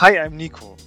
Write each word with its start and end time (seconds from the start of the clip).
Hi, 0.00 0.16
I'm 0.16 0.38
Nico. 0.38 0.78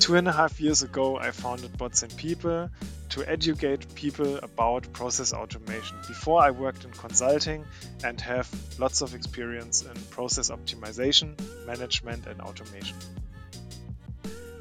Two 0.00 0.16
and 0.16 0.26
a 0.26 0.32
half 0.32 0.58
years 0.58 0.82
ago, 0.82 1.18
I 1.18 1.32
founded 1.32 1.76
Bots 1.76 2.02
and 2.02 2.16
People 2.16 2.70
to 3.10 3.30
educate 3.30 3.94
people 3.94 4.38
about 4.38 4.90
process 4.94 5.34
automation. 5.34 5.98
Before, 6.08 6.40
I 6.40 6.50
worked 6.50 6.82
in 6.82 6.90
consulting 6.92 7.66
and 8.02 8.18
have 8.22 8.48
lots 8.78 9.02
of 9.02 9.14
experience 9.14 9.82
in 9.82 9.92
process 10.04 10.48
optimization, 10.48 11.34
management, 11.66 12.26
and 12.26 12.40
automation. 12.40 12.96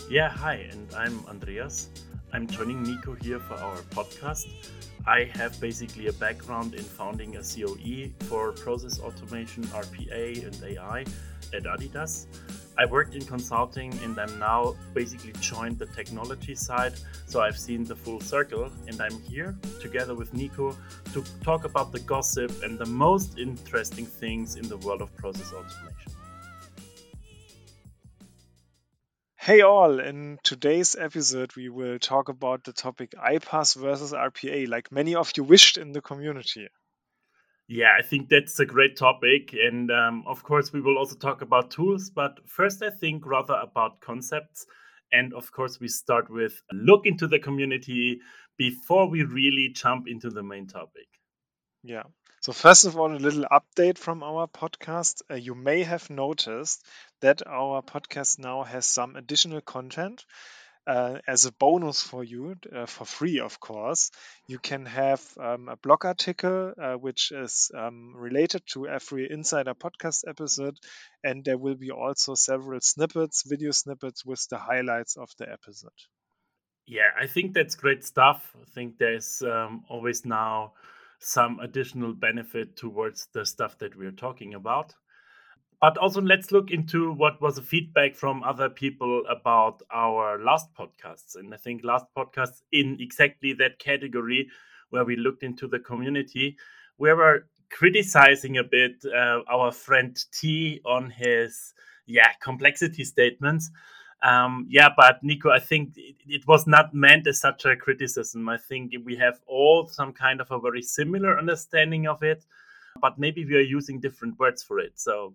Yeah, 0.10 0.28
hi, 0.28 0.68
and 0.70 0.94
I'm 0.94 1.26
Andreas. 1.28 1.88
I'm 2.34 2.46
joining 2.46 2.84
Nico 2.84 3.14
here 3.14 3.40
for 3.40 3.54
our 3.54 3.78
podcast. 3.96 4.50
I 5.08 5.32
have 5.34 5.58
basically 5.62 6.08
a 6.08 6.14
background 6.14 6.74
in 6.74 6.84
founding 6.84 7.38
a 7.38 7.42
COE 7.42 8.12
for 8.26 8.52
process 8.52 9.00
automation, 9.00 9.64
RPA, 9.68 10.46
and 10.46 10.62
AI 10.62 11.06
at 11.54 11.64
Adidas. 11.64 12.26
I 12.76 12.86
worked 12.86 13.14
in 13.14 13.24
consulting 13.24 13.94
and 14.04 14.20
I'm 14.20 14.40
now 14.40 14.76
basically 14.94 15.34
joined 15.40 15.78
the 15.78 15.86
technology 15.86 16.56
side. 16.56 16.94
So 17.28 17.40
I've 17.42 17.58
seen 17.58 17.84
the 17.84 17.96
full 17.96 18.20
circle 18.20 18.72
and 18.88 19.00
I'm 19.00 19.22
here 19.22 19.56
together 19.80 20.16
with 20.16 20.34
Nico 20.34 20.76
to 21.14 21.24
talk 21.44 21.66
about 21.66 21.92
the 21.92 22.00
gossip 22.00 22.64
and 22.64 22.80
the 22.80 22.88
most 22.88 23.38
interesting 23.38 24.08
things 24.08 24.56
in 24.56 24.68
the 24.68 24.78
world 24.78 25.02
of 25.02 25.16
process 25.18 25.54
automation. 25.54 26.12
Hey 29.36 29.62
all, 29.62 30.00
in 30.00 30.40
today's 30.42 30.96
episode 30.96 31.56
we 31.56 31.70
will 31.70 32.00
talk 32.00 32.30
about 32.30 32.64
the 32.64 32.74
topic 32.74 33.12
iPaaS 33.12 33.76
versus 33.76 34.14
RPA, 34.14 34.68
like 34.68 34.92
many 34.92 35.16
of 35.16 35.34
you 35.36 35.44
wished 35.44 35.78
in 35.78 35.92
the 35.92 36.02
community. 36.02 36.70
Yeah, 37.74 37.90
I 37.98 38.04
think 38.04 38.30
that's 38.30 38.60
a 38.60 38.68
great 38.68 38.96
topic. 38.98 39.56
And 39.60 39.90
um, 39.90 40.24
of 40.28 40.44
course, 40.44 40.72
we 40.72 40.80
will 40.80 40.96
also 40.96 41.16
talk 41.16 41.42
about 41.42 41.72
tools. 41.72 42.12
But 42.12 42.38
first, 42.46 42.84
I 42.84 42.92
think 42.92 43.26
rather 43.26 43.56
about 43.56 44.00
concepts. 44.00 44.68
And 45.12 45.34
of 45.34 45.52
course, 45.52 45.80
we 45.80 45.88
start 45.88 46.30
with 46.30 46.62
look 46.72 47.08
into 47.08 47.26
the 47.26 47.40
community 47.40 48.20
before 48.60 49.10
we 49.10 49.24
really 49.24 49.70
jump 49.74 50.08
into 50.08 50.30
the 50.30 50.44
main 50.44 50.68
topic. 50.68 51.08
Yeah. 51.82 52.04
So, 52.42 52.54
first 52.54 52.86
of 52.86 52.96
all, 52.96 53.12
a 53.12 53.18
little 53.18 53.46
update 53.52 53.98
from 53.98 54.22
our 54.22 54.46
podcast. 54.46 55.24
Uh, 55.32 55.34
you 55.34 55.56
may 55.56 55.82
have 55.82 56.12
noticed 56.12 56.86
that 57.22 57.42
our 57.48 57.82
podcast 57.82 58.38
now 58.38 58.62
has 58.62 58.86
some 58.86 59.16
additional 59.16 59.62
content. 59.62 60.26
Uh, 60.86 61.20
as 61.28 61.46
a 61.46 61.52
bonus 61.54 62.02
for 62.02 62.24
you, 62.26 62.56
uh, 62.76 62.86
for 62.86 63.06
free, 63.06 63.40
of 63.40 63.60
course, 63.60 64.12
you 64.48 64.60
can 64.60 64.86
have 64.86 65.22
um, 65.40 65.70
a 65.70 65.78
blog 65.78 66.04
article 66.04 66.74
uh, 66.78 66.96
which 66.96 67.32
is 67.32 67.72
um, 67.78 68.14
related 68.16 68.62
to 68.68 68.86
every 68.88 69.32
Insider 69.32 69.74
podcast 69.74 70.28
episode, 70.28 70.78
and 71.24 71.46
there 71.46 71.58
will 71.58 71.76
be 71.76 71.92
also 71.92 72.36
several 72.36 72.82
snippets, 72.82 73.44
video 73.48 73.72
snippets 73.72 74.26
with 74.26 74.46
the 74.50 74.58
highlights 74.58 75.16
of 75.16 75.30
the 75.38 75.50
episode. 75.50 75.92
Yeah, 76.86 77.12
I 77.18 77.28
think 77.28 77.54
that's 77.54 77.76
great 77.76 78.04
stuff. 78.04 78.54
I 78.62 78.66
think 78.76 78.98
there's 78.98 79.42
um, 79.42 79.86
always 79.90 80.26
now 80.26 80.74
some 81.20 81.60
additional 81.62 82.14
benefit 82.14 82.76
towards 82.76 83.28
the 83.34 83.46
stuff 83.46 83.78
that 83.80 83.96
we're 83.96 84.12
talking 84.12 84.54
about. 84.54 84.94
But 85.82 85.98
also, 85.98 86.22
let's 86.22 86.52
look 86.52 86.72
into 86.72 87.12
what 87.12 87.42
was 87.42 87.56
the 87.56 87.62
feedback 87.62 88.16
from 88.16 88.44
other 88.44 88.70
people 88.70 89.24
about 89.30 89.82
our 89.92 90.40
last 90.44 90.74
podcasts. 90.74 91.36
And 91.36 91.54
I 91.54 91.58
think 91.58 91.84
last 91.84 92.06
podcasts 92.18 92.62
in 92.72 92.98
exactly 93.00 93.54
that 93.54 93.80
category 93.80 94.48
where 94.90 95.04
we 95.04 95.16
looked 95.16 95.44
into 95.44 95.68
the 95.68 95.80
community, 95.80 96.56
we 96.98 97.12
were 97.14 97.48
criticizing 97.70 98.58
a 98.58 98.64
bit 98.64 99.04
uh, 99.06 99.42
our 99.52 99.72
friend 99.72 100.18
T 100.32 100.80
on 100.86 101.10
his 101.10 101.74
yeah 102.06 102.30
complexity 102.42 103.04
statements 103.04 103.72
um, 104.24 104.66
yeah, 104.70 104.90
but 104.96 105.22
Nico, 105.22 105.50
I 105.50 105.60
think 105.60 105.94
it, 105.98 106.16
it, 106.26 106.48
was 106.48 106.66
not 106.66 106.94
meant 106.94 107.28
as 107.28 107.42
such 107.42 107.66
a 107.66 107.76
criticism. 107.76 108.48
I 108.48 108.58
think 108.58 108.94
we 109.04 109.18
have 109.18 109.42
all 109.48 109.88
some 109.88 110.14
kind 110.14 110.40
of 110.40 110.50
a 110.50 110.60
very 110.60 110.82
similar 110.82 111.38
understanding 111.38 112.08
of 112.08 112.24
it, 112.24 112.46
but 113.02 113.20
maybe 113.20 113.44
we 113.44 113.56
are 113.56 113.60
using 113.60 114.00
different 114.00 114.40
words 114.40 114.64
for 114.64 114.80
it. 114.80 114.94
So 114.96 115.34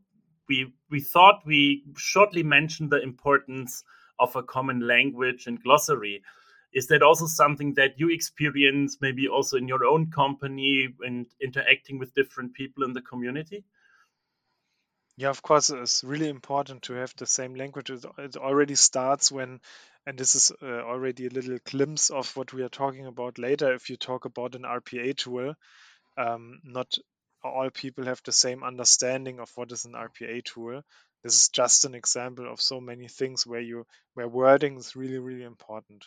we 0.49 0.73
we 0.91 1.01
thought 1.01 1.47
we 1.47 1.85
shortly 1.97 2.43
mentioned 2.43 2.91
the 2.91 3.03
importance 3.03 3.85
of 4.19 4.35
a 4.37 4.43
common 4.43 4.81
language 4.81 5.47
and 5.47 5.63
glossary. 5.63 6.23
Is 6.73 6.89
that 6.89 7.03
also 7.03 7.27
something 7.27 7.75
that 7.75 7.99
you 7.99 8.11
experience, 8.11 8.99
maybe 9.01 9.27
also 9.29 9.57
in 9.57 9.69
your 9.69 9.85
own 9.85 10.11
company 10.11 10.89
and 11.01 11.27
interacting 11.43 11.99
with 11.99 12.15
different 12.15 12.55
people 12.55 12.85
in 12.85 12.93
the 12.93 13.01
community? 13.01 13.65
Yeah, 15.17 15.31
of 15.31 15.43
course, 15.43 15.71
it's 15.71 16.05
really 16.05 16.29
important 16.29 16.83
to 16.85 16.93
have 16.93 17.13
the 17.17 17.27
same 17.27 17.55
language. 17.55 17.91
It, 17.91 18.37
already 18.37 18.77
starts 18.77 19.33
when, 19.33 19.61
and 20.07 20.17
this 20.17 20.37
is 20.37 20.53
uh, 20.63 20.67
already 20.67 21.27
a 21.27 21.31
little 21.31 21.59
glimpse 21.65 22.11
of 22.11 22.37
what 22.37 22.53
we 22.53 22.63
are 22.63 22.69
talking 22.69 23.07
about 23.07 23.37
later. 23.37 23.75
If 23.75 23.91
you 23.91 23.97
talk 23.97 24.27
about 24.27 24.55
an 24.55 24.63
RPA 24.63 25.17
tool, 25.17 25.55
um, 26.17 26.61
not 26.63 26.95
all 27.43 27.71
people 27.71 28.05
have 28.07 28.23
the 28.25 28.33
same 28.33 28.63
understanding 28.63 29.41
of 29.41 29.51
what 29.55 29.73
is 29.73 29.85
an 29.85 29.93
RPA 29.93 30.45
tool. 30.45 30.83
This 31.23 31.35
is 31.35 31.49
just 31.49 31.85
an 31.85 31.95
example 31.95 32.51
of 32.51 32.61
so 32.61 32.81
many 32.81 33.09
things 33.09 33.47
where 33.47 33.61
you 33.61 33.87
where 34.15 34.29
wording 34.29 34.77
is 34.77 34.97
really 34.97 35.19
really 35.19 35.45
important. 35.45 36.05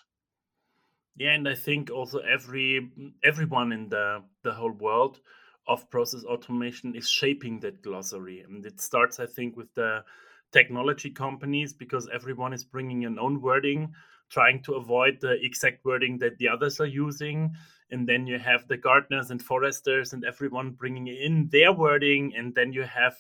Yeah, 1.16 1.34
and 1.34 1.48
I 1.48 1.56
think 1.56 1.92
also 1.92 2.20
every 2.20 2.90
everyone 3.24 3.72
in 3.72 3.90
the 3.90 4.24
the 4.44 4.54
whole 4.54 4.72
world 4.72 5.20
of 5.68 5.90
process 5.90 6.24
automation 6.24 6.96
is 6.96 7.10
shaping 7.10 7.60
that 7.60 7.82
glossary. 7.82 8.42
And 8.42 8.66
it 8.66 8.82
starts, 8.82 9.20
I 9.20 9.26
think, 9.26 9.56
with 9.56 9.74
the 9.76 10.04
technology 10.52 11.12
companies 11.12 11.74
because 11.74 12.10
everyone 12.14 12.54
is 12.54 12.64
bringing 12.64 13.06
an 13.06 13.20
own 13.20 13.42
wording, 13.42 13.94
trying 14.30 14.64
to 14.64 14.74
avoid 14.74 15.20
the 15.22 15.38
exact 15.44 15.86
wording 15.86 16.18
that 16.20 16.38
the 16.38 16.50
others 16.50 16.80
are 16.80 16.86
using. 16.86 17.56
And 17.92 18.08
then 18.08 18.26
you 18.26 18.40
have 18.40 18.68
the 18.68 18.78
Gartners 18.78 19.30
and 19.30 19.42
Forresters 19.44 20.14
and 20.14 20.24
everyone 20.24 20.72
bringing 20.72 21.08
in 21.08 21.50
their 21.52 21.74
wording. 21.74 22.34
And 22.36 22.56
then 22.56 22.72
you 22.74 22.84
have, 22.84 23.16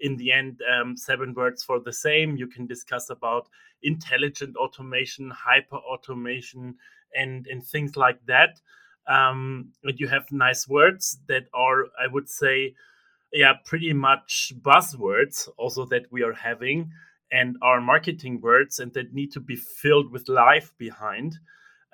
in 0.00 0.16
the 0.16 0.32
end, 0.32 0.60
um, 0.72 0.96
seven 0.96 1.34
words 1.34 1.62
for 1.62 1.80
the 1.80 1.92
same. 1.92 2.36
You 2.36 2.46
can 2.46 2.66
discuss 2.66 3.10
about 3.10 3.48
intelligent 3.82 4.56
automation, 4.56 5.30
hyper 5.30 5.76
automation, 5.76 6.76
and, 7.14 7.46
and 7.48 7.64
things 7.64 7.96
like 7.96 8.24
that 8.26 8.60
um, 9.06 9.72
and 9.82 9.98
you 9.98 10.08
have 10.08 10.30
nice 10.30 10.68
words 10.68 11.18
that 11.28 11.46
are, 11.54 11.86
I 12.00 12.06
would 12.10 12.28
say, 12.28 12.74
yeah, 13.32 13.54
pretty 13.64 13.92
much 13.92 14.52
buzzwords 14.60 15.48
also 15.56 15.86
that 15.86 16.06
we 16.10 16.22
are 16.22 16.34
having 16.34 16.92
and 17.30 17.56
are 17.62 17.80
marketing 17.80 18.40
words 18.40 18.78
and 18.78 18.92
that 18.92 19.14
need 19.14 19.32
to 19.32 19.40
be 19.40 19.56
filled 19.56 20.12
with 20.12 20.28
life 20.28 20.72
behind. 20.78 21.38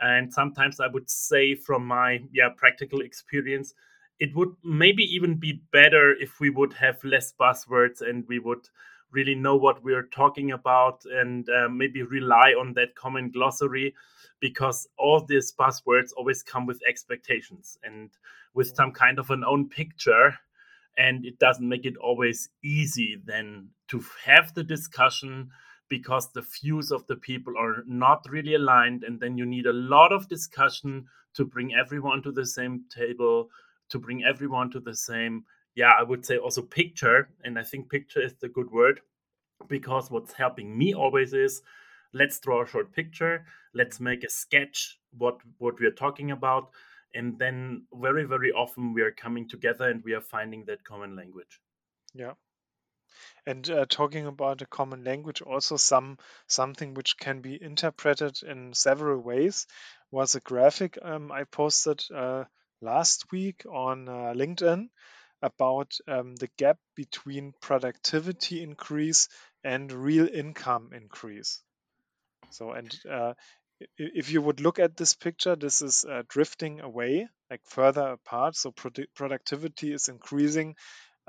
And 0.00 0.32
sometimes 0.32 0.80
I 0.80 0.86
would 0.86 1.10
say, 1.10 1.54
from 1.54 1.86
my 1.86 2.20
yeah 2.32 2.50
practical 2.56 3.00
experience, 3.00 3.74
it 4.20 4.34
would 4.34 4.54
maybe 4.64 5.02
even 5.04 5.36
be 5.36 5.62
better 5.72 6.12
if 6.12 6.40
we 6.40 6.50
would 6.50 6.72
have 6.74 7.02
less 7.04 7.32
buzzwords 7.32 8.00
and 8.00 8.24
we 8.28 8.38
would 8.38 8.68
really 9.10 9.34
know 9.34 9.56
what 9.56 9.82
we're 9.82 10.08
talking 10.14 10.52
about 10.52 11.02
and 11.06 11.48
uh, 11.48 11.68
maybe 11.68 12.02
rely 12.02 12.50
on 12.50 12.74
that 12.74 12.94
common 12.94 13.30
glossary 13.30 13.94
because 14.40 14.86
all 14.98 15.24
these 15.24 15.52
buzzwords 15.52 16.10
always 16.16 16.42
come 16.42 16.66
with 16.66 16.80
expectations 16.86 17.78
and 17.82 18.10
with 18.54 18.74
some 18.74 18.92
kind 18.92 19.18
of 19.18 19.30
an 19.30 19.44
own 19.44 19.68
picture. 19.68 20.34
And 20.96 21.24
it 21.24 21.38
doesn't 21.38 21.68
make 21.68 21.86
it 21.86 21.96
always 21.96 22.50
easy 22.62 23.20
then 23.24 23.68
to 23.88 24.04
have 24.24 24.52
the 24.54 24.64
discussion 24.64 25.50
because 25.88 26.30
the 26.32 26.42
views 26.42 26.90
of 26.90 27.06
the 27.06 27.16
people 27.16 27.54
are 27.58 27.82
not 27.86 28.26
really 28.30 28.54
aligned 28.54 29.04
and 29.04 29.18
then 29.18 29.38
you 29.38 29.46
need 29.46 29.66
a 29.66 29.72
lot 29.72 30.12
of 30.12 30.28
discussion 30.28 31.06
to 31.34 31.44
bring 31.44 31.74
everyone 31.74 32.22
to 32.22 32.32
the 32.32 32.44
same 32.44 32.84
table 32.94 33.48
to 33.88 33.98
bring 33.98 34.24
everyone 34.24 34.70
to 34.70 34.80
the 34.80 34.94
same 34.94 35.44
yeah 35.74 35.92
i 35.98 36.02
would 36.02 36.24
say 36.24 36.36
also 36.36 36.62
picture 36.62 37.30
and 37.44 37.58
i 37.58 37.62
think 37.62 37.90
picture 37.90 38.20
is 38.20 38.34
the 38.40 38.48
good 38.48 38.70
word 38.70 39.00
because 39.68 40.10
what's 40.10 40.32
helping 40.32 40.76
me 40.76 40.94
always 40.94 41.32
is 41.32 41.62
let's 42.12 42.38
draw 42.38 42.62
a 42.62 42.66
short 42.66 42.92
picture 42.92 43.44
let's 43.74 44.00
make 44.00 44.24
a 44.24 44.30
sketch 44.30 44.98
what 45.16 45.38
what 45.58 45.78
we 45.80 45.86
are 45.86 45.98
talking 46.04 46.30
about 46.30 46.70
and 47.14 47.38
then 47.38 47.84
very 47.94 48.24
very 48.24 48.52
often 48.52 48.92
we 48.92 49.02
are 49.02 49.12
coming 49.12 49.48
together 49.48 49.88
and 49.88 50.04
we 50.04 50.12
are 50.12 50.20
finding 50.20 50.62
that 50.66 50.84
common 50.84 51.16
language. 51.16 51.60
Yeah 52.14 52.34
and 53.46 53.68
uh, 53.70 53.86
talking 53.88 54.26
about 54.26 54.62
a 54.62 54.66
common 54.66 55.04
language 55.04 55.42
also 55.42 55.76
some 55.76 56.18
something 56.46 56.94
which 56.94 57.16
can 57.18 57.40
be 57.40 57.60
interpreted 57.62 58.38
in 58.42 58.72
several 58.74 59.20
ways 59.20 59.66
was 60.10 60.34
a 60.34 60.40
graphic 60.40 60.98
um, 61.02 61.32
i 61.32 61.44
posted 61.44 62.02
uh, 62.14 62.44
last 62.80 63.30
week 63.32 63.64
on 63.70 64.08
uh, 64.08 64.32
linkedin 64.34 64.88
about 65.42 65.92
um, 66.08 66.34
the 66.36 66.48
gap 66.56 66.78
between 66.96 67.54
productivity 67.60 68.62
increase 68.62 69.28
and 69.64 69.92
real 69.92 70.28
income 70.28 70.90
increase 70.92 71.62
so, 72.50 72.72
and 72.72 72.94
uh, 73.08 73.34
if 73.96 74.30
you 74.30 74.42
would 74.42 74.60
look 74.60 74.78
at 74.78 74.96
this 74.96 75.14
picture, 75.14 75.54
this 75.56 75.82
is 75.82 76.04
uh, 76.04 76.22
drifting 76.28 76.80
away, 76.80 77.28
like 77.50 77.60
further 77.64 78.08
apart. 78.08 78.56
So 78.56 78.72
produ- 78.72 79.06
productivity 79.14 79.92
is 79.92 80.08
increasing 80.08 80.76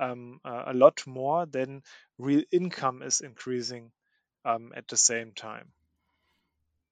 um, 0.00 0.40
uh, 0.44 0.64
a 0.66 0.74
lot 0.74 1.06
more 1.06 1.46
than 1.46 1.84
real 2.18 2.42
income 2.50 3.02
is 3.02 3.20
increasing 3.20 3.92
um, 4.44 4.72
at 4.74 4.88
the 4.88 4.96
same 4.96 5.30
time. 5.32 5.68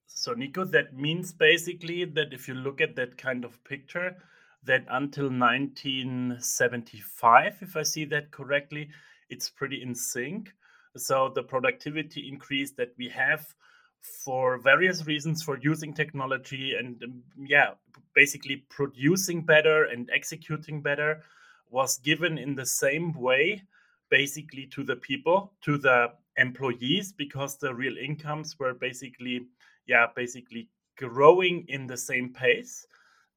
So, 0.06 0.34
Nico, 0.34 0.64
that 0.64 0.96
means 0.96 1.32
basically 1.32 2.05
that 2.05 2.32
if 2.32 2.46
you 2.49 2.55
look 2.55 2.81
at 2.81 2.96
that 2.96 3.19
kind 3.19 3.44
of 3.44 3.62
picture, 3.64 4.16
that 4.64 4.84
until 4.88 5.31
1975, 5.31 7.58
if 7.60 7.76
I 7.76 7.82
see 7.82 8.05
that 8.06 8.31
correctly, 8.31 8.88
it's 9.31 9.49
pretty 9.49 9.81
in 9.82 9.94
sync. 9.94 10.52
So, 10.96 11.31
the 11.34 11.43
productivity 11.43 12.28
increase 12.28 12.72
that 12.72 12.94
we 12.99 13.08
have 13.10 13.55
for 14.00 14.58
various 14.58 15.06
reasons 15.06 15.43
for 15.43 15.58
using 15.58 15.94
technology 15.94 16.75
and, 16.78 17.02
um, 17.02 17.22
yeah, 17.46 17.72
basically 18.14 18.64
producing 18.69 19.43
better 19.43 19.84
and 19.84 20.10
executing 20.12 20.82
better 20.82 21.22
was 21.70 21.99
given 21.99 22.38
in 22.38 22.55
the 22.55 22.67
same 22.67 23.12
way 23.12 23.62
basically 24.11 24.67
to 24.67 24.82
the 24.82 24.97
people 24.97 25.53
to 25.62 25.76
the 25.76 26.11
employees 26.37 27.12
because 27.12 27.59
the 27.59 27.75
real 27.75 27.97
incomes 27.99 28.59
were 28.59 28.75
basically 28.75 29.47
yeah, 29.88 30.06
basically 30.15 30.69
growing 30.97 31.65
in 31.69 31.87
the 31.87 31.97
same 31.97 32.32
pace. 32.32 32.87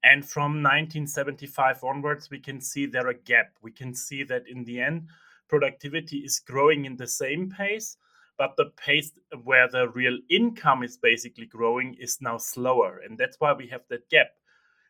And 0.04 0.28
from 0.28 0.62
1975 0.62 1.84
onwards, 1.84 2.30
we 2.30 2.40
can 2.40 2.60
see 2.60 2.86
there 2.86 3.08
a 3.08 3.14
gap. 3.14 3.54
We 3.62 3.72
can 3.72 3.94
see 3.94 4.24
that 4.24 4.44
in 4.48 4.64
the 4.66 4.82
end, 4.82 5.08
productivity 5.48 6.18
is 6.18 6.40
growing 6.40 6.86
in 6.86 6.98
the 6.98 7.08
same 7.08 7.50
pace, 7.50 7.98
but 8.38 8.56
the 8.58 8.72
pace 8.78 9.12
where 9.44 9.70
the 9.70 9.90
real 9.90 10.18
income 10.30 10.84
is 10.84 10.98
basically 10.98 11.46
growing 11.46 11.96
is 11.96 12.20
now 12.20 12.38
slower. 12.38 13.02
And 13.08 13.18
that's 13.18 13.38
why 13.40 13.54
we 13.54 13.68
have 13.68 13.82
that 13.90 14.10
gap. 14.10 14.28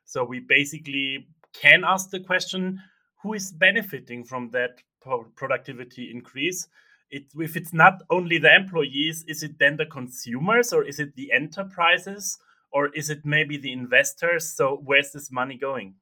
So 0.05 0.23
we 0.23 0.39
basically 0.39 1.27
can 1.53 1.83
ask 1.83 2.09
the 2.09 2.19
question 2.19 2.81
who 3.21 3.33
is 3.33 3.51
benefiting 3.51 4.23
from 4.23 4.51
that 4.51 4.81
productivity 5.35 6.09
increase? 6.11 6.67
it, 7.11 7.25
if 7.35 7.57
it's 7.57 7.73
not 7.73 8.01
only 8.09 8.37
the 8.37 8.53
employees, 8.53 9.23
is 9.27 9.43
it 9.43 9.59
then 9.59 9.75
the 9.75 9.85
consumers 9.85 10.73
or 10.73 10.83
is 10.83 10.99
it 10.99 11.15
the 11.15 11.31
enterprises 11.33 12.39
or 12.71 12.87
is 12.95 13.09
it 13.09 13.25
maybe 13.25 13.57
the 13.57 13.73
investors? 13.73 14.55
So 14.55 14.79
where's 14.83 15.11
this 15.11 15.31
money 15.31 15.57
going? 15.57 15.95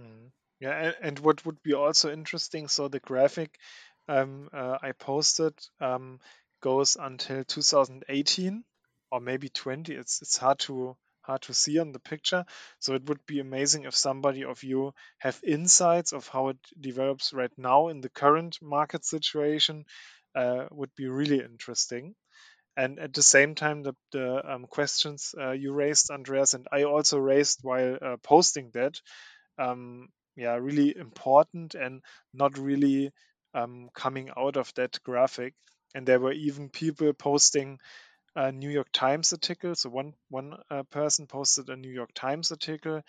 Mm. 0.00 0.30
Yeah, 0.60 0.92
and, 1.02 1.18
what 1.18 1.44
would 1.44 1.62
be 1.62 1.74
also 1.74 2.10
interesting, 2.10 2.68
so 2.68 2.88
the 2.88 3.00
graphic 3.00 3.58
um, 4.08 4.48
uh, 4.52 4.78
I 4.80 4.92
posted 4.92 5.54
um, 5.80 6.20
goes 6.62 6.96
until 6.98 7.44
2018 7.44 8.64
or 9.10 9.20
maybe 9.20 9.48
20. 9.48 9.92
It's 9.92 10.22
it's 10.22 10.38
hard 10.38 10.60
to 10.60 10.96
hard 11.26 11.42
to 11.42 11.54
see 11.54 11.78
on 11.78 11.92
the 11.92 11.98
picture. 12.00 12.44
So 12.78 12.94
it 12.94 13.04
would 13.06 13.24
be 13.26 13.40
amazing 13.40 13.84
if 13.84 13.94
somebody 13.96 14.44
of 14.44 14.62
you 14.62 14.94
have 15.18 15.38
insights 15.44 16.12
of 16.12 16.28
how 16.28 16.48
it 16.48 16.58
develops 16.80 17.32
right 17.32 17.52
now 17.56 17.88
in 17.88 18.00
the 18.00 18.08
current 18.10 18.58
market 18.62 19.04
situation 19.04 19.84
uh, 20.34 20.66
would 20.70 20.94
be 20.96 21.06
really 21.08 21.40
interesting. 21.40 22.14
And 22.76 22.98
at 22.98 23.12
the 23.12 23.22
same 23.22 23.54
time, 23.54 23.82
the, 23.82 23.94
the 24.12 24.52
um, 24.52 24.66
questions 24.66 25.34
uh, 25.38 25.52
you 25.52 25.72
raised, 25.72 26.10
Andreas, 26.10 26.54
and 26.54 26.66
I 26.72 26.84
also 26.84 27.18
raised 27.18 27.60
while 27.62 27.98
uh, 28.00 28.16
posting 28.22 28.70
that, 28.74 29.00
um, 29.58 30.08
yeah, 30.36 30.54
really 30.56 30.96
important 30.96 31.74
and 31.74 32.02
not 32.32 32.58
really 32.58 33.12
um, 33.54 33.88
coming 33.94 34.30
out 34.36 34.56
of 34.56 34.72
that 34.74 34.98
graphic. 35.04 35.54
And 35.94 36.06
there 36.06 36.20
were 36.20 36.32
even 36.32 36.70
people 36.70 37.12
posting 37.12 37.78
a 38.36 38.52
New 38.52 38.70
York 38.70 38.88
Times 38.92 39.32
article. 39.32 39.74
So 39.74 39.90
one 39.90 40.14
one 40.28 40.54
uh, 40.70 40.84
person 40.84 41.26
posted 41.26 41.68
a 41.70 41.76
New 41.76 41.90
York 41.92 42.10
Times 42.14 42.50
article 42.52 43.02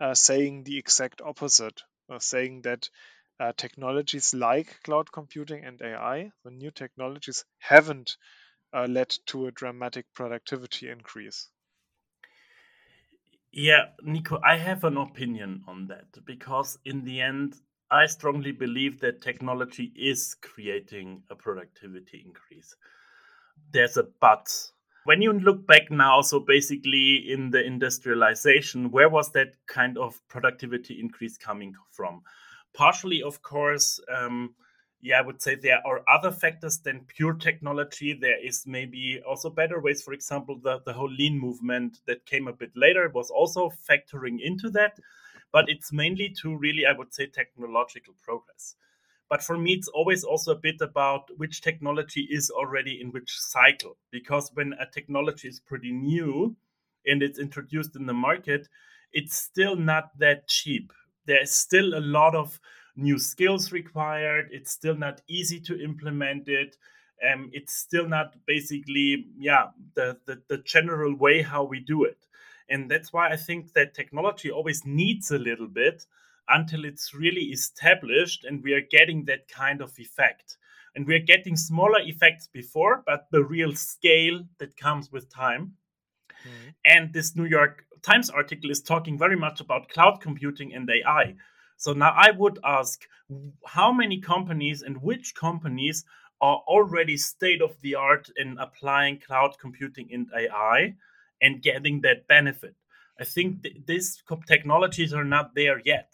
uh, 0.00 0.14
saying 0.14 0.64
the 0.64 0.78
exact 0.78 1.22
opposite, 1.22 1.82
uh, 2.10 2.18
saying 2.18 2.62
that 2.62 2.90
uh, 3.40 3.52
technologies 3.56 4.34
like 4.34 4.82
cloud 4.84 5.12
computing 5.12 5.64
and 5.64 5.80
AI, 5.82 6.32
the 6.44 6.50
new 6.50 6.70
technologies, 6.70 7.44
haven't 7.58 8.16
uh, 8.74 8.86
led 8.88 9.10
to 9.26 9.46
a 9.46 9.52
dramatic 9.52 10.06
productivity 10.14 10.88
increase. 10.90 11.50
Yeah, 13.52 13.86
Nico, 14.02 14.40
I 14.44 14.56
have 14.58 14.84
an 14.84 14.96
opinion 14.98 15.64
on 15.66 15.88
that 15.88 16.24
because 16.26 16.78
in 16.84 17.04
the 17.04 17.20
end, 17.22 17.56
I 17.90 18.06
strongly 18.06 18.52
believe 18.52 19.00
that 19.00 19.22
technology 19.22 19.92
is 19.96 20.34
creating 20.34 21.22
a 21.30 21.36
productivity 21.36 22.22
increase. 22.26 22.76
There's 23.72 23.96
a 23.96 24.04
but. 24.20 24.48
When 25.04 25.22
you 25.22 25.32
look 25.32 25.66
back 25.66 25.90
now, 25.90 26.20
so 26.20 26.40
basically 26.40 27.30
in 27.30 27.50
the 27.50 27.64
industrialization, 27.64 28.90
where 28.90 29.08
was 29.08 29.30
that 29.32 29.54
kind 29.66 29.96
of 29.98 30.20
productivity 30.28 30.98
increase 30.98 31.36
coming 31.38 31.74
from? 31.92 32.22
partially, 32.76 33.22
of 33.22 33.42
course, 33.42 33.98
um, 34.14 34.54
yeah, 35.00 35.18
I 35.18 35.22
would 35.22 35.42
say 35.42 35.54
there 35.54 35.80
are 35.86 36.02
other 36.12 36.30
factors 36.30 36.78
than 36.78 37.06
pure 37.06 37.34
technology. 37.34 38.12
There 38.12 38.44
is 38.44 38.64
maybe 38.66 39.20
also 39.26 39.50
better 39.50 39.80
ways. 39.80 40.02
For 40.02 40.12
example, 40.12 40.58
the, 40.62 40.80
the 40.84 40.92
whole 40.92 41.10
lean 41.10 41.38
movement 41.38 41.98
that 42.06 42.26
came 42.26 42.48
a 42.48 42.52
bit 42.52 42.70
later 42.76 43.10
was 43.14 43.30
also 43.30 43.70
factoring 43.88 44.38
into 44.42 44.70
that. 44.70 44.98
But 45.52 45.68
it's 45.68 45.92
mainly 45.92 46.34
to 46.42 46.56
really, 46.56 46.86
I 46.86 46.92
would 46.92 47.14
say, 47.14 47.26
technological 47.26 48.14
progress. 48.22 48.76
But 49.28 49.42
for 49.42 49.58
me, 49.58 49.72
it's 49.72 49.88
always 49.88 50.22
also 50.24 50.52
a 50.52 50.58
bit 50.58 50.80
about 50.80 51.30
which 51.36 51.60
technology 51.60 52.28
is 52.30 52.50
already 52.50 53.00
in 53.00 53.10
which 53.10 53.38
cycle. 53.38 53.96
Because 54.10 54.50
when 54.54 54.74
a 54.74 54.86
technology 54.86 55.48
is 55.48 55.60
pretty 55.60 55.92
new 55.92 56.56
and 57.06 57.22
it's 57.22 57.38
introduced 57.38 57.96
in 57.96 58.06
the 58.06 58.14
market, 58.14 58.68
it's 59.12 59.36
still 59.36 59.76
not 59.76 60.16
that 60.18 60.46
cheap 60.48 60.92
there's 61.26 61.52
still 61.52 61.94
a 61.94 62.00
lot 62.00 62.34
of 62.34 62.58
new 62.96 63.18
skills 63.18 63.72
required. 63.72 64.48
It's 64.52 64.70
still 64.70 64.96
not 64.96 65.20
easy 65.28 65.60
to 65.60 65.82
implement 65.82 66.48
it. 66.48 66.76
Um, 67.30 67.50
it's 67.52 67.74
still 67.74 68.08
not 68.08 68.34
basically, 68.46 69.26
yeah, 69.38 69.66
the, 69.94 70.18
the, 70.26 70.42
the 70.48 70.58
general 70.58 71.14
way 71.14 71.42
how 71.42 71.64
we 71.64 71.80
do 71.80 72.04
it. 72.04 72.18
And 72.68 72.90
that's 72.90 73.12
why 73.12 73.28
I 73.28 73.36
think 73.36 73.72
that 73.74 73.94
technology 73.94 74.50
always 74.50 74.84
needs 74.84 75.30
a 75.30 75.38
little 75.38 75.68
bit 75.68 76.04
until 76.48 76.84
it's 76.84 77.14
really 77.14 77.46
established 77.46 78.44
and 78.44 78.62
we 78.62 78.72
are 78.72 78.86
getting 78.90 79.24
that 79.24 79.48
kind 79.48 79.80
of 79.80 79.92
effect. 79.98 80.56
And 80.94 81.06
we 81.06 81.14
are 81.14 81.20
getting 81.20 81.56
smaller 81.56 82.00
effects 82.00 82.48
before, 82.52 83.02
but 83.06 83.26
the 83.30 83.44
real 83.44 83.74
scale 83.74 84.42
that 84.58 84.76
comes 84.76 85.12
with 85.12 85.32
time. 85.32 85.74
Mm-hmm. 86.42 86.68
And 86.84 87.12
this 87.12 87.36
New 87.36 87.44
York 87.44 87.84
Times 88.02 88.30
article 88.30 88.70
is 88.70 88.80
talking 88.80 89.18
very 89.18 89.36
much 89.36 89.60
about 89.60 89.88
cloud 89.88 90.20
computing 90.20 90.74
and 90.74 90.88
AI. 90.88 91.34
So 91.76 91.92
now 91.92 92.14
I 92.16 92.30
would 92.30 92.58
ask 92.64 93.02
how 93.66 93.92
many 93.92 94.20
companies 94.20 94.82
and 94.82 95.02
which 95.02 95.34
companies 95.34 96.04
are 96.40 96.62
already 96.68 97.16
state 97.16 97.62
of 97.62 97.74
the 97.82 97.94
art 97.94 98.30
in 98.36 98.58
applying 98.58 99.18
cloud 99.18 99.56
computing 99.58 100.08
and 100.12 100.28
AI 100.36 100.94
and 101.42 101.62
getting 101.62 102.00
that 102.02 102.26
benefit. 102.28 102.74
I 103.18 103.24
think 103.24 103.62
th- 103.62 103.76
these 103.86 104.22
technologies 104.46 105.12
are 105.14 105.24
not 105.24 105.54
there 105.54 105.80
yet, 105.84 106.12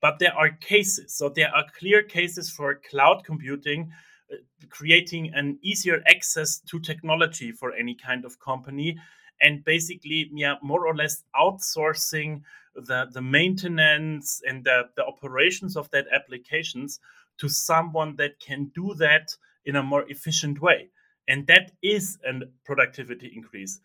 but 0.00 0.18
there 0.18 0.34
are 0.34 0.50
cases. 0.50 1.14
So 1.14 1.28
there 1.28 1.54
are 1.54 1.64
clear 1.78 2.02
cases 2.02 2.50
for 2.50 2.80
cloud 2.90 3.24
computing 3.24 3.90
uh, 4.32 4.36
creating 4.68 5.32
an 5.34 5.58
easier 5.62 6.02
access 6.06 6.58
to 6.60 6.80
technology 6.80 7.52
for 7.52 7.72
any 7.74 7.94
kind 7.94 8.24
of 8.24 8.38
company. 8.40 8.98
And 9.40 9.64
basically 9.64 10.30
yeah 10.32 10.54
more 10.62 10.86
or 10.86 10.96
less 10.96 11.22
outsourcing 11.34 12.40
the 12.74 13.06
the 13.12 13.22
maintenance 13.22 14.40
and 14.48 14.64
the, 14.64 14.88
the 14.96 15.04
operations 15.04 15.76
of 15.76 15.90
that 15.90 16.06
applications 16.12 17.00
to 17.38 17.48
someone 17.48 18.16
that 18.16 18.40
can 18.40 18.70
do 18.74 18.94
that 18.94 19.36
in 19.64 19.76
a 19.76 19.82
more 19.82 20.04
efficient 20.08 20.60
way. 20.60 20.88
And 21.28 21.46
that 21.48 21.72
is 21.82 22.18
a 22.24 22.32
productivity 22.64 23.32
increase 23.34 23.80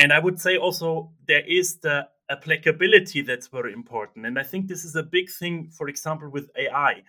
and 0.00 0.12
i 0.12 0.18
would 0.18 0.40
say 0.40 0.56
also 0.56 1.10
there 1.26 1.46
is 1.46 1.76
the 1.78 2.06
applicability 2.30 3.22
that's 3.22 3.48
very 3.48 3.72
important 3.72 4.26
and 4.26 4.38
i 4.38 4.42
think 4.42 4.66
this 4.66 4.84
is 4.84 4.96
a 4.96 5.02
big 5.02 5.30
thing 5.30 5.70
for 5.70 5.88
example 5.88 6.28
with 6.28 6.50
ai 6.56 7.02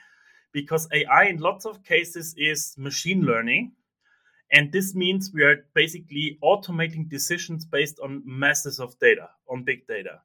because 0.51 0.87
ai 0.93 1.25
in 1.25 1.37
lots 1.37 1.65
of 1.65 1.83
cases 1.83 2.35
is 2.37 2.75
machine 2.77 3.21
learning 3.21 3.71
and 4.51 4.71
this 4.71 4.95
means 4.95 5.31
we 5.33 5.43
are 5.43 5.65
basically 5.73 6.37
automating 6.43 7.09
decisions 7.09 7.63
based 7.63 7.99
on 8.03 8.21
masses 8.25 8.79
of 8.79 8.97
data, 8.99 9.29
on 9.49 9.63
big 9.63 9.87
data. 9.87 10.21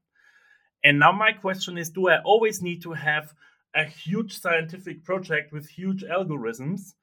And 0.82 0.98
now 0.98 1.12
my 1.12 1.32
question 1.32 1.78
is 1.78 1.90
do 1.90 2.08
I 2.08 2.20
always 2.22 2.60
need 2.60 2.82
to 2.82 2.92
have 2.92 3.32
a 3.74 3.84
huge 3.84 4.38
scientific 4.38 5.04
project 5.04 5.52
with 5.52 5.68
huge 5.68 6.02
algorithms? 6.02 6.94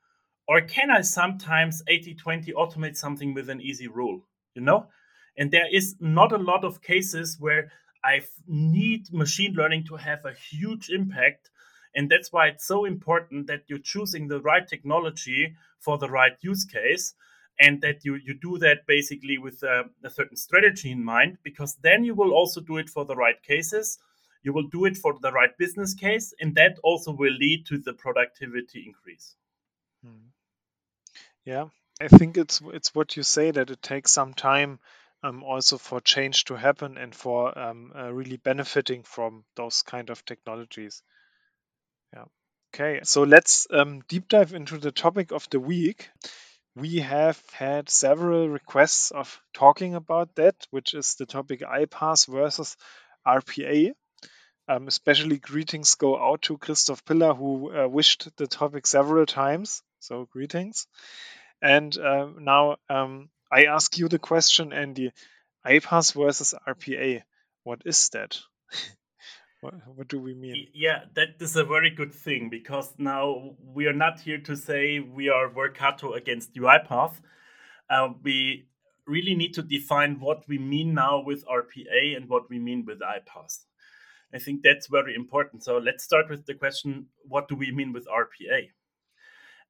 Or 0.47 0.59
can 0.61 0.91
I 0.91 1.01
sometimes 1.01 1.81
80 1.87 2.15
20 2.15 2.51
automate 2.53 2.97
something 2.97 3.33
with 3.33 3.49
an 3.49 3.61
easy 3.61 3.87
rule? 3.87 4.21
You 4.55 4.61
know? 4.61 4.87
And 5.37 5.51
there 5.51 5.67
is 5.71 5.95
not 5.99 6.31
a 6.31 6.37
lot 6.37 6.63
of 6.63 6.81
cases 6.81 7.37
where 7.39 7.71
I 8.03 8.21
need 8.47 9.11
machine 9.13 9.53
learning 9.53 9.85
to 9.85 9.95
have 9.95 10.25
a 10.25 10.33
huge 10.33 10.89
impact 10.89 11.49
and 11.95 12.09
that's 12.09 12.31
why 12.31 12.47
it's 12.47 12.65
so 12.65 12.85
important 12.85 13.47
that 13.47 13.63
you're 13.67 13.79
choosing 13.79 14.27
the 14.27 14.41
right 14.41 14.67
technology 14.67 15.55
for 15.79 15.97
the 15.97 16.09
right 16.09 16.33
use 16.41 16.65
case 16.65 17.13
and 17.59 17.81
that 17.81 18.03
you, 18.03 18.15
you 18.15 18.33
do 18.33 18.57
that 18.59 18.87
basically 18.87 19.37
with 19.37 19.61
a, 19.63 19.83
a 20.03 20.09
certain 20.09 20.35
strategy 20.37 20.91
in 20.91 21.03
mind, 21.03 21.37
because 21.43 21.75
then 21.83 22.03
you 22.03 22.15
will 22.15 22.33
also 22.33 22.61
do 22.61 22.77
it 22.77 22.89
for 22.89 23.05
the 23.05 23.15
right 23.15 23.41
cases. 23.43 23.99
You 24.41 24.53
will 24.53 24.67
do 24.69 24.85
it 24.85 24.97
for 24.97 25.15
the 25.21 25.31
right 25.31 25.55
business 25.57 25.93
case, 25.93 26.33
and 26.39 26.55
that 26.55 26.77
also 26.83 27.11
will 27.11 27.31
lead 27.31 27.67
to 27.67 27.77
the 27.77 27.93
productivity 27.93 28.83
increase. 28.87 29.35
Hmm. 30.03 30.29
Yeah, 31.45 31.67
I 32.01 32.07
think 32.07 32.37
it's 32.37 32.61
it's 32.73 32.95
what 32.95 33.15
you 33.15 33.23
say 33.23 33.51
that 33.51 33.69
it 33.69 33.81
takes 33.81 34.11
some 34.11 34.33
time 34.33 34.79
um, 35.23 35.43
also 35.43 35.77
for 35.77 36.01
change 36.01 36.45
to 36.45 36.55
happen 36.55 36.97
and 36.97 37.15
for 37.15 37.57
um, 37.57 37.91
uh, 37.95 38.11
really 38.13 38.37
benefiting 38.37 39.03
from 39.03 39.45
those 39.55 39.81
kind 39.81 40.09
of 40.11 40.25
technologies. 40.25 41.01
Yeah. 42.13 42.25
Okay, 42.73 43.01
so 43.03 43.23
let's 43.23 43.67
um, 43.69 44.01
deep 44.07 44.27
dive 44.27 44.53
into 44.53 44.77
the 44.77 44.91
topic 44.91 45.31
of 45.31 45.47
the 45.49 45.59
week. 45.59 46.09
We 46.75 46.99
have 46.99 47.41
had 47.51 47.89
several 47.89 48.49
requests 48.49 49.11
of 49.11 49.41
talking 49.53 49.95
about 49.95 50.33
that, 50.35 50.55
which 50.71 50.93
is 50.95 51.15
the 51.15 51.25
topic 51.27 51.61
iPaaS 51.61 52.27
versus 52.27 52.77
RPA. 53.25 53.93
Um, 54.67 54.87
especially 54.87 55.37
greetings 55.39 55.95
go 55.95 56.17
out 56.17 56.43
to 56.43 56.57
Christoph 56.57 57.05
Piller, 57.05 57.33
who 57.33 57.75
uh, 57.77 57.87
wished 57.87 58.29
the 58.37 58.47
topic 58.47 58.87
several 58.87 59.25
times. 59.25 59.83
So 59.99 60.25
greetings. 60.31 60.87
And 61.61 61.97
uh, 61.97 62.27
now 62.37 62.77
um, 62.89 63.29
I 63.53 63.65
ask 63.65 63.99
you 63.99 64.09
the 64.09 64.17
question, 64.17 64.73
Andy: 64.73 65.11
iPaaS 65.63 66.15
versus 66.15 66.55
RPA. 66.67 67.21
What 67.63 67.83
is 67.85 68.09
that? 68.09 68.39
what, 69.61 69.75
what, 69.95 70.07
do 70.07 70.19
we 70.19 70.33
mean? 70.33 70.69
Yeah, 70.73 71.01
that 71.13 71.35
is 71.39 71.55
a 71.55 71.63
very 71.63 71.91
good 71.91 72.15
thing 72.15 72.49
because 72.49 72.91
now 72.97 73.55
we 73.63 73.85
are 73.85 73.93
not 73.93 74.19
here 74.19 74.39
to 74.39 74.57
say 74.57 74.99
we 74.99 75.29
are 75.29 75.49
Workato 75.51 76.17
against 76.17 76.55
UiPath. 76.55 77.13
Uh, 77.91 78.09
we 78.23 78.65
really 79.05 79.35
need 79.35 79.53
to 79.53 79.61
define 79.61 80.19
what 80.19 80.47
we 80.47 80.57
mean 80.57 80.95
now 80.95 81.21
with 81.23 81.45
RPA 81.45 82.17
and 82.17 82.27
what 82.27 82.49
we 82.49 82.57
mean 82.57 82.85
with 82.87 83.01
iPaaS. 83.01 83.65
I 84.33 84.39
think 84.39 84.63
that's 84.63 84.87
very 84.87 85.13
important. 85.13 85.63
So 85.63 85.77
let's 85.77 86.03
start 86.03 86.27
with 86.27 86.47
the 86.47 86.55
question 86.55 87.05
what 87.27 87.47
do 87.47 87.55
we 87.55 87.71
mean 87.71 87.93
with 87.93 88.07
RPA? 88.07 88.69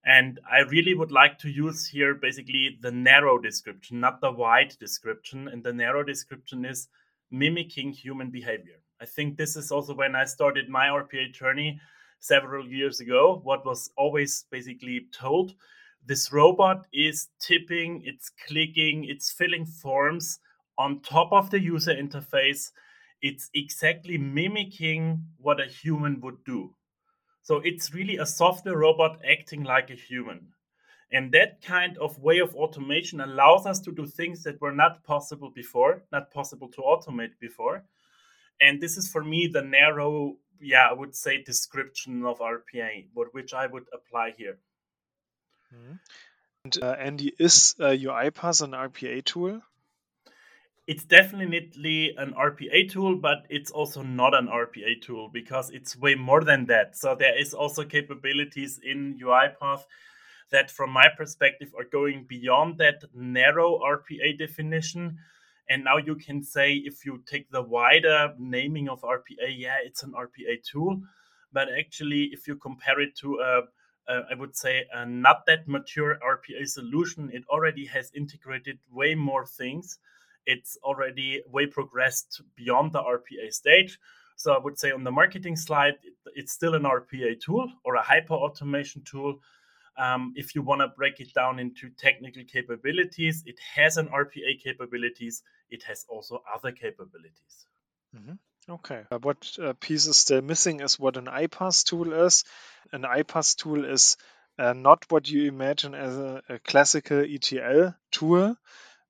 And 0.06 0.40
I 0.52 0.60
really 0.60 0.94
would 0.94 1.12
like 1.12 1.40
to 1.40 1.50
use 1.50 1.88
here 1.88 2.14
basically 2.14 2.78
the 2.82 2.92
narrow 2.92 3.38
description, 3.38 4.00
not 4.00 4.20
the 4.20 4.32
wide 4.32 4.76
description. 4.80 5.48
And 5.48 5.64
the 5.64 5.72
narrow 5.72 6.04
description 6.04 6.66
is 6.66 6.90
mimicking 7.32 7.94
human 7.94 8.30
behavior. 8.30 8.80
I 9.02 9.06
think 9.06 9.38
this 9.38 9.56
is 9.56 9.72
also 9.72 9.94
when 9.94 10.16
I 10.16 10.26
started 10.26 10.70
my 10.70 10.88
RPA 10.88 11.34
journey 11.34 11.80
several 12.20 12.66
years 12.68 13.02
ago, 13.02 13.42
what 13.44 13.66
was 13.66 13.92
always 13.98 14.46
basically 14.50 15.08
told. 15.12 15.54
This 16.06 16.32
robot 16.32 16.86
is 16.94 17.28
tipping, 17.40 18.02
it's 18.06 18.32
clicking, 18.48 19.06
it's 19.06 19.32
filling 19.32 19.66
forms 19.66 20.40
on 20.78 21.02
top 21.02 21.32
of 21.32 21.50
the 21.50 21.60
user 21.60 21.94
interface. 21.94 22.72
It's 23.22 23.50
exactly 23.54 24.18
mimicking 24.18 25.24
what 25.38 25.62
a 25.62 25.66
human 25.66 26.20
would 26.22 26.44
do. 26.46 26.74
So 27.44 27.58
it's 27.58 27.94
really 27.94 28.18
a 28.18 28.26
software 28.26 28.78
robot 28.78 29.20
acting 29.30 29.64
like 29.64 29.90
a 29.90 29.96
human. 29.96 30.48
And 31.12 31.32
that 31.34 31.62
kind 31.62 31.98
of 32.00 32.18
way 32.18 32.40
of 32.40 32.56
automation 32.56 33.22
allows 33.22 33.68
us 33.68 33.80
to 33.82 33.92
do 33.92 34.08
things 34.08 34.44
that 34.44 34.60
were 34.60 34.72
not 34.72 35.04
possible 35.04 35.52
before, 35.52 36.04
not 36.12 36.32
possible 36.32 36.70
to 36.70 36.82
automate 36.82 37.38
before. 37.40 37.84
And 38.60 38.82
this 38.82 38.98
is 38.98 39.12
for 39.12 39.24
me 39.24 39.48
the 39.48 39.62
narrow, 39.62 40.38
yeah, 40.60 40.88
I 40.90 40.94
would 40.94 41.16
say 41.16 41.44
description 41.44 42.26
of 42.26 42.40
RPA, 42.40 43.08
but 43.14 43.34
which 43.34 43.54
I 43.54 43.68
would 43.68 43.86
apply 43.94 44.34
here. 44.38 44.58
Mm-hmm. 45.76 45.96
And 46.66 46.80
uh, 46.82 46.96
Andy, 46.98 47.34
is 47.38 47.76
uh, 47.80 47.88
UiPath 47.88 48.64
an 48.64 48.72
RPA 48.72 49.24
tool? 49.26 49.62
It's 50.86 51.06
definitely 51.06 52.14
an 52.18 52.34
RPA 52.34 52.92
tool, 52.92 53.16
but 53.16 53.46
it's 53.50 53.72
also 53.72 54.02
not 54.02 54.34
an 54.34 54.48
RPA 54.48 55.02
tool 55.02 55.30
because 55.32 55.70
it's 55.70 55.98
way 55.98 56.16
more 56.16 56.44
than 56.44 56.66
that. 56.66 56.98
So 56.98 57.16
there 57.16 57.40
is 57.40 57.54
also 57.54 57.86
capabilities 57.86 58.80
in 58.84 59.18
UiPath 59.24 59.84
that, 60.52 60.70
from 60.70 60.90
my 60.90 61.08
perspective, 61.18 61.74
are 61.78 61.86
going 61.86 62.26
beyond 62.28 62.78
that 62.80 63.04
narrow 63.14 63.80
RPA 63.80 64.38
definition. 64.38 65.18
And 65.70 65.86
now 65.86 65.98
you 65.98 66.16
can 66.16 66.44
say, 66.44 66.74
if 66.74 67.06
you 67.06 67.24
take 67.26 67.50
the 67.50 67.62
wider 67.62 68.34
naming 68.38 68.90
of 68.90 69.02
RPA, 69.02 69.56
yeah, 69.56 69.78
it's 69.84 70.04
an 70.04 70.12
RPA 70.12 70.62
tool. 70.70 71.02
But 71.54 71.70
actually, 71.80 72.30
if 72.34 72.46
you 72.48 72.58
compare 72.58 73.00
it 73.00 73.16
to 73.18 73.40
a 73.40 73.62
I 74.08 74.36
would 74.38 74.56
say, 74.56 74.86
a 74.94 75.06
not 75.06 75.46
that 75.48 75.68
mature 75.68 76.20
RPA 76.22 76.68
solution. 76.68 77.30
It 77.34 77.44
already 77.50 77.86
has 77.86 78.12
integrated 78.14 78.80
way 78.92 79.16
more 79.16 79.46
things 79.46 79.98
it's 80.46 80.78
already 80.84 81.42
way 81.48 81.66
progressed 81.66 82.42
beyond 82.56 82.92
the 82.94 83.00
RPA 83.00 83.52
stage. 83.52 84.00
So 84.36 84.54
I 84.54 84.60
would 84.60 84.78
say 84.78 84.92
on 84.92 85.04
the 85.04 85.12
marketing 85.12 85.56
slide, 85.56 85.96
it's 86.36 86.52
still 86.52 86.76
an 86.76 86.84
RPA 86.84 87.40
tool 87.40 87.72
or 87.84 87.96
a 87.96 88.02
hyper 88.02 88.34
automation 88.34 89.04
tool. 89.04 89.40
Um, 89.98 90.34
if 90.36 90.56
you 90.56 90.64
want 90.64 90.82
to 90.82 90.88
break 90.88 91.20
it 91.20 91.34
down 91.34 91.60
into 91.60 91.90
technical 91.90 92.44
capabilities, 92.44 93.44
it 93.46 93.60
has 93.76 93.98
an 93.98 94.08
RPA 94.08 94.62
capabilities. 94.62 95.44
It 95.70 95.84
has 95.84 96.06
also 96.10 96.42
other 96.52 96.72
capabilities. 96.72 97.68
Mm-hmm. 98.16 98.34
Okay. 98.72 99.04
Uh, 99.12 99.20
what 99.20 99.58
uh, 99.62 99.74
piece 99.80 100.08
is 100.08 100.18
still 100.18 100.42
missing 100.42 100.80
is 100.80 100.98
what 101.00 101.18
an 101.18 101.26
iPaaS 101.26 101.84
tool 101.84 102.14
is. 102.14 102.44
An 102.92 103.04
iPaaS 103.04 103.56
tool 103.56 103.86
is 103.86 104.18
uh, 104.58 104.74
not 104.74 105.06
what 105.10 105.30
you 105.30 105.48
imagine 105.48 105.94
as 105.94 106.18
a, 106.18 106.42
a 106.50 106.60
classical 106.60 107.20
ETL 107.20 107.96
tool 108.12 108.56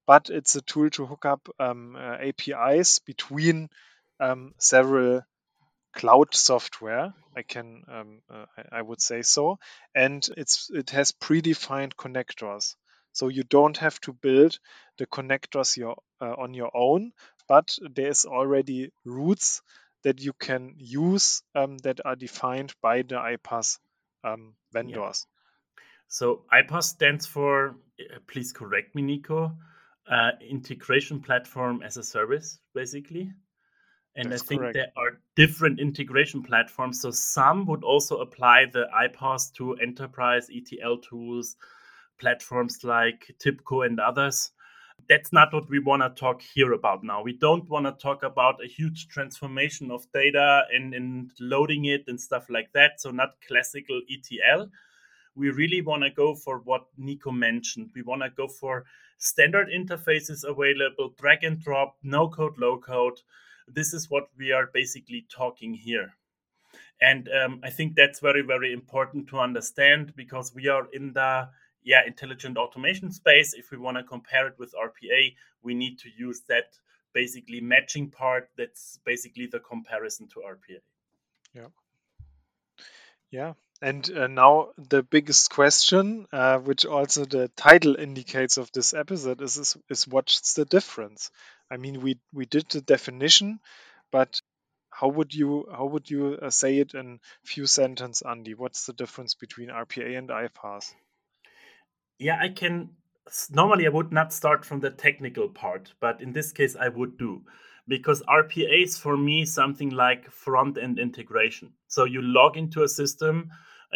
but 0.05 0.29
it's 0.29 0.55
a 0.55 0.61
tool 0.61 0.89
to 0.91 1.05
hook 1.05 1.25
up 1.25 1.47
um, 1.59 1.95
uh, 1.95 2.17
APIs 2.19 2.99
between 2.99 3.69
um, 4.19 4.53
several 4.57 5.21
cloud 5.93 6.33
software. 6.33 7.13
I 7.35 7.41
can, 7.41 7.83
um, 7.87 8.21
uh, 8.29 8.45
I, 8.71 8.81
would 8.81 9.01
say 9.01 9.21
so, 9.21 9.57
and 9.95 10.27
it's 10.37 10.69
it 10.71 10.91
has 10.91 11.11
predefined 11.11 11.95
connectors, 11.95 12.75
so 13.11 13.27
you 13.27 13.43
don't 13.43 13.77
have 13.77 13.99
to 14.01 14.13
build 14.13 14.59
the 14.97 15.07
connectors 15.07 15.77
your, 15.77 15.97
uh, 16.21 16.35
on 16.37 16.53
your 16.53 16.69
own, 16.75 17.11
but 17.47 17.75
there's 17.81 18.25
already 18.25 18.91
routes 19.03 19.61
that 20.03 20.21
you 20.21 20.33
can 20.33 20.75
use 20.77 21.41
um, 21.55 21.77
that 21.79 22.01
are 22.05 22.15
defined 22.15 22.73
by 22.81 23.01
the 23.01 23.15
iPaaS 23.15 23.79
um, 24.23 24.53
vendors. 24.71 25.25
Yeah. 25.25 25.83
So 26.07 26.43
iPaaS 26.53 26.83
stands 26.83 27.25
for, 27.25 27.69
uh, 27.99 28.19
please 28.27 28.51
correct 28.51 28.93
me, 28.93 29.01
Nico 29.01 29.53
uh, 30.09 30.31
integration 30.47 31.19
platform 31.19 31.81
as 31.83 31.97
a 31.97 32.03
service, 32.03 32.59
basically. 32.73 33.31
And 34.15 34.31
That's 34.31 34.43
I 34.43 34.45
think 34.45 34.61
correct. 34.61 34.73
there 34.75 34.91
are 34.95 35.19
different 35.35 35.79
integration 35.79 36.43
platforms. 36.43 37.01
So 37.01 37.09
some 37.09 37.65
would 37.65 37.83
also 37.83 38.17
apply 38.17 38.65
the 38.71 38.85
iPaaS 38.95 39.53
to 39.53 39.73
enterprise 39.75 40.49
ETL 40.53 40.99
tools, 40.99 41.55
platforms 42.19 42.83
like 42.83 43.33
TIBCO 43.43 43.85
and 43.85 43.99
others. 43.99 44.51
That's 45.09 45.33
not 45.33 45.51
what 45.51 45.67
we 45.69 45.79
want 45.79 46.03
to 46.03 46.09
talk 46.09 46.41
here 46.41 46.73
about 46.73 47.03
now. 47.03 47.23
We 47.23 47.33
don't 47.33 47.67
want 47.69 47.87
to 47.87 47.91
talk 47.91 48.23
about 48.23 48.63
a 48.63 48.67
huge 48.67 49.07
transformation 49.07 49.89
of 49.89 50.05
data 50.13 50.63
and, 50.71 50.93
and 50.93 51.31
loading 51.39 51.85
it 51.85 52.03
and 52.07 52.21
stuff 52.21 52.49
like 52.49 52.71
that. 52.73 53.01
So, 53.01 53.09
not 53.09 53.29
classical 53.45 53.99
ETL 54.09 54.69
we 55.35 55.49
really 55.49 55.81
want 55.81 56.03
to 56.03 56.09
go 56.09 56.35
for 56.35 56.59
what 56.59 56.85
Nico 56.97 57.31
mentioned. 57.31 57.89
We 57.95 58.03
want 58.03 58.21
to 58.21 58.29
go 58.29 58.47
for 58.47 58.85
standard 59.23 59.69
interfaces 59.69 60.43
available, 60.43 61.13
drag 61.17 61.45
and 61.45 61.59
drop, 61.59 61.95
no 62.03 62.27
code, 62.27 62.57
low 62.57 62.77
code. 62.77 63.17
This 63.67 63.93
is 63.93 64.09
what 64.09 64.27
we 64.37 64.51
are 64.51 64.69
basically 64.73 65.25
talking 65.29 65.73
here. 65.73 66.13
And 67.01 67.29
um, 67.29 67.61
I 67.63 67.69
think 67.69 67.95
that's 67.95 68.19
very, 68.19 68.41
very 68.41 68.73
important 68.73 69.27
to 69.29 69.39
understand 69.39 70.13
because 70.15 70.53
we 70.53 70.67
are 70.67 70.87
in 70.91 71.13
the 71.13 71.49
yeah 71.83 72.01
intelligent 72.05 72.57
automation 72.57 73.11
space. 73.11 73.53
If 73.53 73.71
we 73.71 73.77
want 73.77 73.97
to 73.97 74.03
compare 74.03 74.47
it 74.47 74.55
with 74.59 74.73
RPA, 74.73 75.33
we 75.63 75.73
need 75.73 75.99
to 75.99 76.09
use 76.17 76.41
that 76.49 76.75
basically 77.13 77.61
matching 77.61 78.11
part. 78.11 78.49
That's 78.57 78.99
basically 79.05 79.47
the 79.47 79.59
comparison 79.59 80.27
to 80.29 80.41
RPA. 80.41 80.79
Yeah. 81.53 81.67
Yeah, 83.31 83.53
and 83.83 84.09
uh, 84.17 84.27
now 84.27 84.69
the 84.77 85.03
biggest 85.03 85.51
question, 85.51 86.25
uh, 86.31 86.57
which 86.59 86.85
also 86.85 87.25
the 87.25 87.49
title 87.49 87.97
indicates 87.97 88.57
of 88.57 88.71
this 88.71 88.93
episode, 88.93 89.41
is, 89.41 89.57
is, 89.57 89.77
is 89.89 90.07
what's 90.07 90.53
the 90.53 90.63
difference? 90.63 91.31
I 91.69 91.75
mean, 91.75 91.99
we 91.99 92.17
we 92.31 92.45
did 92.45 92.69
the 92.69 92.79
definition, 92.79 93.59
but 94.09 94.41
how 94.89 95.09
would 95.09 95.33
you 95.33 95.67
how 95.69 95.85
would 95.87 96.09
you 96.09 96.39
uh, 96.41 96.49
say 96.49 96.77
it 96.77 96.93
in 96.93 97.19
few 97.43 97.65
sentences, 97.65 98.23
Andy? 98.25 98.53
What's 98.53 98.85
the 98.85 98.93
difference 98.93 99.35
between 99.35 99.67
RPA 99.67 100.17
and 100.17 100.29
iPaaS? 100.29 100.93
Yeah, 102.19 102.39
I 102.41 102.49
can. 102.49 102.91
Normally, 103.49 103.85
I 103.85 103.89
would 103.89 104.13
not 104.13 104.31
start 104.31 104.63
from 104.63 104.79
the 104.79 104.91
technical 104.91 105.49
part, 105.49 105.91
but 105.99 106.21
in 106.21 106.31
this 106.31 106.53
case, 106.53 106.77
I 106.77 106.87
would 106.87 107.17
do 107.17 107.41
because 107.85 108.21
RPA 108.23 108.83
is 108.83 108.97
for 108.97 109.17
me 109.17 109.45
something 109.45 109.89
like 109.89 110.31
front 110.31 110.77
end 110.77 110.99
integration. 110.99 111.73
So 111.89 112.05
you 112.05 112.21
log 112.21 112.55
into 112.55 112.83
a 112.83 112.87
system 112.87 113.49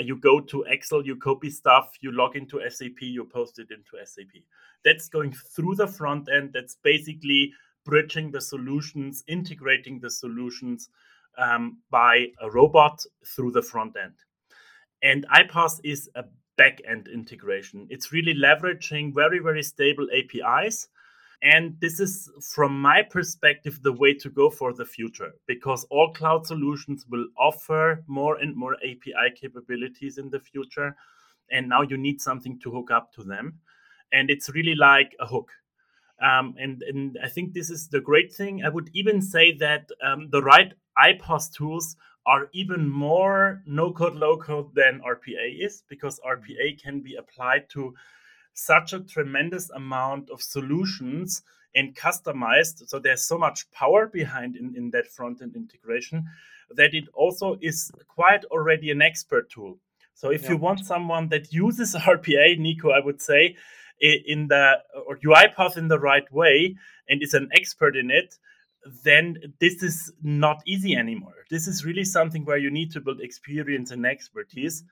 you 0.05 0.17
go 0.17 0.39
to 0.39 0.63
Excel, 0.63 1.05
you 1.05 1.15
copy 1.15 1.49
stuff, 1.49 1.91
you 2.01 2.11
log 2.11 2.35
into 2.35 2.61
SAP, 2.69 3.01
you 3.01 3.25
post 3.25 3.59
it 3.59 3.67
into 3.71 4.05
SAP. 4.05 4.41
That's 4.83 5.09
going 5.09 5.33
through 5.33 5.75
the 5.75 5.87
front 5.87 6.29
end. 6.31 6.51
That's 6.53 6.75
basically 6.83 7.51
bridging 7.85 8.31
the 8.31 8.41
solutions, 8.41 9.23
integrating 9.27 9.99
the 9.99 10.09
solutions 10.09 10.89
um, 11.37 11.77
by 11.89 12.27
a 12.41 12.49
robot 12.49 13.03
through 13.25 13.51
the 13.51 13.61
front 13.61 13.95
end. 14.01 14.13
And 15.01 15.25
iPaaS 15.29 15.79
is 15.83 16.09
a 16.15 16.25
back 16.57 16.81
end 16.87 17.07
integration. 17.07 17.87
It's 17.89 18.11
really 18.11 18.33
leveraging 18.33 19.13
very, 19.13 19.39
very 19.39 19.63
stable 19.63 20.07
APIs. 20.13 20.89
And 21.43 21.77
this 21.79 21.99
is, 21.99 22.31
from 22.41 22.79
my 22.81 23.03
perspective, 23.03 23.79
the 23.83 23.93
way 23.93 24.13
to 24.15 24.29
go 24.29 24.49
for 24.49 24.73
the 24.73 24.85
future 24.85 25.33
because 25.45 25.85
all 25.91 26.11
cloud 26.11 26.47
solutions 26.47 27.05
will 27.09 27.27
offer 27.37 28.03
more 28.07 28.37
and 28.37 28.55
more 28.55 28.75
API 28.75 29.35
capabilities 29.35 30.17
in 30.17 30.29
the 30.31 30.39
future. 30.39 30.95
And 31.51 31.69
now 31.69 31.83
you 31.83 31.97
need 31.97 32.21
something 32.21 32.59
to 32.61 32.71
hook 32.71 32.89
up 32.89 33.13
to 33.13 33.23
them. 33.23 33.59
And 34.11 34.31
it's 34.31 34.49
really 34.49 34.75
like 34.75 35.15
a 35.19 35.27
hook. 35.27 35.51
Um, 36.19 36.55
and, 36.57 36.81
and 36.81 37.19
I 37.23 37.29
think 37.29 37.53
this 37.53 37.69
is 37.69 37.87
the 37.89 38.01
great 38.01 38.33
thing. 38.33 38.63
I 38.65 38.69
would 38.69 38.89
even 38.93 39.21
say 39.21 39.55
that 39.57 39.89
um, 40.03 40.29
the 40.31 40.41
right 40.41 40.73
iPaaS 40.97 41.53
tools 41.53 41.95
are 42.25 42.49
even 42.53 42.89
more 42.89 43.61
no 43.65 43.93
code, 43.93 44.15
low 44.15 44.37
code 44.37 44.73
than 44.73 45.01
RPA 45.01 45.63
is 45.63 45.83
because 45.87 46.19
RPA 46.27 46.81
can 46.81 47.01
be 47.01 47.15
applied 47.15 47.69
to 47.69 47.93
such 48.57 48.91
a 48.91 48.99
tremendous 48.99 49.69
amount 49.69 50.29
of 50.29 50.41
solutions 50.41 51.43
and 51.75 51.95
customized. 51.95 52.87
So 52.87 52.97
there's 52.97 53.23
so 53.23 53.37
much 53.37 53.69
power 53.71 54.07
behind 54.07 54.55
in, 54.55 54.75
in 54.75 54.89
that 54.91 55.07
front 55.07 55.41
end 55.41 55.55
integration 55.55 56.25
that 56.71 56.93
it 56.93 57.05
also 57.13 57.57
is 57.61 57.91
quite 58.07 58.43
already 58.45 58.89
an 58.89 59.01
expert 59.01 59.49
tool. 59.51 59.77
So 60.15 60.31
if 60.31 60.43
yeah. 60.43 60.49
you 60.49 60.57
want 60.57 60.85
someone 60.85 61.29
that 61.29 61.53
uses 61.53 61.93
RPA, 61.95 62.57
Nico, 62.57 62.89
I 62.89 62.99
would 62.99 63.21
say 63.21 63.55
in 64.01 64.47
the 64.47 64.73
or 65.05 65.17
UiPath 65.17 65.77
in 65.77 65.87
the 65.87 65.99
right 65.99 66.31
way 66.31 66.75
and 67.07 67.21
is 67.21 67.33
an 67.35 67.49
expert 67.53 67.95
in 67.95 68.09
it, 68.09 68.37
then 69.03 69.37
this 69.59 69.83
is 69.83 70.11
not 70.23 70.61
easy 70.65 70.95
anymore. 70.95 71.45
This 71.49 71.67
is 71.67 71.85
really 71.85 72.05
something 72.05 72.43
where 72.45 72.57
you 72.57 72.71
need 72.71 72.91
to 72.91 73.01
build 73.01 73.21
experience 73.21 73.91
and 73.91 74.05
expertise. 74.05 74.83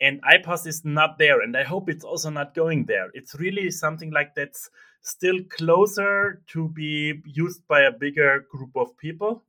And 0.00 0.22
iPaaS 0.22 0.66
is 0.66 0.84
not 0.84 1.18
there, 1.18 1.40
and 1.40 1.56
I 1.56 1.64
hope 1.64 1.88
it's 1.88 2.04
also 2.04 2.30
not 2.30 2.54
going 2.54 2.84
there. 2.84 3.10
It's 3.14 3.34
really 3.34 3.70
something 3.70 4.12
like 4.12 4.34
that's 4.34 4.70
still 5.02 5.38
closer 5.50 6.42
to 6.48 6.68
be 6.68 7.20
used 7.24 7.66
by 7.66 7.82
a 7.82 7.92
bigger 7.92 8.46
group 8.50 8.70
of 8.76 8.96
people. 8.96 9.42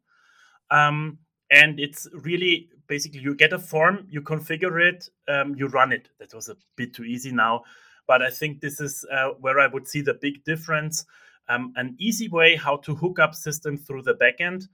Um, 0.71 1.19
and 1.51 1.79
it's 1.79 2.07
really 2.13 2.69
basically 2.87 3.19
you 3.19 3.35
get 3.35 3.53
a 3.53 3.59
form, 3.59 4.07
you 4.09 4.21
configure 4.21 4.81
it, 4.81 5.09
um, 5.27 5.55
you 5.55 5.67
run 5.67 5.91
it. 5.91 6.09
That 6.19 6.33
was 6.33 6.49
a 6.49 6.57
bit 6.75 6.93
too 6.95 7.03
easy 7.03 7.31
now, 7.31 7.63
but 8.07 8.23
I 8.23 8.31
think 8.31 8.61
this 8.61 8.79
is 8.79 9.05
uh, 9.11 9.29
where 9.39 9.59
I 9.59 9.67
would 9.67 9.87
see 9.87 10.01
the 10.01 10.15
big 10.15 10.43
difference 10.43 11.05
um, 11.49 11.73
an 11.75 11.95
easy 11.99 12.29
way 12.29 12.55
how 12.55 12.77
to 12.77 12.95
hook 12.95 13.19
up 13.19 13.35
systems 13.35 13.81
through 13.81 14.03
the 14.03 14.13
backend, 14.13 14.67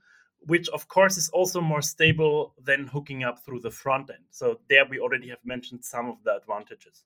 which 0.46 0.68
of 0.68 0.88
course 0.88 1.16
is 1.16 1.28
also 1.30 1.60
more 1.60 1.82
stable 1.82 2.54
than 2.62 2.86
hooking 2.86 3.24
up 3.24 3.44
through 3.44 3.60
the 3.60 3.70
front 3.70 4.10
end. 4.10 4.24
So 4.30 4.60
there 4.68 4.84
we 4.88 5.00
already 5.00 5.28
have 5.28 5.44
mentioned 5.44 5.84
some 5.84 6.08
of 6.08 6.16
the 6.24 6.36
advantages. 6.36 7.04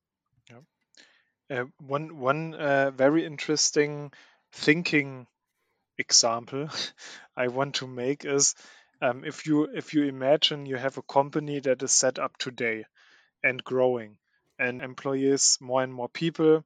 Yeah. 0.50 1.58
Uh, 1.58 1.64
one 1.78 2.18
one 2.18 2.54
uh, 2.54 2.90
very 2.90 3.24
interesting 3.26 4.12
thinking 4.52 5.26
example 5.98 6.68
I 7.36 7.48
want 7.48 7.76
to 7.76 7.86
make 7.86 8.24
is 8.24 8.54
um, 9.02 9.24
if 9.24 9.46
you 9.46 9.64
if 9.64 9.94
you 9.94 10.04
imagine 10.04 10.66
you 10.66 10.76
have 10.76 10.98
a 10.98 11.02
company 11.02 11.60
that 11.60 11.82
is 11.82 11.92
set 11.92 12.18
up 12.18 12.36
today 12.36 12.84
and 13.42 13.64
growing 13.64 14.18
and 14.58 14.82
employees 14.82 15.58
more 15.60 15.82
and 15.82 15.92
more 15.92 16.08
people 16.08 16.64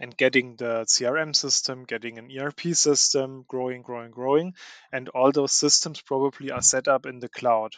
and 0.00 0.16
getting 0.16 0.56
the 0.56 0.84
CRM 0.86 1.34
system, 1.34 1.84
getting 1.84 2.18
an 2.18 2.30
ERP 2.36 2.74
system, 2.74 3.44
growing, 3.46 3.82
growing, 3.82 4.10
growing. 4.10 4.54
And 4.92 5.08
all 5.10 5.32
those 5.32 5.52
systems 5.52 6.00
probably 6.00 6.50
are 6.50 6.62
set 6.62 6.88
up 6.88 7.06
in 7.06 7.20
the 7.20 7.28
cloud. 7.28 7.74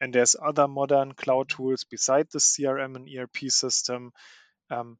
And 0.00 0.14
there's 0.14 0.36
other 0.40 0.68
modern 0.68 1.12
cloud 1.12 1.48
tools 1.48 1.84
beside 1.84 2.28
the 2.30 2.38
CRM 2.38 2.96
and 2.96 3.08
ERP 3.08 3.50
system. 3.50 4.12
Um, 4.70 4.98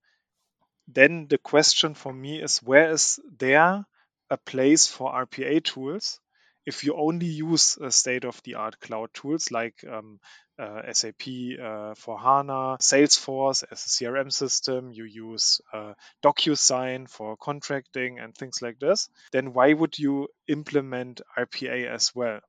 then 0.89 1.27
the 1.29 1.39
question 1.39 1.95
for 1.95 2.13
me 2.13 2.43
is 2.43 2.59
where 2.59 2.91
is 2.91 3.19
there 3.39 3.85
a 4.31 4.37
place 4.37 4.87
for 4.87 5.13
RPA 5.13 5.63
tools 5.63 6.21
if 6.67 6.85
you 6.85 6.95
only 6.97 7.27
use 7.27 7.79
state 7.91 8.25
of 8.25 8.43
the 8.43 8.57
art 8.57 8.81
cloud 8.81 9.11
tools 9.15 9.51
like 9.53 9.85
um, 9.89 10.19
uh, 10.59 10.93
SAP 10.93 11.23
uh, 11.63 11.95
for 11.95 12.19
HANA, 12.19 12.79
Salesforce 12.81 13.63
as 13.71 13.85
a 13.85 13.89
CRM 13.89 14.33
system, 14.33 14.91
you 14.91 15.05
use 15.05 15.61
uh, 15.73 15.93
DocuSign 16.25 17.09
for 17.09 17.37
contracting 17.37 18.19
and 18.19 18.35
things 18.35 18.61
like 18.61 18.79
this, 18.81 19.09
then 19.33 19.53
why 19.53 19.73
would 19.73 19.99
you 19.99 20.29
implement 20.49 21.21
RPA 21.39 21.87
as 21.87 22.13
well? 22.15 22.41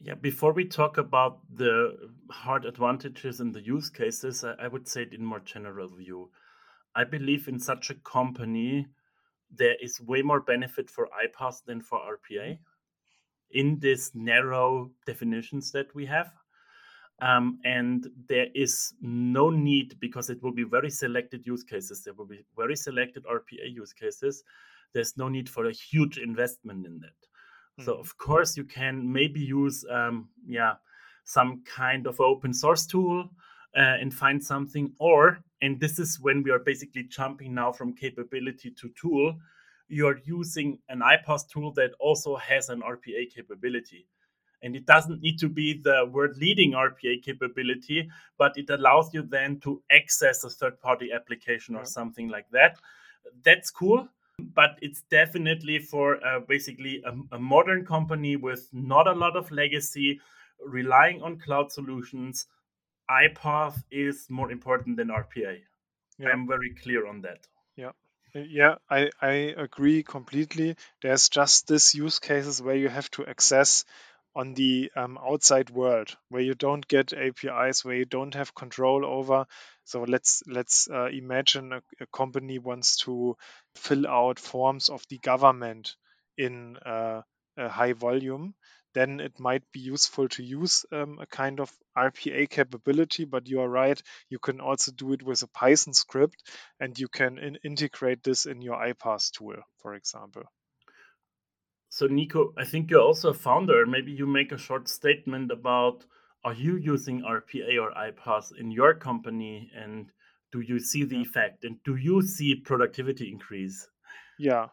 Yeah, 0.00 0.14
before 0.14 0.52
we 0.52 0.66
talk 0.66 0.98
about 0.98 1.38
the 1.52 2.10
hard 2.30 2.64
advantages 2.64 3.40
and 3.40 3.54
the 3.54 3.62
use 3.62 3.88
cases, 3.88 4.44
I, 4.44 4.54
I 4.64 4.68
would 4.68 4.88
say 4.88 5.02
it 5.02 5.14
in 5.14 5.24
more 5.24 5.40
general 5.40 5.88
view. 5.88 6.30
I 6.94 7.04
believe 7.04 7.48
in 7.48 7.58
such 7.58 7.90
a 7.90 7.94
company, 7.94 8.88
there 9.54 9.76
is 9.80 10.00
way 10.00 10.22
more 10.22 10.40
benefit 10.40 10.90
for 10.90 11.08
iPaaS 11.24 11.64
than 11.64 11.80
for 11.80 11.98
RPA 11.98 12.58
in 13.50 13.78
this 13.78 14.10
narrow 14.14 14.90
definitions 15.06 15.70
that 15.72 15.94
we 15.94 16.06
have. 16.06 16.32
Um, 17.20 17.60
and 17.64 18.08
there 18.28 18.48
is 18.54 18.94
no 19.00 19.50
need 19.50 19.98
because 20.00 20.30
it 20.30 20.42
will 20.42 20.52
be 20.52 20.64
very 20.64 20.90
selected 20.90 21.46
use 21.46 21.62
cases. 21.62 22.02
There 22.02 22.14
will 22.14 22.26
be 22.26 22.44
very 22.56 22.74
selected 22.74 23.24
RPA 23.24 23.72
use 23.72 23.92
cases. 23.92 24.42
There's 24.92 25.16
no 25.16 25.28
need 25.28 25.48
for 25.48 25.66
a 25.66 25.72
huge 25.72 26.18
investment 26.18 26.86
in 26.86 26.98
that. 27.00 27.08
Mm-hmm. 27.10 27.84
So 27.84 27.94
of 27.94 28.16
course 28.18 28.56
you 28.56 28.64
can 28.64 29.10
maybe 29.10 29.40
use 29.40 29.84
um, 29.90 30.28
yeah 30.46 30.74
some 31.24 31.62
kind 31.64 32.06
of 32.06 32.20
open 32.20 32.52
source 32.52 32.86
tool 32.86 33.28
uh, 33.76 33.96
and 34.00 34.12
find 34.12 34.42
something, 34.42 34.92
or 34.98 35.38
and 35.62 35.80
this 35.80 35.98
is 35.98 36.20
when 36.20 36.42
we 36.42 36.50
are 36.50 36.58
basically 36.58 37.04
jumping 37.04 37.54
now 37.54 37.72
from 37.72 37.94
capability 37.94 38.70
to 38.70 38.90
tool. 38.90 39.34
You're 39.88 40.20
using 40.24 40.78
an 40.88 41.00
iPaaS 41.00 41.48
tool 41.48 41.72
that 41.72 41.92
also 41.98 42.36
has 42.36 42.68
an 42.68 42.82
RPA 42.82 43.32
capability 43.34 44.06
and 44.62 44.76
it 44.76 44.86
doesn't 44.86 45.20
need 45.20 45.38
to 45.38 45.48
be 45.48 45.80
the 45.82 46.08
world 46.12 46.36
leading 46.36 46.72
RPA 46.72 47.22
capability, 47.22 48.08
but 48.38 48.52
it 48.56 48.70
allows 48.70 49.12
you 49.12 49.22
then 49.22 49.58
to 49.60 49.82
access 49.90 50.44
a 50.44 50.50
third 50.50 50.80
party 50.80 51.10
application 51.12 51.74
or 51.74 51.84
something 51.84 52.28
like 52.28 52.46
that. 52.52 52.78
That's 53.44 53.70
cool, 53.70 54.08
but 54.54 54.78
it's 54.80 55.02
definitely 55.10 55.78
for 55.80 56.24
uh, 56.24 56.40
basically 56.40 57.02
a, 57.04 57.36
a 57.36 57.38
modern 57.38 57.84
company 57.84 58.36
with 58.36 58.68
not 58.72 59.06
a 59.06 59.12
lot 59.12 59.36
of 59.36 59.50
legacy, 59.50 60.20
relying 60.64 61.22
on 61.22 61.38
cloud 61.38 61.72
solutions. 61.72 62.46
iPaaS 63.10 63.82
is 63.90 64.26
more 64.30 64.50
important 64.50 64.96
than 64.96 65.08
RPA. 65.08 65.58
Yeah. 66.18 66.28
I'm 66.28 66.46
very 66.46 66.74
clear 66.74 67.06
on 67.06 67.22
that. 67.22 67.46
Yeah. 67.76 67.92
Yeah, 68.34 68.76
I, 68.88 69.10
I 69.20 69.32
agree 69.56 70.02
completely. 70.02 70.76
There's 71.02 71.28
just 71.28 71.68
this 71.68 71.94
use 71.94 72.18
cases 72.18 72.62
where 72.62 72.76
you 72.76 72.88
have 72.88 73.10
to 73.12 73.26
access 73.26 73.84
on 74.34 74.54
the 74.54 74.90
um, 74.96 75.18
outside 75.18 75.68
world 75.70 76.16
where 76.30 76.40
you 76.42 76.54
don't 76.54 76.86
get 76.88 77.12
APIs, 77.12 77.84
where 77.84 77.96
you 77.96 78.06
don't 78.06 78.34
have 78.34 78.54
control 78.54 79.04
over. 79.04 79.46
So 79.84 80.04
let's 80.04 80.42
let's 80.46 80.88
uh, 80.90 81.08
imagine 81.12 81.72
a, 81.72 81.82
a, 82.00 82.06
company 82.06 82.58
wants 82.58 82.96
to 83.04 83.36
fill 83.74 84.06
out 84.06 84.38
forms 84.38 84.88
of 84.88 85.04
the 85.10 85.18
government 85.18 85.96
in 86.38 86.78
uh, 86.78 87.22
a 87.58 87.68
high 87.68 87.92
volume. 87.92 88.54
Then 88.94 89.20
it 89.20 89.38
might 89.38 89.62
be 89.72 89.80
useful 89.80 90.28
to 90.30 90.42
use 90.42 90.84
um, 90.92 91.18
a 91.20 91.26
kind 91.26 91.60
of 91.60 91.72
RPA 91.96 92.48
capability, 92.50 93.24
but 93.24 93.48
you 93.48 93.60
are 93.60 93.68
right. 93.68 94.00
You 94.28 94.38
can 94.38 94.60
also 94.60 94.92
do 94.92 95.12
it 95.12 95.22
with 95.22 95.42
a 95.42 95.48
Python 95.48 95.94
script, 95.94 96.42
and 96.80 96.98
you 96.98 97.08
can 97.08 97.38
in- 97.38 97.58
integrate 97.64 98.22
this 98.22 98.46
in 98.46 98.60
your 98.62 98.76
iPaaS 98.76 99.30
tool, 99.32 99.56
for 99.78 99.94
example. 99.94 100.42
So, 101.88 102.06
Nico, 102.06 102.54
I 102.56 102.64
think 102.64 102.90
you're 102.90 103.02
also 103.02 103.30
a 103.30 103.34
founder. 103.34 103.84
Maybe 103.84 104.12
you 104.12 104.26
make 104.26 104.52
a 104.52 104.58
short 104.58 104.88
statement 104.88 105.50
about 105.50 106.04
are 106.44 106.54
you 106.54 106.76
using 106.76 107.22
RPA 107.22 107.80
or 107.80 107.92
iPaaS 107.92 108.52
in 108.58 108.70
your 108.70 108.94
company 108.94 109.70
and 109.76 110.10
do 110.50 110.60
you 110.60 110.78
see 110.78 111.04
the 111.04 111.20
effect 111.20 111.64
and 111.64 111.76
do 111.84 111.96
you 111.96 112.22
see 112.22 112.56
productivity 112.56 113.30
increase? 113.30 113.88
Yeah, 114.38 114.68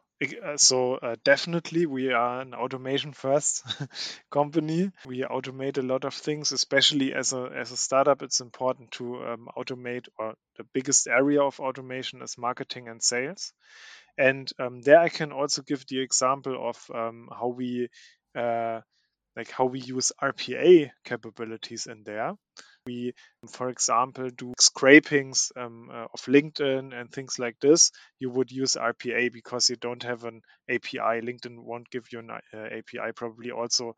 so 0.57 0.95
uh, 0.95 1.15
definitely 1.23 1.85
we 1.85 2.11
are 2.11 2.41
an 2.41 2.53
automation 2.53 3.13
first 3.13 3.63
company. 4.31 4.91
We 5.05 5.21
automate 5.21 5.77
a 5.77 5.81
lot 5.81 6.03
of 6.03 6.13
things 6.13 6.51
especially 6.51 7.13
as 7.13 7.31
a 7.33 7.49
as 7.55 7.71
a 7.71 7.77
startup 7.77 8.21
it's 8.21 8.41
important 8.41 8.91
to 8.91 9.25
um, 9.25 9.47
automate 9.57 10.07
or 10.17 10.35
the 10.57 10.65
biggest 10.73 11.07
area 11.07 11.41
of 11.41 11.59
automation 11.59 12.21
is 12.21 12.37
marketing 12.37 12.89
and 12.89 13.01
sales. 13.01 13.53
And 14.17 14.51
um, 14.59 14.81
there 14.81 14.99
I 14.99 15.09
can 15.09 15.31
also 15.31 15.61
give 15.61 15.85
the 15.87 16.01
example 16.01 16.69
of 16.69 16.77
um, 16.93 17.29
how 17.31 17.47
we 17.47 17.89
uh, 18.35 18.81
like 19.35 19.51
how 19.51 19.65
we 19.65 19.79
use 19.79 20.11
RPA 20.21 20.91
capabilities 21.03 21.87
in 21.87 22.03
there. 22.03 22.33
We, 22.85 23.13
for 23.47 23.69
example, 23.69 24.29
do 24.29 24.53
scrapings 24.59 25.51
um, 25.55 25.89
uh, 25.91 26.07
of 26.13 26.21
LinkedIn 26.25 26.99
and 26.99 27.11
things 27.11 27.37
like 27.37 27.59
this. 27.59 27.91
You 28.19 28.29
would 28.31 28.51
use 28.51 28.75
RPA 28.75 29.31
because 29.31 29.69
you 29.69 29.75
don't 29.75 30.03
have 30.03 30.23
an 30.23 30.41
API. 30.69 31.21
LinkedIn 31.21 31.59
won't 31.59 31.89
give 31.89 32.07
you 32.11 32.19
an 32.19 32.31
uh, 32.31 32.57
API. 32.57 33.11
Probably 33.15 33.51
also 33.51 33.95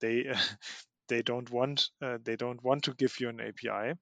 they 0.00 0.32
they 1.08 1.22
don't 1.22 1.50
want 1.50 1.90
uh, 2.02 2.18
they 2.22 2.36
don't 2.36 2.62
want 2.62 2.84
to 2.84 2.94
give 2.94 3.20
you 3.20 3.28
an 3.28 3.40
API. 3.40 3.94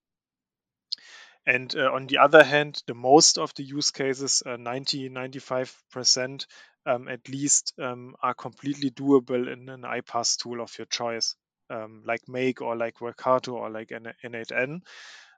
and 1.46 1.74
uh, 1.76 1.90
on 1.92 2.06
the 2.06 2.18
other 2.18 2.44
hand, 2.44 2.82
the 2.86 2.94
most 2.94 3.38
of 3.38 3.52
the 3.54 3.62
use 3.62 3.90
cases, 3.90 4.42
uh, 4.46 4.56
90, 4.56 5.08
95% 5.08 6.46
um, 6.86 7.08
at 7.08 7.28
least, 7.28 7.72
um, 7.78 8.14
are 8.22 8.34
completely 8.34 8.90
doable 8.90 9.52
in 9.52 9.68
an 9.68 9.82
iPaaS 9.82 10.38
tool 10.38 10.60
of 10.60 10.76
your 10.78 10.86
choice, 10.86 11.36
um, 11.70 12.02
like 12.04 12.28
Make 12.28 12.60
or 12.62 12.76
like 12.76 12.98
Workato 12.98 13.54
or 13.54 13.70
like 13.70 13.88
N8N. 13.90 14.80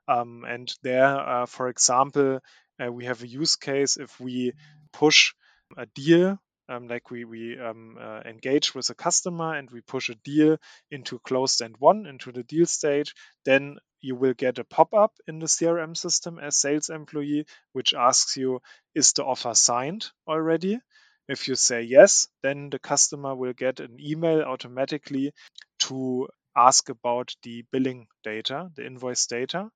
Um, 0.07 0.43
and 0.47 0.73
there, 0.81 1.05
uh, 1.05 1.45
for 1.45 1.69
example, 1.69 2.39
uh, 2.83 2.91
we 2.91 3.05
have 3.05 3.21
a 3.23 3.27
use 3.27 3.55
case 3.55 3.97
if 3.97 4.19
we 4.19 4.53
push 4.91 5.33
a 5.77 5.85
deal 5.85 6.37
um, 6.69 6.87
like 6.87 7.11
we 7.11 7.25
we 7.25 7.59
um, 7.59 7.97
uh, 7.99 8.21
engage 8.25 8.73
with 8.73 8.89
a 8.89 8.95
customer 8.95 9.55
and 9.55 9.69
we 9.71 9.81
push 9.81 10.09
a 10.09 10.15
deal 10.15 10.57
into 10.91 11.19
closed 11.19 11.61
end 11.61 11.75
one 11.79 12.05
into 12.05 12.31
the 12.31 12.43
deal 12.43 12.65
stage 12.65 13.13
then 13.45 13.77
you 14.01 14.15
will 14.15 14.33
get 14.33 14.59
a 14.59 14.63
pop-up 14.63 15.11
in 15.27 15.39
the 15.39 15.45
crm 15.45 15.95
system 15.95 16.39
as 16.39 16.57
sales 16.57 16.89
employee 16.89 17.45
which 17.73 17.93
asks 17.93 18.37
you 18.37 18.61
is 18.95 19.13
the 19.13 19.23
offer 19.25 19.53
signed 19.53 20.05
already 20.27 20.79
if 21.27 21.47
you 21.47 21.55
say 21.55 21.81
yes 21.81 22.27
then 22.41 22.69
the 22.69 22.79
customer 22.79 23.35
will 23.35 23.53
get 23.53 23.79
an 23.79 23.97
email 23.99 24.41
automatically 24.41 25.31
to 25.79 26.27
ask 26.55 26.89
about 26.89 27.33
the 27.43 27.63
billing 27.71 28.07
data 28.23 28.69
the 28.75 28.85
invoice 28.85 29.25
data 29.27 29.69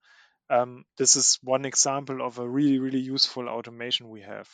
um, 0.49 0.86
this 0.97 1.15
is 1.15 1.39
one 1.43 1.65
example 1.65 2.21
of 2.21 2.39
a 2.39 2.47
really 2.47 2.79
really 2.79 2.99
useful 2.99 3.49
automation 3.49 4.10
we 4.10 4.21
have 4.21 4.47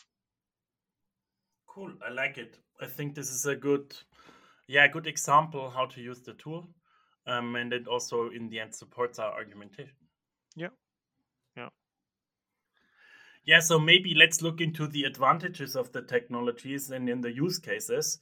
Cool. 1.73 1.91
I 2.06 2.12
like 2.12 2.38
it. 2.38 2.60
I 2.79 2.86
think 2.86 3.15
this 3.15 3.32
is 3.32 3.47
a 3.47 3.56
good, 3.56 3.95
yeah, 4.67 4.88
good 4.88 5.08
example 5.08 5.71
how 5.71 5.88
to 5.88 6.01
use 6.01 6.21
the 6.21 6.34
tool, 6.34 6.69
um, 7.25 7.56
and 7.56 7.73
it 7.73 7.88
also 7.88 8.29
in 8.29 8.47
the 8.49 8.60
end 8.60 8.75
supports 8.75 9.17
our 9.17 9.34
argumentation. 9.34 9.95
Yeah. 10.56 10.67
Yeah. 10.67 10.83
Yeah. 13.45 13.60
So 13.60 13.79
maybe 13.79 14.13
let's 14.15 14.41
look 14.41 14.62
into 14.62 14.88
the 14.88 15.03
advantages 15.03 15.75
of 15.75 15.91
the 15.91 16.01
technologies 16.01 16.91
and 16.91 17.10
in 17.10 17.21
the 17.21 17.32
use 17.32 17.60
cases. 17.60 18.19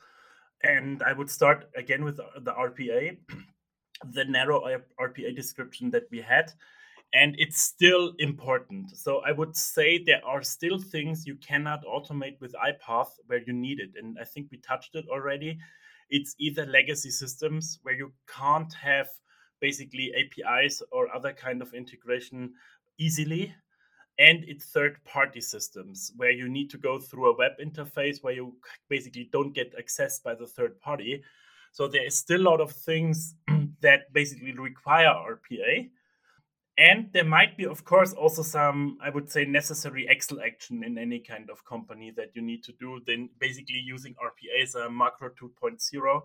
And 0.64 1.02
I 1.04 1.14
would 1.14 1.30
start 1.30 1.70
again 1.76 2.04
with 2.04 2.20
uh, 2.20 2.40
the 2.40 2.54
RPA, 2.54 3.18
the 4.14 4.26
narrow 4.26 4.62
uh, 4.62 4.80
RPA 5.00 5.36
description 5.36 5.92
that 5.92 6.04
we 6.12 6.22
had 6.22 6.54
and 7.14 7.36
it's 7.38 7.62
still 7.62 8.14
important. 8.20 8.96
So 8.98 9.22
I 9.26 9.32
would 9.32 9.56
say 9.56 10.02
there 10.04 10.26
are 10.26 10.42
still 10.42 10.80
things 10.80 11.28
you 11.28 11.36
cannot 11.36 11.84
automate 11.86 12.40
with 12.40 12.54
iPaaS 12.54 13.08
where 13.28 13.42
you 13.46 13.54
need 13.54 13.80
it. 13.80 13.92
And 13.98 14.18
I 14.20 14.24
think 14.24 14.48
we 14.50 14.58
touched 14.58 14.96
it 14.96 15.06
already. 15.10 15.60
It's 16.10 16.36
either 16.40 16.66
legacy 16.66 17.10
systems 17.10 17.80
where 17.84 17.96
you 17.96 18.14
can't 18.28 18.74
have 18.74 19.10
basically 19.60 20.14
APIs 20.16 20.82
or 20.92 21.14
other 21.14 21.34
kind 21.34 21.62
of 21.62 21.74
integration 21.74 22.54
easily. 22.98 23.54
And 24.20 24.44
it's 24.48 24.66
third 24.66 25.04
party 25.04 25.42
systems 25.42 26.12
where 26.16 26.32
you 26.32 26.48
need 26.48 26.70
to 26.72 26.78
go 26.78 27.00
through 27.00 27.32
a 27.32 27.38
web 27.38 27.54
interface 27.64 28.22
where 28.22 28.34
you 28.34 28.54
basically 28.90 29.30
don't 29.32 29.54
get 29.54 29.74
access 29.78 30.20
by 30.20 30.36
the 30.36 30.46
third 30.46 30.80
party. 30.80 31.24
So 31.72 31.88
there 31.88 32.06
is 32.06 32.16
still 32.18 32.42
a 32.42 32.50
lot 32.50 32.62
of 32.62 32.72
things 32.72 33.36
that 33.82 34.14
basically 34.14 34.52
require 34.52 35.08
RPA 35.08 35.90
and 36.78 37.10
there 37.12 37.26
might 37.26 37.58
be 37.58 37.66
of 37.66 37.84
course 37.84 38.14
also 38.14 38.42
some 38.42 38.98
i 39.02 39.10
would 39.10 39.30
say 39.30 39.46
necessary 39.46 40.06
excel 40.08 40.40
action 40.42 40.84
in 40.84 40.98
any 40.98 41.20
kind 41.20 41.50
of 41.50 41.64
company 41.66 42.12
that 42.12 42.30
you 42.34 42.42
need 42.42 42.64
to 42.64 42.72
do 42.80 43.00
then 43.06 43.30
basically 43.40 43.78
using 43.78 44.16
rpa 44.16 44.64
as 44.64 44.76
a 44.76 44.90
macro 44.90 45.30
2.0 45.30 46.22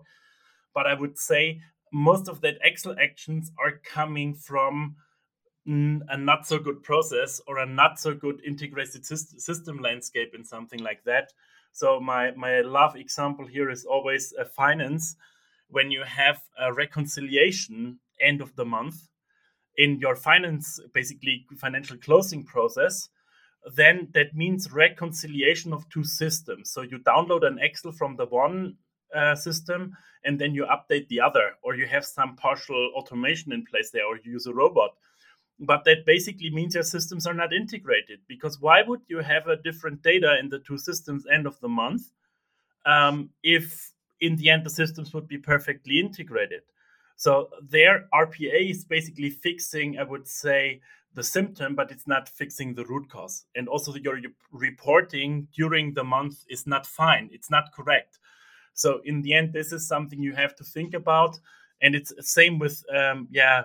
but 0.73 0.87
i 0.87 0.93
would 0.93 1.17
say 1.17 1.61
most 1.91 2.27
of 2.27 2.41
that 2.41 2.57
excel 2.63 2.95
actions 2.99 3.51
are 3.59 3.79
coming 3.83 4.33
from 4.33 4.95
a 5.67 6.17
not 6.17 6.47
so 6.47 6.57
good 6.57 6.81
process 6.81 7.41
or 7.47 7.59
a 7.59 7.65
not 7.65 7.99
so 7.99 8.13
good 8.13 8.41
integrated 8.45 9.05
system 9.05 9.79
landscape 9.79 10.33
in 10.33 10.43
something 10.43 10.79
like 10.79 11.03
that 11.03 11.33
so 11.73 11.99
my 11.99 12.31
my 12.31 12.61
love 12.61 12.95
example 12.95 13.45
here 13.45 13.69
is 13.69 13.85
always 13.85 14.33
a 14.39 14.45
finance 14.45 15.15
when 15.69 15.91
you 15.91 16.03
have 16.03 16.41
a 16.59 16.73
reconciliation 16.73 17.99
end 18.21 18.41
of 18.41 18.55
the 18.55 18.65
month 18.65 19.07
in 19.77 19.99
your 19.99 20.15
finance, 20.15 20.79
basically 20.93 21.45
financial 21.57 21.97
closing 21.97 22.43
process, 22.43 23.09
then 23.75 24.07
that 24.13 24.35
means 24.35 24.71
reconciliation 24.71 25.71
of 25.71 25.87
two 25.89 26.03
systems. 26.03 26.71
So 26.71 26.81
you 26.81 26.99
download 26.99 27.45
an 27.45 27.59
Excel 27.61 27.91
from 27.91 28.15
the 28.15 28.25
one 28.25 28.75
uh, 29.15 29.35
system 29.35 29.95
and 30.25 30.39
then 30.39 30.53
you 30.53 30.65
update 30.65 31.07
the 31.07 31.21
other, 31.21 31.51
or 31.61 31.75
you 31.75 31.85
have 31.85 32.05
some 32.05 32.35
partial 32.35 32.91
automation 32.95 33.53
in 33.53 33.65
place 33.65 33.91
there, 33.91 34.05
or 34.05 34.17
you 34.17 34.33
use 34.33 34.47
a 34.47 34.53
robot. 34.53 34.91
But 35.59 35.83
that 35.85 36.05
basically 36.05 36.51
means 36.51 36.75
your 36.75 36.83
systems 36.83 37.25
are 37.25 37.33
not 37.33 37.51
integrated 37.51 38.19
because 38.27 38.61
why 38.61 38.83
would 38.83 39.01
you 39.07 39.19
have 39.19 39.47
a 39.47 39.55
different 39.55 40.03
data 40.03 40.37
in 40.39 40.49
the 40.49 40.59
two 40.59 40.77
systems 40.77 41.25
end 41.33 41.47
of 41.47 41.59
the 41.61 41.67
month 41.67 42.11
um, 42.85 43.31
if 43.41 43.91
in 44.21 44.35
the 44.35 44.49
end 44.49 44.63
the 44.63 44.69
systems 44.69 45.13
would 45.13 45.27
be 45.27 45.37
perfectly 45.37 45.99
integrated? 45.99 46.61
So 47.15 47.49
their 47.61 48.07
RPA 48.13 48.69
is 48.69 48.85
basically 48.85 49.31
fixing, 49.31 49.97
I 49.97 50.03
would 50.03 50.27
say, 50.27 50.81
the 51.15 51.23
symptom, 51.23 51.73
but 51.73 51.89
it's 51.89 52.05
not 52.05 52.29
fixing 52.29 52.75
the 52.75 52.85
root 52.85 53.09
cause. 53.09 53.45
And 53.55 53.67
also 53.67 53.95
your 53.95 54.19
reporting 54.51 55.47
during 55.55 55.95
the 55.95 56.03
month 56.03 56.45
is 56.47 56.67
not 56.67 56.85
fine. 56.85 57.29
It's 57.33 57.49
not 57.49 57.73
correct. 57.73 58.19
So 58.73 59.01
in 59.03 59.23
the 59.23 59.33
end, 59.33 59.51
this 59.51 59.71
is 59.71 59.87
something 59.87 60.21
you 60.21 60.35
have 60.35 60.55
to 60.57 60.63
think 60.63 60.93
about. 60.93 61.39
And 61.81 61.95
it's 61.95 62.13
same 62.19 62.59
with, 62.59 62.83
um, 62.95 63.27
yeah, 63.31 63.63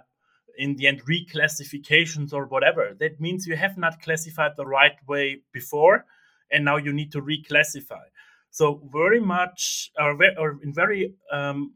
in 0.58 0.76
the 0.76 0.86
end, 0.86 1.02
reclassifications 1.04 2.32
or 2.32 2.46
whatever. 2.46 2.96
That 2.98 3.20
means 3.20 3.46
you 3.46 3.56
have 3.56 3.78
not 3.78 4.02
classified 4.02 4.52
the 4.56 4.66
right 4.66 4.96
way 5.08 5.42
before, 5.52 6.04
and 6.50 6.64
now 6.64 6.76
you 6.76 6.92
need 6.92 7.12
to 7.12 7.22
reclassify. 7.22 8.04
So 8.50 8.82
very 8.92 9.20
much, 9.20 9.90
or, 9.98 10.18
or 10.38 10.58
in 10.62 10.74
very 10.74 11.14
um, 11.30 11.72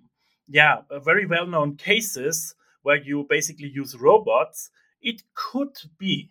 yeah, 0.49 0.83
very 1.05 1.27
well 1.27 1.47
known 1.47 1.77
cases 1.77 2.55
where 2.83 3.03
you 3.03 3.27
basically 3.29 3.69
use 3.69 3.97
robots, 3.97 4.71
it 5.03 5.23
could 5.35 5.77
be 5.99 6.31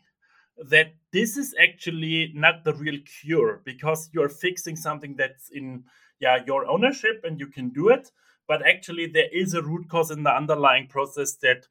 that 0.58 0.94
this 1.12 1.36
is 1.36 1.54
actually 1.62 2.32
not 2.34 2.64
the 2.64 2.74
real 2.74 2.98
cure 3.22 3.62
because 3.66 4.10
you're 4.14 4.30
fixing 4.30 4.76
something 4.76 5.16
that's 5.18 5.50
in 5.50 5.84
yeah 6.20 6.40
your 6.48 6.66
ownership 6.68 7.22
and 7.26 7.40
you 7.40 7.48
can 7.48 7.70
do 7.70 7.90
it 7.90 8.10
but 8.48 8.66
actually 8.66 9.06
there 9.06 9.28
is 9.34 9.54
a 9.54 9.62
root 9.62 9.90
cause 9.90 10.12
in 10.12 10.24
the 10.24 10.34
underlying 10.34 10.88
process 10.88 11.36
that 11.42 11.68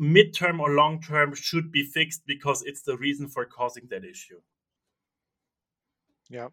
midterm 0.00 0.60
or 0.60 0.70
long 0.70 1.00
term 1.00 1.34
should 1.34 1.70
be 1.72 1.84
fixed 1.84 2.22
because 2.26 2.62
it's 2.62 2.82
the 2.82 2.96
reason 2.96 3.28
for 3.28 3.44
causing 3.44 3.86
that 3.90 4.04
issue 4.04 4.40
yeah 6.28 6.48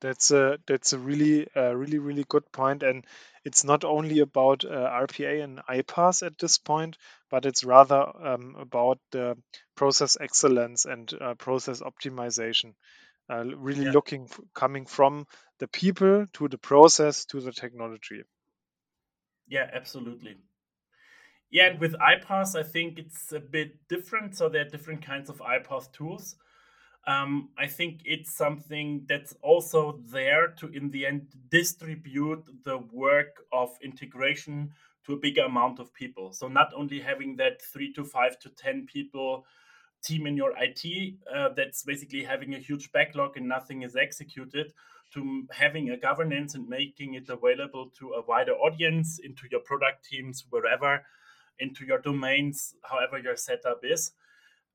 that's 0.00 0.30
a 0.30 0.58
that's 0.66 0.92
a 0.92 0.98
really 0.98 1.48
uh, 1.56 1.74
really 1.74 1.98
really 1.98 2.24
good 2.28 2.50
point, 2.52 2.82
and 2.82 3.04
it's 3.44 3.64
not 3.64 3.84
only 3.84 4.20
about 4.20 4.64
uh, 4.64 4.68
RPA 4.68 5.42
and 5.42 5.60
iPaaS 5.68 6.24
at 6.24 6.38
this 6.38 6.58
point, 6.58 6.96
but 7.30 7.46
it's 7.46 7.64
rather 7.64 8.04
um, 8.22 8.56
about 8.58 8.98
the 9.10 9.36
process 9.74 10.16
excellence 10.20 10.84
and 10.84 11.12
uh, 11.20 11.34
process 11.34 11.80
optimization. 11.80 12.74
Uh, 13.30 13.44
really 13.56 13.84
yeah. 13.84 13.90
looking 13.90 14.28
coming 14.54 14.86
from 14.86 15.26
the 15.58 15.68
people 15.68 16.26
to 16.32 16.48
the 16.48 16.58
process 16.58 17.26
to 17.26 17.40
the 17.40 17.52
technology. 17.52 18.22
Yeah, 19.48 19.68
absolutely. 19.72 20.36
Yeah, 21.50 21.68
and 21.68 21.80
with 21.80 21.94
iPaaS, 21.94 22.58
I 22.58 22.62
think 22.62 22.98
it's 22.98 23.32
a 23.32 23.40
bit 23.40 23.88
different. 23.88 24.36
So 24.36 24.48
there 24.48 24.66
are 24.66 24.68
different 24.68 25.04
kinds 25.04 25.30
of 25.30 25.38
iPaaS 25.38 25.90
tools 25.92 26.36
um, 27.08 27.48
I 27.56 27.66
think 27.66 28.02
it's 28.04 28.36
something 28.36 29.06
that's 29.08 29.34
also 29.40 29.98
there 30.12 30.48
to, 30.58 30.68
in 30.68 30.90
the 30.90 31.06
end, 31.06 31.28
distribute 31.50 32.44
the 32.64 32.78
work 32.92 33.44
of 33.50 33.70
integration 33.82 34.72
to 35.06 35.14
a 35.14 35.16
bigger 35.16 35.44
amount 35.44 35.78
of 35.80 35.92
people. 35.94 36.32
So 36.32 36.48
not 36.48 36.70
only 36.76 37.00
having 37.00 37.36
that 37.36 37.62
three 37.62 37.94
to 37.94 38.04
five 38.04 38.38
to 38.40 38.50
ten 38.50 38.86
people 38.86 39.46
team 40.04 40.26
in 40.26 40.36
your 40.36 40.52
IT 40.58 41.14
uh, 41.34 41.48
that's 41.56 41.82
basically 41.82 42.22
having 42.22 42.54
a 42.54 42.58
huge 42.58 42.92
backlog 42.92 43.36
and 43.36 43.48
nothing 43.48 43.82
is 43.82 43.96
executed, 43.96 44.74
to 45.14 45.46
having 45.50 45.90
a 45.90 45.96
governance 45.96 46.54
and 46.54 46.68
making 46.68 47.14
it 47.14 47.30
available 47.30 47.90
to 47.98 48.10
a 48.10 48.22
wider 48.26 48.52
audience, 48.52 49.18
into 49.24 49.48
your 49.50 49.60
product 49.60 50.04
teams, 50.04 50.44
wherever, 50.50 51.02
into 51.60 51.84
your 51.84 51.98
domains, 51.98 52.74
however 52.82 53.18
your 53.18 53.36
setup 53.36 53.80
is. 53.82 54.12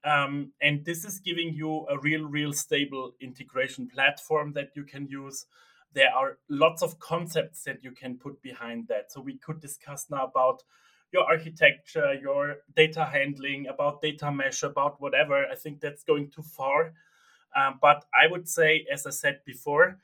Um, 0.04 0.52
and 0.62 0.84
this 0.84 1.06
is 1.06 1.20
giving 1.20 1.54
you 1.54 1.86
a 1.90 1.98
real, 1.98 2.26
real 2.26 2.52
stable 2.52 3.14
integration 3.22 3.88
platform 3.88 4.52
that 4.54 4.72
you 4.76 4.84
can 4.84 5.08
use. 5.08 5.46
There 5.94 6.10
are 6.14 6.38
lots 6.50 6.82
of 6.82 7.00
concepts 7.00 7.64
that 7.64 7.84
you 7.84 7.92
can 7.92 8.18
put 8.18 8.42
behind 8.42 8.88
that. 8.90 9.12
So 9.12 9.22
we 9.22 9.38
could 9.38 9.62
discuss 9.62 10.08
now 10.10 10.26
about 10.26 10.64
your 11.14 11.24
architecture, 11.24 12.16
your 12.16 12.58
data 12.76 13.06
handling, 13.06 13.68
about 13.68 14.02
data 14.02 14.32
mesh, 14.32 14.64
about 14.64 15.00
whatever. 15.00 15.46
I 15.46 15.56
think 15.56 15.80
that's 15.80 16.04
going 16.04 16.32
too 16.32 16.42
far. 16.42 16.94
Um, 17.56 17.78
but 17.82 18.04
I 18.20 18.28
would 18.28 18.50
say, 18.50 18.86
as 18.92 19.06
I 19.06 19.12
said 19.12 19.40
before, 19.46 20.00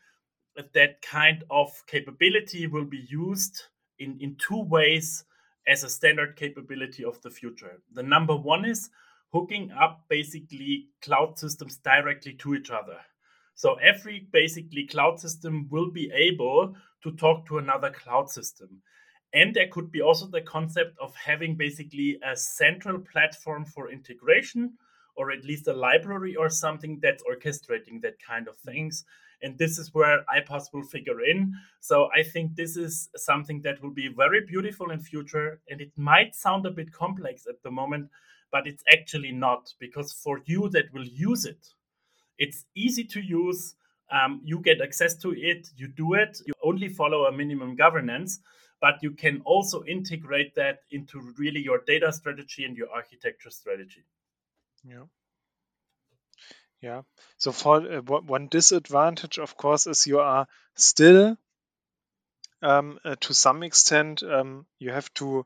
that 0.73 1.01
kind 1.01 1.43
of 1.49 1.71
capability 1.87 2.67
will 2.67 2.85
be 2.85 3.05
used 3.09 3.63
in, 3.97 4.17
in 4.19 4.35
two 4.35 4.61
ways 4.61 5.25
as 5.69 5.83
a 5.83 5.89
standard 5.89 6.35
capability 6.35 7.05
of 7.05 7.21
the 7.21 7.29
future. 7.29 7.79
The 7.93 8.03
number 8.03 8.35
one 8.35 8.65
is 8.65 8.89
hooking 9.31 9.71
up 9.71 10.03
basically 10.09 10.87
cloud 11.03 11.37
systems 11.37 11.77
directly 11.77 12.33
to 12.33 12.55
each 12.55 12.71
other. 12.71 12.97
So 13.53 13.75
every 13.75 14.27
basically 14.31 14.87
cloud 14.87 15.19
system 15.19 15.67
will 15.69 15.91
be 15.91 16.11
able 16.11 16.75
to 17.03 17.11
talk 17.11 17.45
to 17.47 17.59
another 17.59 17.91
cloud 17.91 18.29
system. 18.29 18.81
And 19.33 19.53
there 19.53 19.67
could 19.67 19.91
be 19.91 20.01
also 20.01 20.25
the 20.25 20.41
concept 20.41 20.97
of 20.99 21.15
having 21.15 21.55
basically 21.55 22.17
a 22.25 22.35
central 22.35 22.99
platform 22.99 23.65
for 23.65 23.91
integration, 23.91 24.73
or 25.15 25.31
at 25.31 25.43
least 25.43 25.67
a 25.67 25.73
library 25.73 26.35
or 26.35 26.49
something 26.49 26.99
that's 27.01 27.23
orchestrating 27.23 28.01
that 28.01 28.15
kind 28.25 28.47
of 28.47 28.55
mm-hmm. 28.55 28.71
things. 28.71 29.05
And 29.41 29.57
this 29.57 29.77
is 29.77 29.93
where 29.93 30.25
iPaaS 30.33 30.73
will 30.73 30.83
figure 30.83 31.21
in. 31.21 31.53
So 31.79 32.09
I 32.15 32.23
think 32.23 32.55
this 32.55 32.75
is 32.75 33.09
something 33.15 33.61
that 33.61 33.81
will 33.81 33.91
be 33.91 34.09
very 34.09 34.41
beautiful 34.45 34.91
in 34.91 34.99
future. 34.99 35.61
And 35.69 35.79
it 35.81 35.91
might 35.95 36.35
sound 36.35 36.65
a 36.65 36.71
bit 36.71 36.91
complex 36.91 37.47
at 37.47 37.61
the 37.63 37.71
moment, 37.71 38.09
but 38.51 38.67
it's 38.67 38.83
actually 38.91 39.31
not 39.31 39.73
because 39.79 40.11
for 40.13 40.41
you 40.45 40.69
that 40.69 40.93
will 40.93 41.07
use 41.07 41.45
it, 41.45 41.67
it's 42.37 42.65
easy 42.75 43.03
to 43.05 43.21
use. 43.21 43.75
Um, 44.11 44.41
you 44.43 44.59
get 44.59 44.81
access 44.81 45.15
to 45.17 45.33
it, 45.35 45.69
you 45.75 45.87
do 45.87 46.15
it, 46.15 46.41
you 46.45 46.53
only 46.63 46.89
follow 46.89 47.25
a 47.25 47.31
minimum 47.31 47.75
governance, 47.75 48.39
but 48.81 48.95
you 49.03 49.11
can 49.11 49.41
also 49.45 49.83
integrate 49.83 50.55
that 50.55 50.79
into 50.89 51.21
really 51.37 51.61
your 51.61 51.81
data 51.85 52.11
strategy 52.11 52.65
and 52.65 52.75
your 52.75 52.89
architecture 52.89 53.51
strategy. 53.51 54.03
Yeah. 54.83 55.03
Yeah. 56.81 57.03
So 57.37 57.51
for 57.53 57.77
uh, 57.77 58.01
one 58.01 58.47
disadvantage, 58.47 59.37
of 59.37 59.55
course, 59.55 59.87
is 59.87 60.07
you 60.07 60.19
are 60.19 60.47
still 60.75 61.37
um, 62.61 62.99
uh, 63.05 63.15
to 63.21 63.33
some 63.33 63.63
extent 63.63 64.23
um, 64.23 64.65
you 64.79 64.91
have 64.91 65.13
to 65.15 65.45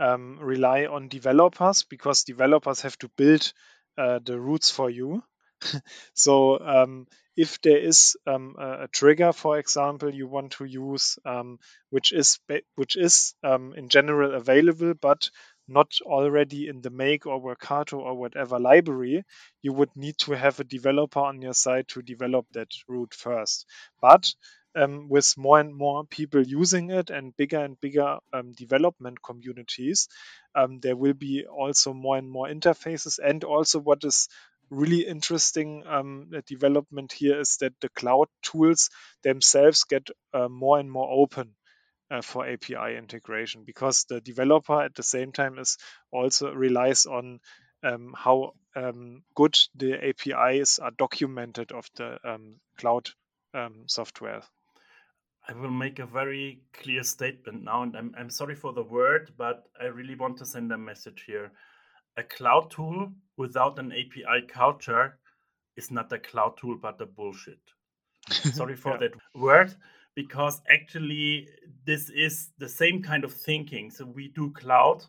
um, 0.00 0.38
rely 0.40 0.86
on 0.86 1.08
developers 1.08 1.84
because 1.84 2.24
developers 2.24 2.82
have 2.82 2.98
to 2.98 3.08
build 3.16 3.52
uh, 3.98 4.18
the 4.24 4.38
routes 4.40 4.70
for 4.70 4.90
you. 4.90 5.22
so 6.14 6.58
um, 6.60 7.06
if 7.36 7.60
there 7.60 7.78
is 7.78 8.16
um, 8.26 8.56
a, 8.58 8.88
trigger, 8.88 9.32
for 9.32 9.58
example, 9.58 10.12
you 10.12 10.26
want 10.26 10.52
to 10.52 10.64
use, 10.64 11.18
um, 11.24 11.58
which 11.90 12.12
is 12.12 12.38
which 12.74 12.96
is 12.96 13.34
in 13.42 13.88
general 13.88 14.34
available, 14.34 14.94
but 14.94 15.30
not 15.68 15.92
already 16.04 16.68
in 16.68 16.80
the 16.80 16.90
Make 16.90 17.26
or 17.26 17.40
Workato 17.40 17.98
or 17.98 18.14
whatever 18.14 18.58
library, 18.58 19.24
you 19.62 19.72
would 19.72 19.94
need 19.96 20.18
to 20.18 20.32
have 20.32 20.60
a 20.60 20.64
developer 20.64 21.20
on 21.20 21.42
your 21.42 21.54
side 21.54 21.88
to 21.88 22.02
develop 22.02 22.46
that 22.52 22.68
route 22.88 23.14
first. 23.14 23.66
But 24.00 24.32
um, 24.74 25.08
with 25.08 25.34
more 25.36 25.60
and 25.60 25.74
more 25.74 26.04
people 26.04 26.42
using 26.42 26.90
it 26.90 27.10
and 27.10 27.36
bigger 27.36 27.62
and 27.62 27.80
bigger 27.80 28.18
um, 28.32 28.52
development 28.52 29.22
communities, 29.22 30.08
um, 30.54 30.80
there 30.80 30.96
will 30.96 31.14
be 31.14 31.44
also 31.46 31.92
more 31.92 32.16
and 32.16 32.30
more 32.30 32.46
interfaces. 32.48 33.18
And 33.22 33.44
also, 33.44 33.78
what 33.78 34.04
is 34.04 34.28
really 34.70 35.06
interesting 35.06 35.84
um, 35.86 36.30
development 36.46 37.12
here 37.12 37.40
is 37.40 37.58
that 37.58 37.74
the 37.80 37.90
cloud 37.90 38.28
tools 38.42 38.88
themselves 39.22 39.84
get 39.84 40.08
uh, 40.32 40.48
more 40.48 40.78
and 40.78 40.90
more 40.90 41.08
open 41.10 41.54
uh, 42.12 42.20
for 42.20 42.46
API 42.46 42.96
integration 42.96 43.64
because 43.64 44.04
the 44.04 44.20
developer 44.20 44.82
at 44.82 44.94
the 44.94 45.02
same 45.02 45.32
time 45.32 45.58
is 45.58 45.78
also 46.10 46.52
relies 46.52 47.06
on 47.06 47.40
um, 47.82 48.14
how 48.16 48.52
um, 48.76 49.22
good 49.34 49.58
the 49.74 49.94
APIs 49.94 50.78
are 50.78 50.90
documented 50.90 51.72
of 51.72 51.88
the 51.96 52.18
um, 52.24 52.56
cloud 52.76 53.08
um, 53.54 53.84
software. 53.86 54.42
I 55.48 55.54
will 55.54 55.70
make 55.70 55.98
a 55.98 56.06
very 56.06 56.60
clear 56.72 57.02
statement 57.02 57.64
now, 57.64 57.82
and 57.82 57.96
I'm, 57.96 58.14
I'm 58.16 58.30
sorry 58.30 58.54
for 58.54 58.72
the 58.72 58.84
word, 58.84 59.32
but 59.36 59.64
I 59.80 59.86
really 59.86 60.14
want 60.14 60.36
to 60.38 60.46
send 60.46 60.70
a 60.70 60.78
message 60.78 61.24
here 61.26 61.50
a 62.16 62.22
cloud 62.22 62.70
tool 62.70 63.10
without 63.38 63.78
an 63.78 63.90
API 63.90 64.46
culture 64.46 65.18
is 65.76 65.90
not 65.90 66.12
a 66.12 66.18
cloud 66.18 66.56
tool 66.58 66.76
but 66.80 67.00
a 67.00 67.06
bullshit. 67.06 67.58
Sorry 68.30 68.76
for 68.76 68.92
yeah. 68.92 69.08
that 69.08 69.12
word 69.34 69.74
because 70.14 70.60
actually 70.68 71.48
this 71.84 72.10
is 72.10 72.50
the 72.58 72.68
same 72.68 73.02
kind 73.02 73.24
of 73.24 73.32
thinking. 73.32 73.90
So 73.90 74.04
we 74.04 74.28
do 74.28 74.50
cloud 74.50 75.04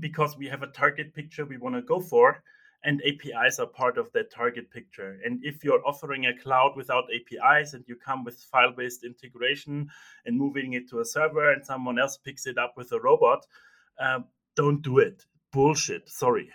because 0.00 0.36
we 0.36 0.46
have 0.48 0.62
a 0.62 0.68
target 0.68 1.14
picture 1.14 1.44
we 1.44 1.58
want 1.58 1.74
to 1.74 1.82
go 1.82 2.00
for 2.00 2.42
and 2.84 3.00
APIs 3.06 3.58
are 3.60 3.66
part 3.66 3.96
of 3.96 4.10
that 4.12 4.30
target 4.30 4.70
picture. 4.70 5.20
And 5.24 5.38
if 5.44 5.62
you're 5.62 5.86
offering 5.86 6.26
a 6.26 6.36
cloud 6.36 6.72
without 6.76 7.04
APIs 7.14 7.74
and 7.74 7.84
you 7.86 7.96
come 7.96 8.24
with 8.24 8.40
file 8.50 8.72
based 8.72 9.04
integration 9.04 9.88
and 10.26 10.36
moving 10.36 10.72
it 10.72 10.88
to 10.90 11.00
a 11.00 11.04
server 11.04 11.52
and 11.52 11.64
someone 11.64 11.98
else 11.98 12.16
picks 12.16 12.46
it 12.46 12.58
up 12.58 12.74
with 12.76 12.90
a 12.92 13.00
robot, 13.00 13.46
um, 14.00 14.24
don't 14.56 14.82
do 14.82 14.98
it 14.98 15.24
bullshit. 15.52 16.08
Sorry. 16.08 16.50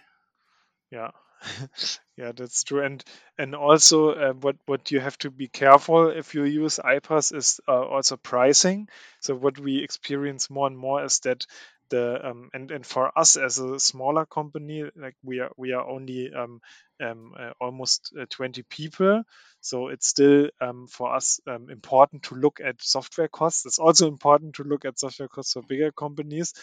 Yeah. 0.91 1.12
yeah, 2.17 2.32
that's 2.36 2.63
true. 2.63 2.84
And 2.84 3.04
and 3.38 3.56
also 3.56 4.10
uh, 4.12 4.34
what 4.34 4.56
what 4.65 4.91
you 4.91 5.00
have 5.00 5.17
to 5.19 5.30
be 5.30 5.47
careful 5.47 6.10
if 6.10 6.34
you 6.36 6.43
use 6.43 6.80
iPaaS 6.84 7.36
is 7.36 7.60
uh, 7.67 7.71
also 7.86 8.17
pricing. 8.17 8.88
So 9.21 9.36
what 9.36 9.60
we 9.60 9.84
experience 9.84 10.50
more 10.50 10.67
and 10.67 10.78
more 10.78 11.04
is 11.04 11.19
that 11.19 11.45
the 11.89 12.28
um, 12.28 12.50
and 12.54 12.71
and 12.71 12.86
for 12.86 13.17
us 13.17 13.36
as 13.38 13.60
a 13.60 13.80
smaller 13.80 14.26
company, 14.26 14.84
like 14.95 15.15
we 15.23 15.39
are 15.39 15.52
we 15.58 15.73
are 15.73 15.88
only 15.88 16.32
um, 16.34 16.62
um, 17.02 17.34
uh, 17.39 17.52
almost 17.60 18.13
uh, 18.19 18.26
20 18.30 18.63
people. 18.63 19.23
So 19.62 19.89
it's 19.89 20.08
still 20.08 20.50
um, 20.62 20.88
for 20.88 21.13
us 21.15 21.39
um, 21.47 21.69
important 21.69 22.23
to 22.23 22.36
look 22.36 22.60
at 22.63 22.82
software 22.82 23.28
costs. 23.28 23.65
It's 23.65 23.80
also 23.80 24.08
important 24.08 24.56
to 24.56 24.63
look 24.63 24.86
at 24.86 25.00
software 25.00 25.28
costs 25.28 25.54
for 25.54 25.62
bigger 25.62 25.91
companies. 25.91 26.54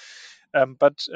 Um, 0.55 0.75
but 0.79 1.07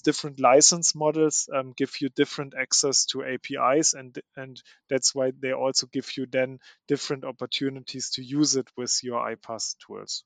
different 0.00 0.40
license 0.40 0.94
models 0.94 1.48
give 1.76 2.00
you 2.00 2.08
different 2.08 2.54
access 2.58 3.04
to 3.06 3.22
APIs, 3.24 3.94
and 3.94 4.18
and 4.36 4.62
that's 4.88 5.14
why 5.14 5.32
they 5.38 5.52
also 5.52 5.86
give 5.86 6.16
you 6.16 6.26
then 6.26 6.58
different 6.88 7.24
opportunities 7.24 8.10
to 8.12 8.22
use 8.22 8.56
it 8.56 8.68
with 8.76 8.98
your 9.02 9.20
iPaaS 9.20 9.76
tools. 9.86 10.24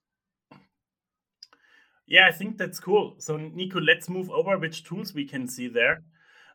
Yeah, 2.07 2.27
I 2.29 2.33
think 2.33 2.59
that's 2.59 2.81
cool. 2.81 3.16
So, 3.19 3.37
Nico, 3.37 3.81
let's 3.81 4.09
move 4.09 4.31
over 4.31 4.59
which 4.59 4.85
tools 4.85 5.12
we 5.12 5.27
can 5.27 5.49
see 5.49 5.69
there. 5.69 6.03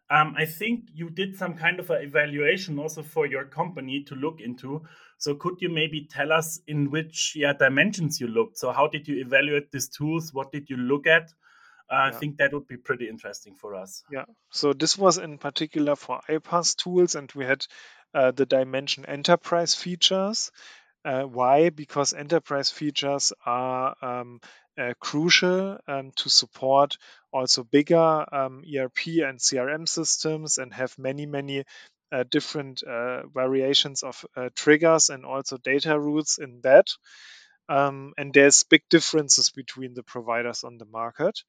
Um, 0.10 0.36
I 0.38 0.46
think 0.46 0.90
you 0.94 1.10
did 1.10 1.38
some 1.38 1.56
kind 1.56 1.80
of 1.80 1.90
an 1.90 2.02
evaluation 2.02 2.80
also 2.80 3.02
for 3.02 3.26
your 3.26 3.46
company 3.46 4.04
to 4.08 4.16
look 4.16 4.42
into. 4.42 4.84
So, 5.18 5.36
could 5.36 5.56
you 5.60 5.70
maybe 5.70 6.08
tell 6.10 6.32
us 6.32 6.60
in 6.68 6.90
which 6.92 7.34
yeah, 7.36 7.54
dimensions 7.54 8.20
you 8.20 8.28
looked? 8.28 8.58
So, 8.58 8.72
how 8.72 8.88
did 8.88 9.08
you 9.08 9.22
evaluate 9.22 9.72
these 9.72 9.90
tools? 9.90 10.34
What 10.34 10.52
did 10.52 10.70
you 10.70 10.78
look 10.78 11.08
at? 11.08 11.32
I 11.92 12.08
yeah. 12.08 12.12
think 12.12 12.38
that 12.38 12.54
would 12.54 12.68
be 12.68 12.78
pretty 12.78 13.10
interesting 13.10 13.56
for 13.56 13.76
us. 13.76 14.04
Yeah. 14.10 14.24
So 14.50 14.72
this 14.72 14.98
was 14.98 15.18
in 15.18 15.38
particular 15.38 15.98
for 15.98 16.22
iPaaS 16.30 16.78
tools, 16.78 17.16
and 17.16 17.30
we 17.34 17.44
had 17.44 17.66
uh, 18.14 18.32
the 18.32 18.46
dimension 18.46 19.06
enterprise 19.06 19.76
features. 19.76 20.52
Uh, 21.04 21.24
why? 21.24 21.70
Because 21.70 22.14
enterprise 22.14 22.70
features 22.70 23.34
are 23.46 23.96
um, 24.02 24.40
uh, 24.78 24.94
crucial 25.00 25.80
um, 25.88 26.12
to 26.16 26.30
support 26.30 26.98
also 27.34 27.64
bigger 27.64 28.26
um, 28.34 28.64
ERP 28.64 29.08
and 29.08 29.40
CRM 29.40 29.88
systems 29.88 30.58
and 30.58 30.74
have 30.74 30.98
many, 30.98 31.26
many 31.26 31.64
uh, 32.12 32.24
different 32.30 32.84
uh, 32.84 33.26
variations 33.28 34.04
of 34.04 34.26
uh, 34.36 34.50
triggers 34.56 35.10
and 35.10 35.26
also 35.26 35.58
data 35.58 36.00
routes 36.00 36.38
in 36.38 36.62
that. 36.62 36.88
Um, 37.70 38.14
and 38.18 38.34
there's 38.34 38.64
big 38.64 38.82
differences 38.90 39.50
between 39.50 39.94
the 39.94 40.04
providers 40.04 40.66
on 40.66 40.78
the 40.78 40.86
market. 40.86 41.40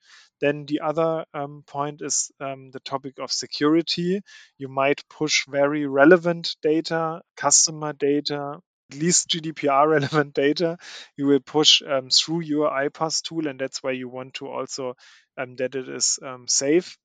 Then 0.40 0.66
the 0.66 0.80
other 0.80 1.24
um, 1.34 1.64
point 1.66 2.00
is 2.00 2.30
um, 2.38 2.70
the 2.70 2.80
topic 2.80 3.18
of 3.18 3.32
security. 3.32 4.20
You 4.56 4.68
might 4.68 5.02
push 5.08 5.46
very 5.48 5.84
relevant 5.86 6.54
data, 6.62 7.22
customer 7.36 7.92
data, 7.92 8.60
at 8.60 8.71
least 8.94 9.28
GDPR 9.28 9.88
relevant 9.88 10.34
data. 10.44 10.78
You 11.16 11.26
will 11.26 11.40
push 11.40 11.82
um, 11.82 12.10
through 12.10 12.40
your 12.40 12.70
iPaaS 12.70 13.22
tool, 13.22 13.46
and 13.46 13.58
that's 13.58 13.82
why 13.82 13.92
you 13.92 14.08
want 14.08 14.34
to 14.34 14.48
also 14.48 14.96
um, 15.36 15.56
that 15.56 15.74
it 15.74 15.88
is 15.88 16.18
um, 16.22 16.46
safe 16.48 16.98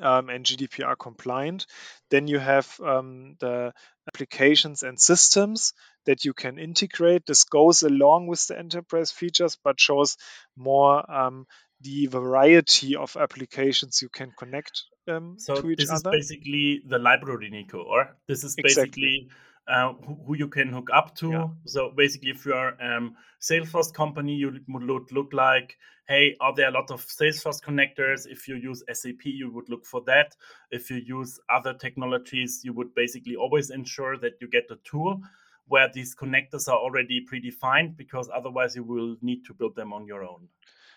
um, 0.00 0.28
and 0.28 0.44
GDPR 0.44 0.96
compliant. 0.98 1.66
Then 2.10 2.28
you 2.28 2.38
have 2.38 2.80
um, 2.80 3.36
the 3.40 3.72
applications 4.06 4.82
and 4.82 5.00
systems 5.00 5.72
that 6.06 6.24
you 6.24 6.32
can 6.32 6.58
integrate. 6.58 7.26
This 7.26 7.44
goes 7.44 7.82
along 7.82 8.26
with 8.26 8.46
the 8.46 8.58
enterprise 8.58 9.12
features, 9.12 9.58
but 9.62 9.80
shows 9.80 10.16
more 10.56 11.10
um, 11.10 11.46
the 11.80 12.06
variety 12.06 12.96
of 12.96 13.16
applications 13.16 14.02
you 14.02 14.08
can 14.08 14.32
connect 14.36 14.82
um, 15.08 15.36
so 15.38 15.60
to 15.60 15.70
each 15.70 15.78
this 15.78 15.90
other. 15.90 16.16
is 16.16 16.28
basically 16.28 16.82
the 16.86 16.98
library, 16.98 17.50
Nico, 17.50 17.82
or 17.82 18.16
this 18.26 18.44
is 18.44 18.56
basically 18.56 18.82
exactly. 18.82 19.28
Uh, 19.68 19.92
who, 20.04 20.18
who, 20.26 20.36
you 20.36 20.48
can 20.48 20.72
hook 20.72 20.88
up 20.94 21.14
to. 21.16 21.30
Yeah. 21.30 21.46
So 21.66 21.92
basically, 21.96 22.30
if 22.30 22.46
you're 22.46 22.70
a 22.70 22.96
um, 22.96 23.16
Salesforce 23.40 23.92
company, 23.92 24.34
you 24.34 24.60
would 24.68 25.12
look 25.12 25.32
like 25.32 25.76
hey, 26.08 26.34
are 26.40 26.54
there 26.54 26.68
a 26.68 26.70
lot 26.70 26.90
of 26.90 27.04
Salesforce 27.04 27.62
connectors? 27.62 28.26
If 28.26 28.48
you 28.48 28.56
use 28.56 28.82
SAP, 28.90 29.24
you 29.24 29.52
would 29.52 29.68
look 29.68 29.84
for 29.84 30.00
that. 30.06 30.34
If 30.70 30.90
you 30.90 30.96
use 30.96 31.38
other 31.54 31.74
technologies, 31.74 32.62
you 32.64 32.72
would 32.72 32.94
basically 32.94 33.36
always 33.36 33.70
ensure 33.70 34.16
that 34.18 34.32
you 34.40 34.48
get 34.48 34.64
a 34.70 34.76
tool 34.84 35.20
where 35.66 35.88
these 35.92 36.16
connectors 36.16 36.66
are 36.66 36.78
already 36.78 37.24
predefined 37.30 37.96
because 37.98 38.30
otherwise 38.34 38.74
you 38.74 38.82
will 38.82 39.16
need 39.20 39.44
to 39.44 39.52
build 39.52 39.76
them 39.76 39.92
on 39.92 40.06
your 40.06 40.24
own. 40.24 40.48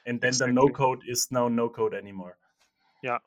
And 0.05 0.19
then 0.21 0.29
exactly. 0.29 0.55
the 0.55 0.61
no 0.61 0.69
code 0.69 1.01
is 1.05 1.27
now 1.29 1.49
no 1.49 1.67
code 1.67 1.93
anymore. 1.93 2.37
Yeah, 3.03 3.17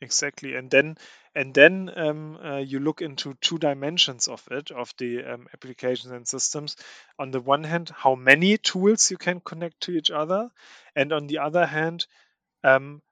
exactly. 0.00 0.54
And 0.54 0.70
then 0.70 0.96
and 1.34 1.54
then 1.54 1.90
um, 1.96 2.36
uh, 2.44 2.58
you 2.58 2.78
look 2.78 3.00
into 3.00 3.34
two 3.40 3.58
dimensions 3.58 4.28
of 4.28 4.46
it 4.50 4.70
of 4.70 4.92
the 4.98 5.24
um, 5.24 5.46
applications 5.54 6.12
and 6.12 6.26
systems. 6.28 6.76
On 7.18 7.30
the 7.30 7.40
one 7.40 7.64
hand 7.64 7.90
how 7.94 8.14
many 8.14 8.58
tools 8.58 9.10
you 9.10 9.16
can 9.16 9.40
connect 9.40 9.80
to 9.82 9.92
each 9.92 10.10
other. 10.10 10.50
And 10.94 11.12
on 11.12 11.26
the 11.26 11.38
other 11.38 11.64
hand 11.66 12.06
um, 12.64 13.02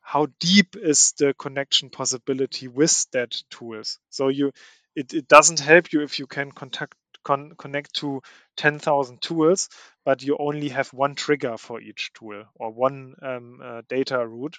how 0.00 0.26
deep 0.40 0.76
is 0.76 1.12
the 1.18 1.34
connection 1.34 1.90
possibility 1.90 2.68
with 2.68 3.06
that 3.12 3.36
tools. 3.50 3.98
So 4.10 4.28
you 4.28 4.52
it, 4.96 5.14
it 5.14 5.28
doesn't 5.28 5.60
help 5.60 5.92
you 5.92 6.02
if 6.02 6.18
you 6.18 6.26
can 6.26 6.50
contact 6.52 6.94
con- 7.24 7.52
connect 7.58 7.94
to 7.96 8.22
10,000 8.56 9.20
tools 9.20 9.68
but 10.04 10.22
you 10.22 10.36
only 10.40 10.70
have 10.70 10.88
one 10.94 11.14
trigger 11.14 11.58
for 11.58 11.80
each 11.80 12.12
tool 12.14 12.44
or 12.54 12.70
one 12.72 13.14
um, 13.22 13.60
uh, 13.62 13.82
data 13.88 14.26
route. 14.26 14.56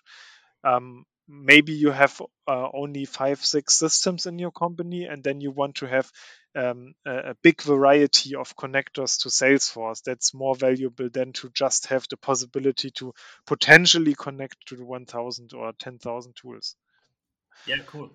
Um, 0.64 1.06
maybe 1.30 1.74
you 1.74 1.92
have 1.92 2.20
uh, 2.48 2.68
only 2.74 3.06
five 3.06 3.46
six 3.46 3.78
systems 3.78 4.26
in 4.26 4.40
your 4.40 4.52
company 4.52 5.06
and 5.06 5.24
then 5.24 5.40
you 5.40 5.52
want 5.52 5.76
to 5.76 5.86
have 5.86 6.12
um, 6.56 6.96
a, 7.06 7.32
a, 7.32 7.36
big 7.44 7.62
variety 7.62 8.34
of 8.34 8.56
connectors 8.56 9.22
to 9.22 9.30
salesforce. 9.30 10.02
That's 10.04 10.34
more 10.34 10.56
valuable 10.56 11.08
than 11.10 11.34
to 11.34 11.52
just 11.54 11.88
have 11.88 12.08
the 12.10 12.18
possibility 12.18 12.90
to 12.92 13.14
potentially 13.46 14.16
connect 14.16 14.68
to 14.68 14.76
the 14.76 14.84
1000 14.84 15.54
or 15.54 15.72
10000 15.74 16.36
tools. 16.36 16.76
Yeah 17.68 17.78
cool. 17.86 18.10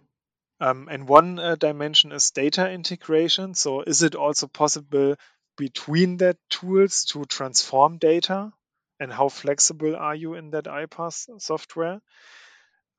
Um, 0.60 0.88
and 0.90 1.08
one 1.08 1.38
uh, 1.38 1.54
dimension 1.54 2.10
is 2.10 2.32
data 2.32 2.68
integration. 2.68 3.54
So 3.54 3.82
is 3.82 4.02
it 4.02 4.16
also 4.16 4.48
possible 4.48 5.14
between 5.56 6.16
that 6.16 6.36
tools 6.50 7.04
to 7.06 7.24
transform 7.26 7.98
data? 7.98 8.52
And 8.98 9.12
how 9.12 9.28
flexible 9.28 9.96
are 9.96 10.14
you 10.14 10.34
in 10.34 10.50
that 10.50 10.64
iPaaS 10.64 11.40
software 11.40 12.00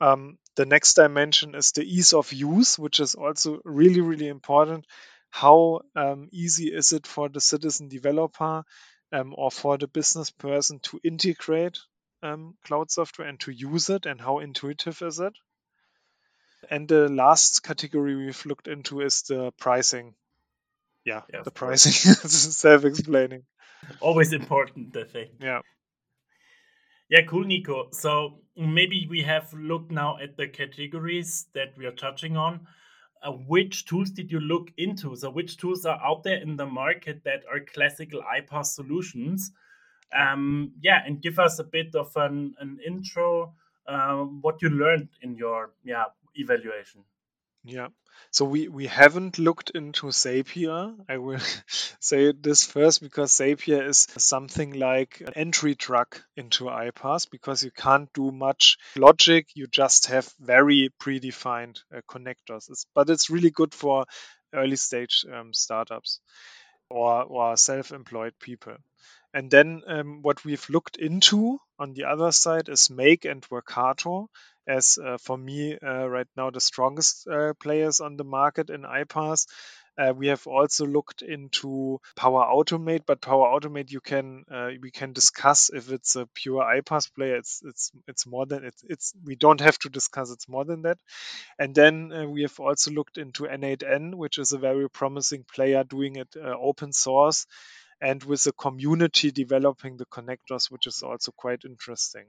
um, 0.01 0.37
the 0.55 0.65
next 0.65 0.95
dimension 0.95 1.55
is 1.55 1.71
the 1.71 1.83
ease 1.83 2.13
of 2.13 2.31
use, 2.31 2.79
which 2.79 2.99
is 2.99 3.15
also 3.15 3.59
really, 3.63 4.01
really 4.01 4.27
important. 4.27 4.85
How 5.29 5.81
um, 5.95 6.29
easy 6.31 6.73
is 6.73 6.91
it 6.91 7.05
for 7.05 7.29
the 7.29 7.41
citizen 7.41 7.89
developer 7.89 8.63
um, 9.11 9.33
or 9.37 9.51
for 9.51 9.77
the 9.77 9.87
business 9.87 10.31
person 10.31 10.79
to 10.83 10.99
integrate 11.03 11.79
um, 12.23 12.55
cloud 12.65 12.89
software 12.89 13.27
and 13.27 13.39
to 13.41 13.51
use 13.51 13.89
it, 13.89 14.05
and 14.05 14.19
how 14.19 14.39
intuitive 14.39 15.01
is 15.01 15.19
it? 15.19 15.33
And 16.69 16.87
the 16.87 17.09
last 17.09 17.63
category 17.63 18.15
we've 18.15 18.45
looked 18.45 18.67
into 18.67 19.01
is 19.01 19.23
the 19.23 19.51
pricing. 19.59 20.15
Yeah, 21.03 21.21
yeah 21.31 21.43
the 21.43 21.51
pricing 21.51 21.91
is 22.23 22.57
self-explaining. 22.57 23.43
Always 23.99 24.33
important, 24.33 24.95
I 24.97 25.03
think. 25.03 25.31
Yeah. 25.39 25.61
Yeah, 27.09 27.21
cool, 27.27 27.43
Nico. 27.43 27.89
So 27.91 28.39
maybe 28.57 29.07
we 29.09 29.21
have 29.21 29.53
looked 29.53 29.91
now 29.91 30.17
at 30.17 30.37
the 30.37 30.47
categories 30.47 31.47
that 31.53 31.77
we 31.77 31.85
are 31.85 31.91
touching 31.91 32.37
on. 32.37 32.67
Uh, 33.23 33.31
which 33.31 33.85
tools 33.85 34.11
did 34.11 34.31
you 34.31 34.39
look 34.39 34.71
into? 34.77 35.15
So, 35.15 35.29
which 35.31 35.57
tools 35.57 35.85
are 35.85 35.99
out 36.03 36.23
there 36.23 36.37
in 36.37 36.55
the 36.57 36.65
market 36.65 37.23
that 37.23 37.43
are 37.51 37.59
classical 37.59 38.21
iPaaS 38.21 38.67
solutions? 38.67 39.51
Um, 40.13 40.73
yeah, 40.81 41.01
and 41.05 41.21
give 41.21 41.39
us 41.39 41.59
a 41.59 41.63
bit 41.63 41.95
of 41.95 42.11
an, 42.15 42.53
an 42.59 42.79
intro. 42.85 43.53
Uh, 43.87 44.23
what 44.41 44.61
you 44.61 44.69
learned 44.69 45.09
in 45.21 45.35
your 45.35 45.71
yeah 45.83 46.05
evaluation. 46.35 47.03
Yeah. 47.65 47.87
So 48.31 48.45
we, 48.45 48.67
we 48.67 48.85
haven't 48.87 49.39
looked 49.39 49.71
into 49.71 50.07
Zapier. 50.07 50.95
I 51.09 51.17
will 51.17 51.39
say 51.99 52.31
this 52.31 52.65
first 52.65 53.01
because 53.01 53.31
Zapier 53.31 53.87
is 53.87 54.07
something 54.17 54.73
like 54.73 55.21
an 55.21 55.33
entry 55.35 55.73
drug 55.75 56.15
into 56.37 56.65
iPaaS 56.65 57.29
because 57.29 57.63
you 57.63 57.71
can't 57.71 58.11
do 58.13 58.31
much 58.31 58.77
logic. 58.95 59.47
You 59.55 59.67
just 59.67 60.07
have 60.07 60.31
very 60.39 60.89
predefined 61.01 61.79
uh, 61.93 62.01
connectors. 62.09 62.69
It's, 62.69 62.85
but 62.93 63.09
it's 63.09 63.29
really 63.29 63.51
good 63.51 63.73
for 63.73 64.05
early 64.53 64.75
stage 64.75 65.25
um, 65.33 65.53
startups 65.53 66.19
or, 66.89 67.23
or 67.23 67.57
self-employed 67.57 68.33
people. 68.39 68.75
And 69.33 69.51
then 69.51 69.81
um, 69.87 70.21
what 70.21 70.45
we've 70.45 70.69
looked 70.69 70.97
into 70.97 71.59
on 71.77 71.93
the 71.93 72.05
other 72.05 72.31
side 72.31 72.69
is 72.69 72.89
Make 72.89 73.25
and 73.25 73.41
Workato 73.49 74.27
as 74.67 74.97
uh, 75.03 75.17
for 75.17 75.37
me 75.37 75.77
uh, 75.77 76.07
right 76.07 76.27
now 76.35 76.49
the 76.49 76.61
strongest 76.61 77.27
uh, 77.27 77.53
players 77.59 77.99
on 77.99 78.17
the 78.17 78.23
market 78.23 78.69
in 78.69 78.81
iPaaS. 78.81 79.47
Uh, 79.97 80.11
we 80.13 80.27
have 80.27 80.45
also 80.45 80.85
looked 80.85 81.21
into 81.21 82.01
Power 82.17 82.43
Automate, 82.43 83.03
but 83.05 83.21
Power 83.21 83.57
Automate 83.57 83.91
you 83.91 84.01
can 84.01 84.43
uh, 84.51 84.71
we 84.81 84.91
can 84.91 85.13
discuss 85.13 85.69
if 85.73 85.89
it's 85.89 86.17
a 86.17 86.27
pure 86.33 86.61
iPaaS 86.61 87.13
player. 87.13 87.37
It's 87.37 87.61
it's 87.63 87.91
it's 88.05 88.27
more 88.27 88.45
than 88.45 88.65
it's 88.65 88.83
it's 88.83 89.13
we 89.23 89.35
don't 89.35 89.61
have 89.61 89.79
to 89.79 89.89
discuss. 89.89 90.31
It's 90.31 90.49
more 90.49 90.65
than 90.65 90.81
that. 90.81 90.97
And 91.57 91.73
then 91.73 92.11
uh, 92.11 92.25
we 92.25 92.41
have 92.41 92.59
also 92.59 92.91
looked 92.91 93.17
into 93.17 93.43
N8N, 93.43 94.15
which 94.15 94.37
is 94.37 94.51
a 94.51 94.57
very 94.57 94.89
promising 94.89 95.45
player 95.45 95.85
doing 95.85 96.17
it 96.17 96.35
open 96.35 96.91
source 96.91 97.45
and 98.01 98.23
with 98.23 98.43
the 98.43 98.51
community 98.51 99.31
developing 99.31 99.97
the 99.97 100.05
connectors, 100.05 100.69
which 100.69 100.87
is 100.87 101.01
also 101.03 101.31
quite 101.31 101.63
interesting. 101.65 102.25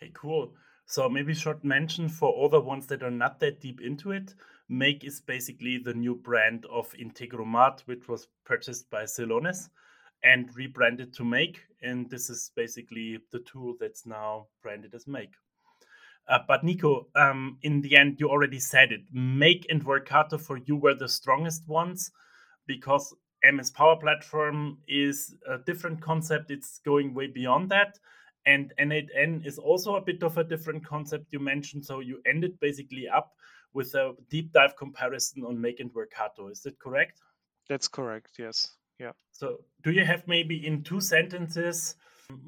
Hey, 0.00 0.10
cool. 0.12 0.52
So 0.86 1.08
maybe 1.08 1.34
short 1.34 1.64
mention 1.64 2.08
for 2.08 2.32
all 2.32 2.48
the 2.48 2.60
ones 2.60 2.86
that 2.86 3.02
are 3.02 3.10
not 3.10 3.40
that 3.40 3.60
deep 3.60 3.80
into 3.80 4.12
it. 4.12 4.34
Make 4.68 5.04
is 5.04 5.20
basically 5.20 5.78
the 5.78 5.94
new 5.94 6.14
brand 6.14 6.64
of 6.66 6.92
Integromat, 6.92 7.80
which 7.86 8.08
was 8.08 8.28
purchased 8.44 8.88
by 8.88 9.02
Celonis 9.02 9.68
and 10.22 10.48
rebranded 10.56 11.12
to 11.14 11.24
Make. 11.24 11.60
And 11.82 12.08
this 12.08 12.30
is 12.30 12.52
basically 12.54 13.18
the 13.32 13.40
tool 13.40 13.74
that's 13.80 14.06
now 14.06 14.46
branded 14.62 14.94
as 14.94 15.08
Make. 15.08 15.32
Uh, 16.28 16.38
but 16.46 16.64
Nico, 16.64 17.08
um, 17.14 17.58
in 17.62 17.80
the 17.80 17.96
end, 17.96 18.16
you 18.18 18.28
already 18.28 18.58
said 18.58 18.92
it. 18.92 19.02
Make 19.12 19.66
and 19.68 19.84
Workato 19.84 20.40
for 20.40 20.56
you 20.56 20.76
were 20.76 20.94
the 20.94 21.08
strongest 21.08 21.68
ones 21.68 22.10
because 22.66 23.14
MS 23.44 23.70
Power 23.70 23.96
Platform 23.96 24.78
is 24.88 25.36
a 25.48 25.58
different 25.58 26.00
concept. 26.00 26.50
It's 26.50 26.80
going 26.84 27.14
way 27.14 27.26
beyond 27.26 27.70
that. 27.70 27.98
And 28.46 28.72
N8N 28.78 29.44
is 29.44 29.58
also 29.58 29.96
a 29.96 30.00
bit 30.00 30.22
of 30.22 30.38
a 30.38 30.44
different 30.44 30.86
concept 30.86 31.32
you 31.32 31.40
mentioned. 31.40 31.84
So 31.84 32.00
you 32.00 32.22
ended 32.24 32.58
basically 32.60 33.08
up 33.08 33.34
with 33.74 33.94
a 33.94 34.14
deep 34.30 34.52
dive 34.52 34.76
comparison 34.76 35.44
on 35.44 35.60
Make 35.60 35.80
and 35.80 35.92
Workato. 35.92 36.50
Is 36.50 36.62
that 36.62 36.78
correct? 36.78 37.20
That's 37.68 37.88
correct. 37.88 38.38
Yes. 38.38 38.70
Yeah. 38.98 39.12
So 39.32 39.58
do 39.82 39.90
you 39.90 40.04
have 40.04 40.26
maybe 40.26 40.66
in 40.66 40.82
two 40.82 41.00
sentences 41.00 41.96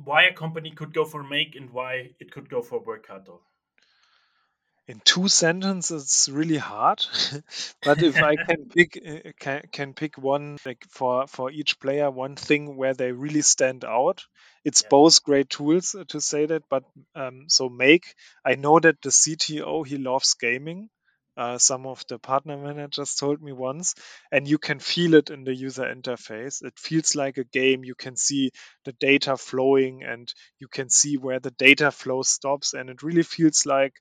why 0.04 0.24
a 0.24 0.32
company 0.32 0.70
could 0.70 0.94
go 0.94 1.04
for 1.04 1.22
Make 1.22 1.54
and 1.56 1.70
why 1.70 2.10
it 2.20 2.32
could 2.32 2.48
go 2.48 2.62
for 2.62 2.82
Workato? 2.82 3.40
in 4.88 5.00
two 5.04 5.28
sentences 5.28 6.02
it's 6.02 6.28
really 6.30 6.56
hard 6.56 7.04
but 7.82 8.02
if 8.02 8.16
i 8.22 8.34
can 8.34 8.64
pick 8.74 9.00
uh, 9.06 9.30
can, 9.38 9.62
can 9.70 9.92
pick 9.92 10.16
one 10.16 10.56
like 10.64 10.84
for 10.88 11.26
for 11.26 11.50
each 11.50 11.78
player 11.78 12.10
one 12.10 12.34
thing 12.34 12.74
where 12.74 12.94
they 12.94 13.12
really 13.12 13.42
stand 13.42 13.84
out 13.84 14.24
it's 14.68 14.82
yeah. 14.82 14.88
both 14.96 15.22
great 15.24 15.48
tools 15.50 15.94
uh, 15.94 16.04
to 16.08 16.20
say 16.20 16.46
that 16.46 16.62
but 16.68 16.84
um, 17.14 17.44
so 17.48 17.68
make 17.68 18.14
i 18.44 18.54
know 18.54 18.78
that 18.78 19.00
the 19.02 19.10
cto 19.10 19.86
he 19.86 19.96
loves 19.96 20.34
gaming 20.34 20.88
uh, 21.36 21.56
some 21.56 21.86
of 21.86 22.04
the 22.08 22.18
partner 22.18 22.56
managers 22.56 23.14
told 23.14 23.40
me 23.40 23.52
once, 23.52 23.94
and 24.32 24.48
you 24.48 24.58
can 24.58 24.80
feel 24.80 25.14
it 25.14 25.30
in 25.30 25.44
the 25.44 25.54
user 25.54 25.84
interface. 25.84 26.64
It 26.64 26.76
feels 26.76 27.14
like 27.14 27.38
a 27.38 27.44
game. 27.44 27.84
You 27.84 27.94
can 27.94 28.16
see 28.16 28.50
the 28.84 28.90
data 28.92 29.36
flowing 29.36 30.02
and 30.02 30.32
you 30.58 30.66
can 30.66 30.90
see 30.90 31.16
where 31.16 31.38
the 31.38 31.52
data 31.52 31.92
flow 31.92 32.22
stops, 32.22 32.74
and 32.74 32.90
it 32.90 33.04
really 33.04 33.22
feels 33.22 33.64
like 33.66 33.94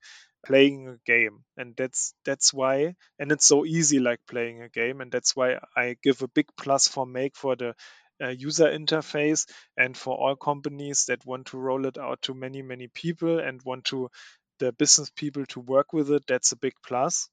playing 0.46 0.88
a 0.88 0.98
game 1.06 1.44
and 1.58 1.76
that's 1.76 2.14
that's 2.24 2.54
why 2.54 2.94
and 3.20 3.32
it's 3.32 3.46
so 3.46 3.66
easy 3.66 4.00
like 4.00 4.20
playing 4.30 4.62
a 4.62 4.70
game 4.70 5.02
and 5.02 5.12
that's 5.12 5.36
why 5.36 5.58
i 5.76 5.96
give 6.04 6.22
a 6.22 6.28
big 6.30 6.46
plus 6.58 6.88
for 6.88 7.06
make 7.06 7.36
for 7.36 7.56
the 7.56 7.74
uh, 8.22 8.30
user 8.30 8.68
interface 8.68 9.48
and 9.78 9.96
for 9.96 10.16
all 10.16 10.36
companies 10.36 11.06
that 11.06 11.26
want 11.26 11.48
to 11.48 11.58
roll 11.58 11.86
it 11.86 11.98
out 11.98 12.22
to 12.22 12.34
many 12.34 12.62
many 12.62 12.88
people 12.88 13.40
and 13.40 13.62
want 13.64 13.86
to 13.86 14.10
the 14.60 14.72
business 14.72 15.10
people 15.12 15.46
to 15.46 15.60
work 15.60 15.94
with 15.94 16.12
it 16.12 16.24
that's 16.28 16.52
a 16.52 16.58
big 16.58 16.74
plus 16.86 17.30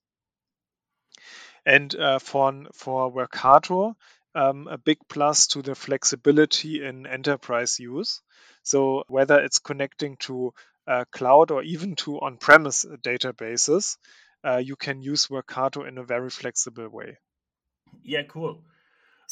and 1.67 1.95
uh, 1.95 2.19
for 2.19 2.53
for 2.73 3.13
Workato, 3.13 3.95
um, 4.35 4.69
a 4.69 4.79
big 4.79 4.99
plus 5.09 5.47
to 5.49 5.63
the 5.63 5.75
flexibility 5.75 6.85
in 6.85 7.07
enterprise 7.07 7.79
use. 7.81 8.21
So 8.63 9.05
whether 9.09 9.39
it's 9.41 9.59
connecting 9.59 10.17
to 10.21 10.53
uh, 10.87 11.05
cloud 11.11 11.51
or 11.51 11.63
even 11.63 11.97
to 11.97 12.21
on-premise 12.21 12.85
databases, 13.03 13.97
uh, 14.45 14.59
you 14.59 14.77
can 14.77 15.03
use 15.03 15.29
Workato 15.29 15.87
in 15.87 15.99
a 15.99 16.05
very 16.05 16.31
flexible 16.31 16.89
way. 16.89 17.19
Yeah, 18.03 18.23
cool. 18.25 18.63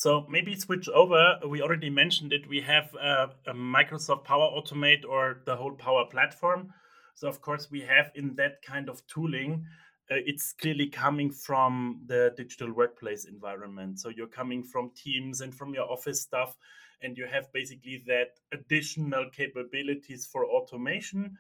So 0.03 0.27
maybe 0.29 0.57
switch 0.57 0.89
over. 0.89 1.39
We 1.47 1.63
already 1.63 1.89
mentioned 1.89 2.33
it. 2.33 2.49
We 2.49 2.61
have 2.63 2.93
uh, 3.01 3.29
a 3.47 3.55
Microsoft 3.55 4.25
Power 4.25 4.51
Automate 4.51 5.05
or 5.09 5.43
the 5.47 5.55
whole 5.55 5.77
Power 5.77 6.07
Platform. 6.07 6.75
So 7.15 7.29
of 7.29 7.41
course 7.41 7.71
we 7.71 7.83
have 7.83 8.11
in 8.17 8.35
that 8.35 8.63
kind 8.63 8.89
of 8.89 9.07
tooling, 9.07 9.65
uh, 10.11 10.17
it's 10.27 10.55
clearly 10.55 10.89
coming 10.89 11.31
from 11.31 12.01
the 12.07 12.35
digital 12.37 12.73
workplace 12.73 13.27
environment. 13.27 14.01
So 14.01 14.09
you're 14.09 14.27
coming 14.27 14.65
from 14.65 14.91
Teams 14.97 15.41
and 15.41 15.55
from 15.55 15.73
your 15.73 15.89
office 15.89 16.21
stuff 16.21 16.57
and 17.01 17.17
you 17.17 17.29
have 17.29 17.53
basically 17.53 18.03
that 18.09 18.41
additional 18.51 19.31
capabilities 19.31 20.27
for 20.27 20.47
automation 20.47 21.39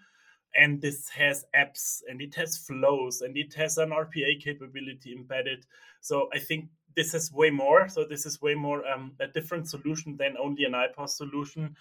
and 0.55 0.81
this 0.81 1.09
has 1.09 1.45
apps 1.57 2.03
and 2.09 2.21
it 2.21 2.35
has 2.35 2.59
flows 2.59 3.23
and 3.23 3.37
it 3.37 3.55
has 3.55 3.79
an 3.79 3.91
RPA 3.91 4.41
capability 4.41 5.13
embedded. 5.13 5.67
So 6.01 6.29
I 6.33 6.39
think 6.39 6.69
this 6.97 7.15
is 7.15 7.33
way 7.33 7.51
more. 7.51 7.89
So 7.89 8.05
this 8.05 8.27
is 8.27 8.41
way 8.41 8.55
more 8.55 8.87
um, 8.87 9.13
a 9.21 9.27
different 9.27 9.69
solution 9.69 10.17
than 10.17 10.37
only 10.37 10.65
an 10.65 10.73
iPaaS 10.73 11.11
solution. 11.11 11.77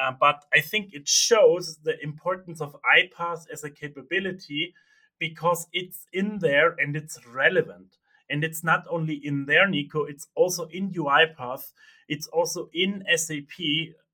Uh, 0.00 0.12
but 0.18 0.44
I 0.54 0.60
think 0.60 0.94
it 0.94 1.08
shows 1.08 1.78
the 1.82 2.00
importance 2.02 2.60
of 2.60 2.76
iPaaS 2.96 3.46
as 3.52 3.64
a 3.64 3.70
capability 3.70 4.74
because 5.18 5.66
it's 5.72 6.06
in 6.12 6.38
there 6.38 6.76
and 6.78 6.94
it's 6.96 7.18
relevant. 7.26 7.96
And 8.30 8.44
it's 8.44 8.62
not 8.62 8.84
only 8.90 9.14
in 9.14 9.46
there, 9.46 9.66
Nico, 9.66 10.04
it's 10.04 10.28
also 10.34 10.66
in 10.66 10.92
UiPath. 10.92 11.72
It's 12.08 12.26
also 12.28 12.68
in 12.74 13.02
SAP, 13.16 13.58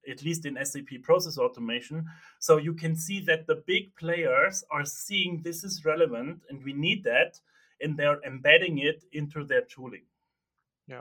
at 0.08 0.22
least 0.22 0.46
in 0.46 0.58
SAP 0.64 1.02
Process 1.02 1.36
Automation. 1.36 2.06
So 2.38 2.56
you 2.56 2.74
can 2.74 2.96
see 2.96 3.20
that 3.20 3.46
the 3.46 3.62
big 3.66 3.94
players 3.96 4.64
are 4.70 4.84
seeing 4.84 5.42
this 5.42 5.64
is 5.64 5.84
relevant 5.84 6.42
and 6.48 6.64
we 6.64 6.72
need 6.72 7.04
that, 7.04 7.38
and 7.80 7.96
they're 7.96 8.22
embedding 8.24 8.78
it 8.78 9.04
into 9.12 9.44
their 9.44 9.62
tooling. 9.62 10.04
Yeah. 10.86 11.00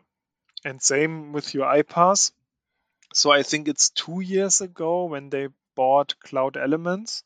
And 0.66 0.82
same 0.82 1.34
with 1.34 1.54
your 1.54 1.66
UiPath. 1.66 2.32
So 3.14 3.32
I 3.32 3.44
think 3.44 3.68
it's 3.68 3.90
two 3.90 4.22
years 4.22 4.62
ago 4.62 5.06
when 5.06 5.30
they 5.30 5.50
bought 5.76 6.20
Cloud 6.20 6.58
Elements 6.58 7.24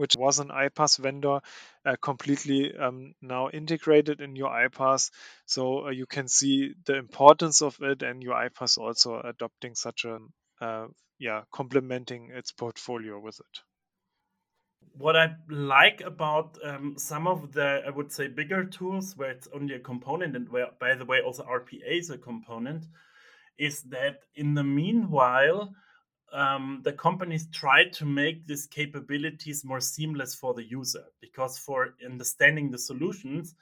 which 0.00 0.16
was 0.16 0.38
an 0.38 0.48
iPaaS 0.48 0.98
vendor, 0.98 1.40
uh, 1.84 1.94
completely 2.00 2.74
um, 2.74 3.14
now 3.20 3.50
integrated 3.50 4.22
in 4.22 4.34
UiPath. 4.34 5.10
So 5.44 5.88
uh, 5.88 5.90
you 5.90 6.06
can 6.06 6.26
see 6.26 6.72
the 6.86 6.96
importance 6.96 7.60
of 7.60 7.76
it, 7.82 8.02
and 8.02 8.24
UiPath 8.24 8.78
also 8.78 9.20
adopting 9.20 9.74
such 9.74 10.06
a 10.06 10.18
uh, 10.62 10.86
yeah, 11.18 11.42
complementing 11.52 12.30
its 12.30 12.50
portfolio 12.50 13.20
with 13.20 13.38
it. 13.40 13.60
What 14.96 15.16
I 15.16 15.34
like 15.48 16.02
about 16.02 16.58
um, 16.64 16.94
some 16.98 17.26
of 17.26 17.52
the, 17.52 17.82
I 17.86 17.90
would 17.90 18.12
say, 18.12 18.28
bigger 18.28 18.64
tools 18.64 19.16
where 19.16 19.30
it's 19.30 19.48
only 19.54 19.74
a 19.74 19.78
component, 19.78 20.36
and 20.36 20.48
where, 20.48 20.68
by 20.78 20.94
the 20.94 21.04
way, 21.04 21.20
also 21.20 21.44
RPA 21.44 21.98
is 21.98 22.10
a 22.10 22.18
component, 22.18 22.86
is 23.56 23.82
that 23.84 24.24
in 24.34 24.54
the 24.54 24.64
meanwhile, 24.64 25.74
um, 26.32 26.80
the 26.84 26.92
companies 26.92 27.48
try 27.52 27.84
to 27.88 28.04
make 28.04 28.46
these 28.46 28.66
capabilities 28.66 29.64
more 29.64 29.80
seamless 29.80 30.34
for 30.34 30.54
the 30.54 30.64
user 30.64 31.04
because 31.20 31.58
for 31.58 31.94
understanding 32.04 32.70
the 32.70 32.78
solutions 32.78 33.54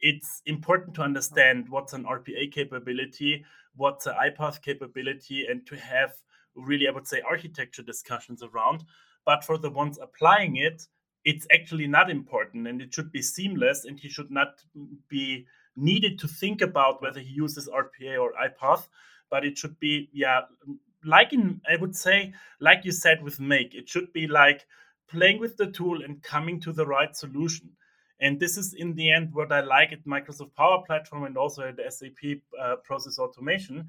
it's 0.00 0.42
important 0.46 0.94
to 0.94 1.02
understand 1.02 1.68
what's 1.68 1.92
an 1.92 2.04
rpa 2.04 2.52
capability 2.52 3.44
what's 3.76 4.06
an 4.06 4.14
iPaaS 4.14 4.60
capability 4.60 5.46
and 5.46 5.66
to 5.66 5.76
have 5.76 6.12
really 6.54 6.86
i 6.88 6.90
would 6.90 7.06
say 7.06 7.22
architecture 7.22 7.82
discussions 7.82 8.42
around 8.42 8.84
but 9.24 9.44
for 9.44 9.58
the 9.58 9.70
ones 9.70 9.98
applying 10.00 10.56
it 10.56 10.86
it's 11.24 11.46
actually 11.52 11.86
not 11.86 12.10
important 12.10 12.66
and 12.66 12.82
it 12.82 12.92
should 12.92 13.12
be 13.12 13.22
seamless 13.22 13.84
and 13.84 13.98
he 14.00 14.08
should 14.08 14.30
not 14.30 14.60
be 15.08 15.46
needed 15.76 16.18
to 16.18 16.28
think 16.28 16.60
about 16.60 17.00
whether 17.00 17.20
he 17.20 17.32
uses 17.32 17.68
rpa 17.68 18.20
or 18.20 18.32
iPaaS 18.32 18.88
but 19.30 19.44
it 19.44 19.56
should 19.56 19.78
be 19.80 20.08
yeah 20.12 20.40
like 21.04 21.32
in 21.32 21.60
i 21.68 21.76
would 21.76 21.96
say 21.96 22.32
like 22.60 22.84
you 22.84 22.92
said 22.92 23.22
with 23.22 23.40
make 23.40 23.74
it 23.74 23.88
should 23.88 24.12
be 24.12 24.26
like 24.26 24.66
playing 25.12 25.38
with 25.38 25.56
the 25.58 25.66
tool 25.66 26.02
and 26.02 26.22
coming 26.22 26.58
to 26.58 26.72
the 26.72 26.86
right 26.86 27.14
solution. 27.14 27.68
And 28.20 28.40
this 28.40 28.56
is 28.56 28.74
in 28.74 28.94
the 28.94 29.12
end 29.12 29.34
what 29.34 29.52
i 29.52 29.60
like 29.60 29.92
at 29.92 30.04
microsoft 30.04 30.54
power 30.54 30.82
platform 30.86 31.24
and 31.24 31.36
also 31.36 31.62
at 31.62 31.92
sap 31.92 32.20
uh, 32.60 32.76
process 32.76 33.18
automation. 33.18 33.86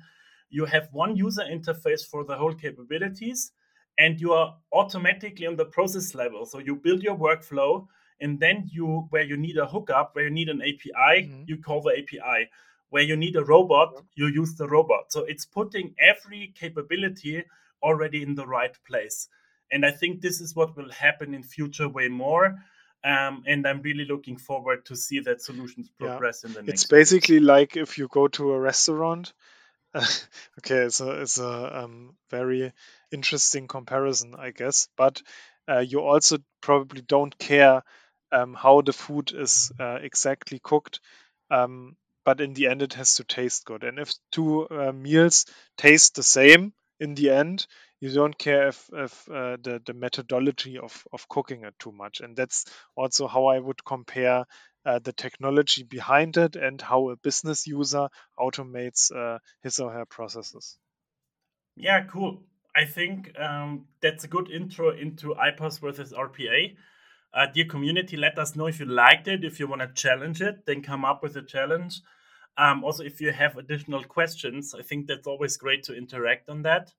You 0.50 0.66
have 0.66 0.90
one 0.92 1.16
user 1.16 1.44
interface 1.44 2.06
for 2.06 2.24
the 2.24 2.36
whole 2.36 2.54
capabilities 2.54 3.52
and 3.98 4.20
you 4.20 4.34
are 4.34 4.56
automatically 4.72 5.46
on 5.46 5.56
the 5.56 5.66
process 5.66 6.16
level 6.16 6.46
so 6.46 6.60
you 6.60 6.76
build 6.76 7.04
your 7.04 7.16
workflow 7.16 7.86
and 8.22 8.40
then 8.40 8.70
you 8.72 9.08
where 9.10 9.24
you 9.24 9.38
need 9.38 9.58
a 9.58 9.66
hookup 9.66 10.16
where 10.16 10.26
you 10.26 10.32
need 10.32 10.50
an 10.50 10.62
api 10.62 10.92
mm-hmm. 10.96 11.44
you 11.48 11.58
call 11.58 11.82
the 11.82 11.92
api 11.92 12.50
where 12.94 13.02
you 13.02 13.18
need 13.18 13.36
a 13.36 13.44
robot, 13.44 14.04
you 14.14 14.28
use 14.28 14.54
the 14.54 14.68
robot. 14.68 15.12
So 15.12 15.22
it's 15.22 15.46
putting 15.46 15.96
every 15.98 16.54
capability 16.54 17.44
already 17.82 18.22
in 18.22 18.36
the 18.36 18.46
right 18.46 18.78
place. 18.88 19.30
And 19.72 19.84
I 19.84 19.90
think 19.90 20.22
this 20.22 20.40
is 20.40 20.56
what 20.56 20.78
will 20.78 20.92
happen 20.92 21.34
in 21.34 21.42
future 21.42 21.90
way 21.90 22.08
more. 22.08 22.64
Um, 23.04 23.44
and 23.48 23.66
I'm 23.68 23.82
really 23.82 24.06
looking 24.06 24.38
forward 24.38 24.86
to 24.86 24.96
see 24.96 25.22
that 25.22 25.42
solutions 25.42 25.90
progress 26.00 26.44
yeah. 26.44 26.50
in 26.50 26.54
the 26.54 26.62
next. 26.62 26.74
It's 26.74 26.86
basically 26.86 27.38
years. 27.38 27.46
like 27.46 27.78
if 27.78 27.98
you 27.98 28.08
go 28.08 28.28
to 28.28 28.52
a 28.52 28.60
restaurant. 28.60 29.34
okay, 30.60 30.78
it's 30.86 31.02
a 31.02 31.22
it's 31.22 31.40
a 31.40 31.84
um, 31.84 32.16
very 32.30 32.74
interesting 33.12 33.68
comparison, 33.68 34.36
I 34.38 34.52
guess. 34.52 34.88
But 34.98 35.22
uh, 35.70 35.80
you 35.80 36.02
also 36.02 36.40
probably 36.62 37.02
don't 37.02 37.38
care 37.38 37.84
um, 38.32 38.54
how 38.56 38.82
the 38.82 38.94
food 38.94 39.32
is 39.36 39.72
uh, 39.80 40.00
exactly 40.02 40.60
cooked. 40.60 41.00
Um, 41.52 41.96
but 42.26 42.40
in 42.42 42.54
the 42.54 42.68
end 42.68 42.82
it 42.82 42.94
has 42.94 43.16
to 43.16 43.24
taste 43.26 43.66
good 43.66 43.84
and 43.84 44.00
if 44.00 44.14
two 44.32 44.66
uh, 44.70 44.94
meals 44.94 45.46
taste 45.78 46.16
the 46.16 46.24
same 46.24 46.72
in 47.02 47.16
the 47.16 47.30
end 47.32 47.68
you 48.00 48.10
don't 48.14 48.38
care 48.38 48.70
if, 48.70 48.90
if 48.94 49.30
uh, 49.30 49.58
the, 49.62 49.82
the 49.86 49.94
methodology 49.94 50.78
of, 50.78 51.06
of 51.12 51.28
cooking 51.28 51.66
it 51.66 51.74
too 51.80 51.92
much 51.92 52.22
and 52.22 52.38
that's 52.38 52.64
also 52.96 53.28
how 53.28 53.48
i 53.48 53.60
would 53.60 53.84
compare 53.84 54.46
uh, 54.86 55.00
the 55.00 55.14
technology 55.14 55.84
behind 55.84 56.38
it 56.38 56.56
and 56.56 56.82
how 56.82 57.10
a 57.10 57.16
business 57.16 57.68
user 57.68 58.10
automates 58.40 59.12
uh, 59.16 59.40
his 59.62 59.80
or 59.80 59.92
her 59.92 60.06
processes 60.06 60.78
yeah 61.76 62.02
cool 62.02 62.44
i 62.76 62.86
think 62.86 63.32
um, 63.40 63.86
that's 64.02 64.24
a 64.24 64.28
good 64.28 64.50
intro 64.50 64.90
into 64.92 65.36
iPaaS 65.36 65.80
versus 65.80 66.14
rpa 66.14 66.76
uh, 67.34 67.48
dear 67.48 67.66
community, 67.66 68.16
let 68.16 68.38
us 68.38 68.56
know 68.56 68.68
if 68.68 68.80
you 68.80 68.86
liked 68.86 69.28
it. 69.28 69.44
If 69.44 69.60
you 69.60 69.68
want 69.68 69.82
to 69.82 69.88
challenge 69.88 70.42
it, 70.42 70.66
then 70.66 70.84
come 70.84 71.04
up 71.04 71.24
with 71.24 71.36
a 71.36 71.42
challenge. 71.42 72.02
Um, 72.58 72.84
also, 72.84 73.04
if 73.04 73.20
you 73.20 73.32
have 73.32 73.58
additional 73.58 74.04
questions, 74.04 74.76
I 74.78 74.84
think 74.84 75.08
that's 75.08 75.26
always 75.26 75.58
great 75.58 75.84
to 75.86 75.96
interact 75.96 76.50
on 76.50 76.62
that. 76.62 76.94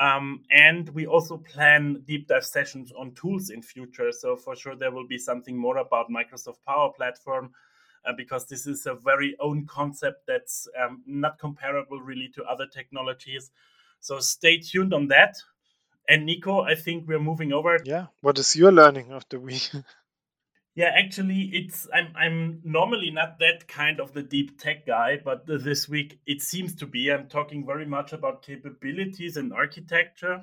Um, 0.00 0.42
and 0.50 0.88
we 0.90 1.06
also 1.06 1.36
plan 1.36 2.02
deep 2.06 2.26
dive 2.28 2.44
sessions 2.44 2.92
on 2.92 3.12
tools 3.14 3.50
in 3.50 3.62
future. 3.62 4.10
So 4.10 4.36
for 4.36 4.56
sure, 4.56 4.74
there 4.74 4.90
will 4.90 5.06
be 5.06 5.18
something 5.18 5.56
more 5.56 5.76
about 5.78 6.10
Microsoft 6.10 6.58
Power 6.66 6.90
Platform 6.96 7.52
uh, 8.04 8.12
because 8.16 8.46
this 8.46 8.66
is 8.66 8.86
a 8.86 8.94
very 8.94 9.36
own 9.40 9.66
concept 9.66 10.26
that's 10.26 10.66
um, 10.82 11.02
not 11.06 11.38
comparable 11.38 12.00
really 12.00 12.28
to 12.34 12.42
other 12.44 12.66
technologies. 12.66 13.50
So 14.00 14.18
stay 14.18 14.58
tuned 14.58 14.92
on 14.92 15.08
that. 15.08 15.36
And 16.08 16.26
Nico, 16.26 16.62
I 16.62 16.74
think 16.74 17.06
we're 17.06 17.20
moving 17.20 17.52
over. 17.52 17.78
Yeah. 17.84 18.06
What 18.22 18.38
is 18.38 18.56
your 18.56 18.72
learning 18.72 19.12
of 19.12 19.24
the 19.28 19.38
week? 19.38 19.70
yeah, 20.74 20.90
actually, 20.96 21.50
it's 21.52 21.86
I'm 21.92 22.12
I'm 22.16 22.60
normally 22.64 23.10
not 23.10 23.38
that 23.40 23.68
kind 23.68 24.00
of 24.00 24.12
the 24.12 24.22
deep 24.22 24.58
tech 24.58 24.86
guy, 24.86 25.18
but 25.22 25.46
this 25.46 25.88
week 25.88 26.18
it 26.26 26.40
seems 26.40 26.74
to 26.76 26.86
be. 26.86 27.12
I'm 27.12 27.28
talking 27.28 27.66
very 27.66 27.86
much 27.86 28.12
about 28.12 28.42
capabilities 28.42 29.36
and 29.36 29.52
architecture, 29.52 30.40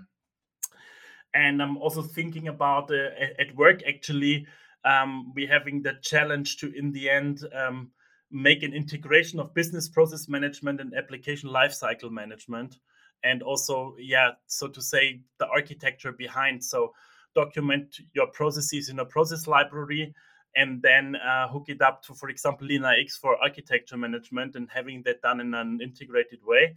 and 1.34 1.62
I'm 1.62 1.78
also 1.78 2.04
thinking 2.04 2.48
about 2.48 2.92
uh, 2.92 3.10
at 3.40 3.56
work. 3.56 3.82
Actually, 3.88 4.46
um, 4.86 5.34
we're 5.36 5.52
having 5.52 5.82
the 5.82 5.94
challenge 6.04 6.58
to, 6.58 6.72
in 6.74 6.92
the 6.92 7.10
end, 7.10 7.44
um, 7.56 7.90
make 8.32 8.62
an 8.62 8.74
integration 8.74 9.40
of 9.40 9.54
business 9.56 9.90
process 9.90 10.28
management 10.28 10.80
and 10.80 10.94
application 10.94 11.50
lifecycle 11.50 12.12
management 12.12 12.78
and 13.24 13.42
also 13.42 13.96
yeah 14.00 14.32
so 14.46 14.68
to 14.68 14.82
say 14.82 15.22
the 15.40 15.48
architecture 15.48 16.12
behind 16.12 16.64
so 16.64 16.94
document 17.36 17.98
your 18.14 18.28
processes 18.28 18.90
in 18.90 19.00
a 19.00 19.06
process 19.06 19.48
library 19.48 20.14
and 20.56 20.82
then 20.82 21.16
uh, 21.16 21.48
hook 21.48 21.66
it 21.68 21.82
up 21.82 22.04
to 22.04 22.14
for 22.14 22.30
example 22.30 22.68
LeanIX 22.68 23.12
for 23.14 23.42
architecture 23.42 23.98
management 23.98 24.56
and 24.56 24.68
having 24.74 25.04
that 25.04 25.22
done 25.22 25.40
in 25.40 25.54
an 25.54 25.80
integrated 25.82 26.40
way. 26.46 26.76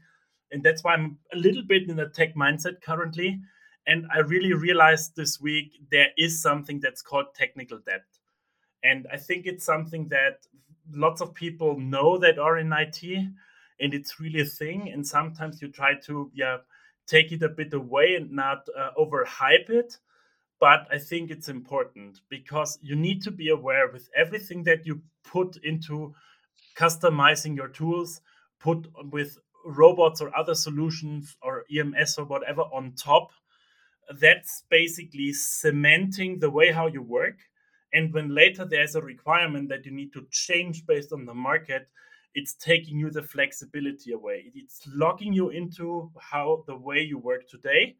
And 0.50 0.62
that's 0.62 0.84
why 0.84 0.94
i'm 0.94 1.18
a 1.32 1.36
little 1.36 1.62
bit 1.62 1.88
in 1.88 1.98
a 1.98 2.08
tech 2.08 2.34
mindset 2.34 2.82
currently. 2.82 3.40
And 3.86 4.06
i 4.14 4.18
really 4.18 4.52
realized 4.52 5.16
this 5.16 5.40
week 5.40 5.72
there 5.90 6.08
is 6.18 6.42
something 6.42 6.80
that's 6.80 7.02
called 7.02 7.34
technical 7.34 7.78
debt. 7.78 8.04
And 8.84 9.06
i 9.12 9.16
think 9.16 9.46
it's 9.46 9.64
something 9.64 10.08
that 10.08 10.46
lots 10.92 11.20
of 11.20 11.34
people 11.34 11.78
know 11.78 12.18
that 12.18 12.38
are 12.38 12.58
in 12.58 12.72
it 12.72 12.96
and 13.82 13.92
it's 13.94 14.20
really 14.20 14.40
a 14.40 14.46
thing. 14.46 14.90
And 14.90 15.06
sometimes 15.06 15.60
you 15.60 15.68
try 15.68 15.94
to 16.06 16.30
yeah 16.34 16.58
take 17.06 17.32
it 17.32 17.42
a 17.42 17.48
bit 17.48 17.74
away 17.74 18.14
and 18.14 18.30
not 18.30 18.66
uh, 18.78 18.90
overhype 18.98 19.68
it 19.68 19.98
but 20.62 20.86
i 20.92 20.98
think 20.98 21.30
it's 21.30 21.48
important 21.48 22.20
because 22.28 22.78
you 22.82 22.94
need 22.94 23.20
to 23.20 23.32
be 23.32 23.48
aware 23.48 23.88
with 23.92 24.08
everything 24.16 24.62
that 24.62 24.86
you 24.86 25.00
put 25.24 25.56
into 25.64 26.14
customizing 26.76 27.56
your 27.56 27.68
tools 27.68 28.20
put 28.60 28.86
with 29.10 29.38
robots 29.66 30.20
or 30.20 30.34
other 30.36 30.54
solutions 30.54 31.36
or 31.42 31.64
ems 31.76 32.16
or 32.16 32.24
whatever 32.24 32.62
on 32.78 32.92
top 32.92 33.32
that's 34.20 34.64
basically 34.70 35.32
cementing 35.32 36.38
the 36.38 36.50
way 36.58 36.70
how 36.70 36.86
you 36.86 37.02
work 37.02 37.38
and 37.92 38.12
when 38.14 38.34
later 38.34 38.64
there's 38.64 38.94
a 38.94 39.02
requirement 39.02 39.68
that 39.68 39.84
you 39.84 39.90
need 39.90 40.12
to 40.12 40.26
change 40.30 40.86
based 40.86 41.12
on 41.12 41.26
the 41.26 41.34
market 41.34 41.88
it's 42.34 42.54
taking 42.54 42.98
you 42.98 43.10
the 43.10 43.22
flexibility 43.22 44.12
away. 44.12 44.50
It's 44.54 44.80
locking 44.94 45.32
you 45.32 45.50
into 45.50 46.10
how 46.18 46.64
the 46.66 46.76
way 46.76 47.00
you 47.00 47.18
work 47.18 47.48
today. 47.48 47.96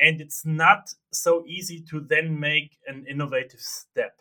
And 0.00 0.20
it's 0.20 0.44
not 0.44 0.92
so 1.12 1.44
easy 1.46 1.80
to 1.90 2.00
then 2.00 2.38
make 2.38 2.78
an 2.86 3.06
innovative 3.08 3.60
step. 3.60 4.20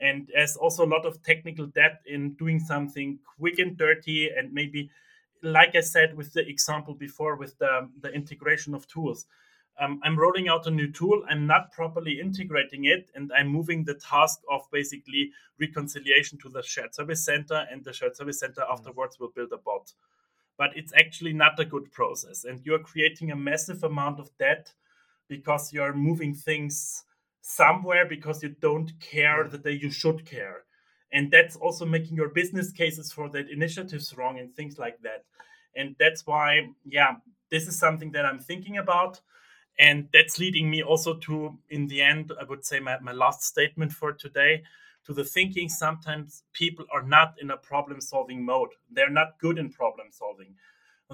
And 0.00 0.28
there's 0.34 0.56
also 0.56 0.84
a 0.84 0.92
lot 0.94 1.06
of 1.06 1.22
technical 1.22 1.66
debt 1.66 2.02
in 2.06 2.34
doing 2.34 2.60
something 2.60 3.18
quick 3.38 3.58
and 3.58 3.76
dirty 3.76 4.28
and 4.28 4.52
maybe 4.52 4.90
like 5.42 5.76
i 5.76 5.80
said 5.80 6.16
with 6.16 6.32
the 6.32 6.46
example 6.48 6.94
before 6.94 7.36
with 7.36 7.56
the, 7.58 7.88
the 8.00 8.10
integration 8.12 8.74
of 8.74 8.86
tools 8.88 9.26
um, 9.78 10.00
i'm 10.02 10.18
rolling 10.18 10.48
out 10.48 10.66
a 10.66 10.70
new 10.70 10.90
tool. 10.90 11.22
I'm 11.28 11.46
not 11.46 11.70
properly 11.72 12.20
integrating 12.20 12.86
it 12.86 13.10
and 13.14 13.30
i'm 13.36 13.48
moving 13.48 13.84
the 13.84 13.94
task 13.94 14.40
of 14.50 14.62
basically 14.72 15.30
reconciliation 15.60 16.38
to 16.38 16.48
the 16.48 16.62
shared 16.62 16.94
service 16.94 17.24
center 17.24 17.66
and 17.70 17.84
the 17.84 17.92
shared 17.92 18.16
service 18.16 18.40
center 18.40 18.62
mm. 18.62 18.72
afterwards 18.72 19.18
will 19.20 19.32
build 19.34 19.52
a 19.52 19.58
bot. 19.58 19.92
But 20.58 20.70
it's 20.74 20.94
actually 20.94 21.34
not 21.34 21.60
a 21.60 21.64
good 21.66 21.92
process 21.92 22.44
and 22.44 22.64
you're 22.64 22.78
creating 22.78 23.30
a 23.30 23.36
massive 23.36 23.84
amount 23.84 24.18
of 24.18 24.30
debt 24.38 24.72
because 25.28 25.72
you're 25.72 25.94
moving 25.94 26.34
things 26.34 27.04
somewhere 27.40 28.06
because 28.06 28.42
you 28.42 28.50
don't 28.60 28.92
care 29.00 29.46
the 29.48 29.58
day 29.58 29.72
you 29.72 29.90
should 29.90 30.24
care. 30.26 30.64
And 31.12 31.30
that's 31.30 31.56
also 31.56 31.86
making 31.86 32.16
your 32.16 32.28
business 32.28 32.72
cases 32.72 33.12
for 33.12 33.28
that 33.30 33.48
initiatives 33.48 34.16
wrong 34.16 34.38
and 34.38 34.54
things 34.54 34.78
like 34.78 35.00
that. 35.02 35.24
And 35.76 35.94
that's 35.98 36.26
why 36.26 36.68
yeah 36.84 37.16
this 37.50 37.68
is 37.68 37.78
something 37.78 38.10
that 38.12 38.24
i'm 38.24 38.38
thinking 38.40 38.78
about. 38.78 39.20
And 39.78 40.08
that's 40.12 40.38
leading 40.38 40.70
me 40.70 40.82
also 40.82 41.14
to 41.14 41.58
in 41.68 41.86
the 41.86 42.02
end 42.02 42.32
i 42.40 42.44
would 42.44 42.64
say 42.64 42.80
my, 42.80 42.98
my 43.00 43.12
last 43.12 43.42
statement 43.42 43.92
for 43.92 44.12
today 44.12 44.62
to 45.06 45.14
the 45.14 45.24
thinking 45.24 45.68
sometimes 45.68 46.42
people 46.52 46.84
are 46.92 47.02
not 47.02 47.34
in 47.40 47.52
a 47.52 47.56
problem 47.56 48.00
solving 48.00 48.44
mode. 48.44 48.70
They're 48.90 49.08
not 49.08 49.38
good 49.38 49.56
in 49.56 49.70
problem 49.70 50.08
solving 50.10 50.54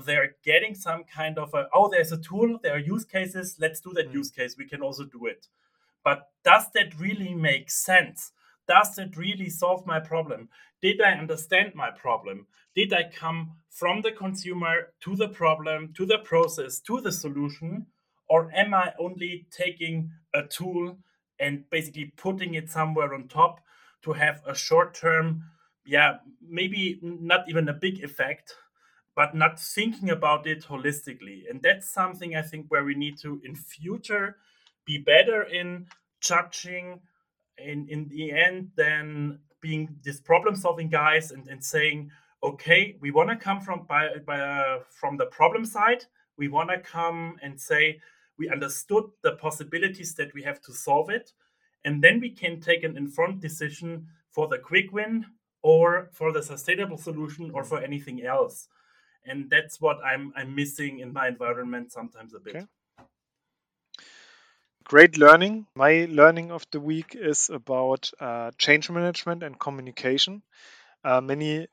they're 0.04 0.36
getting 0.44 0.74
some 0.74 1.04
kind 1.04 1.38
of 1.38 1.52
a 1.54 1.68
oh 1.74 1.88
there's 1.88 2.12
a 2.12 2.16
tool 2.16 2.58
there 2.62 2.74
are 2.74 2.78
use 2.78 3.04
cases 3.04 3.56
let's 3.58 3.80
do 3.80 3.92
that 3.92 4.10
mm. 4.10 4.14
use 4.14 4.30
case 4.30 4.56
we 4.56 4.66
can 4.66 4.82
also 4.82 5.04
do 5.04 5.26
it. 5.26 5.48
But 6.04 6.30
does 6.44 6.64
that 6.74 6.98
really 6.98 7.34
make 7.34 7.70
sense? 7.70 8.32
Does 8.66 8.98
it 8.98 9.16
really 9.16 9.48
solve 9.48 9.86
my 9.86 10.00
problem? 10.00 10.48
Did 10.80 11.00
i 11.00 11.12
understand 11.12 11.74
my 11.74 11.90
problem? 11.90 12.46
Did 12.74 12.92
i 12.92 13.04
come 13.04 13.52
from 13.70 14.02
the 14.02 14.12
consumer 14.12 14.92
to 15.00 15.14
the 15.16 15.28
problem 15.28 15.92
to 15.96 16.06
the 16.06 16.18
process 16.18 16.80
to 16.80 17.00
the 17.00 17.12
solution? 17.12 17.86
Or 18.28 18.50
am 18.54 18.72
i 18.72 18.92
only 18.98 19.46
taking 19.50 20.10
a 20.32 20.42
tool 20.42 20.96
and 21.38 21.68
basically 21.70 22.12
putting 22.16 22.54
it 22.54 22.70
somewhere 22.70 23.12
on 23.12 23.28
top 23.28 23.60
to 24.02 24.12
have 24.12 24.42
a 24.46 24.54
short 24.54 24.94
term 24.94 25.44
yeah 25.84 26.18
maybe 26.40 26.98
not 27.02 27.48
even 27.48 27.68
a 27.68 27.72
big 27.72 28.02
effect 28.02 28.54
but 29.14 29.34
not 29.34 29.60
thinking 29.60 30.10
about 30.10 30.46
it 30.46 30.64
holistically. 30.64 31.42
And 31.48 31.60
that's 31.62 31.88
something 31.90 32.36
i 32.36 32.42
think 32.42 32.66
where 32.68 32.84
we 32.84 32.94
need 32.94 33.18
to 33.18 33.40
in 33.44 33.54
future 33.54 34.36
be 34.84 34.98
better 34.98 35.42
in 35.42 35.86
judging 36.20 37.00
in 37.58 37.86
in 37.88 38.08
the 38.08 38.32
end 38.32 38.70
than 38.76 39.38
being 39.60 39.94
this 40.02 40.20
problem 40.20 40.56
solving 40.56 40.88
guys 40.88 41.30
and, 41.30 41.46
and 41.48 41.62
saying 41.62 42.10
okay 42.42 42.96
we 43.00 43.10
want 43.10 43.28
to 43.28 43.36
come 43.36 43.60
from 43.60 43.84
by, 43.88 44.08
by 44.26 44.40
uh, 44.40 44.80
from 44.90 45.16
the 45.16 45.26
problem 45.26 45.64
side. 45.64 46.04
We 46.38 46.48
want 46.48 46.70
to 46.70 46.78
come 46.78 47.36
and 47.42 47.60
say 47.60 48.00
we 48.38 48.48
understood 48.48 49.04
the 49.22 49.32
possibilities 49.32 50.14
that 50.14 50.32
we 50.34 50.42
have 50.42 50.60
to 50.62 50.72
solve 50.72 51.10
it. 51.10 51.32
And 51.84 52.02
then 52.02 52.20
we 52.20 52.30
can 52.30 52.60
take 52.60 52.82
an 52.84 52.96
informed 52.96 53.40
decision 53.40 54.06
for 54.30 54.48
the 54.48 54.58
quick 54.58 54.92
win 54.92 55.26
or 55.62 56.08
for 56.12 56.32
the 56.32 56.42
sustainable 56.42 56.96
solution 56.96 57.50
or 57.54 57.62
for 57.64 57.78
anything 57.78 58.24
else 58.24 58.68
and 59.26 59.50
that's 59.50 59.80
what 59.80 59.98
i'm 60.04 60.32
i'm 60.36 60.54
missing 60.54 61.00
in 61.00 61.12
my 61.12 61.28
environment 61.28 61.92
sometimes 61.92 62.34
a 62.34 62.40
bit 62.40 62.56
okay. 62.56 62.66
great 64.84 65.18
learning 65.18 65.66
my 65.74 66.06
learning 66.10 66.50
of 66.50 66.66
the 66.70 66.80
week 66.80 67.14
is 67.14 67.50
about 67.50 68.10
uh, 68.20 68.50
change 68.58 68.90
management 68.90 69.42
and 69.42 69.58
communication 69.58 70.42
uh, 71.04 71.20
many 71.20 71.66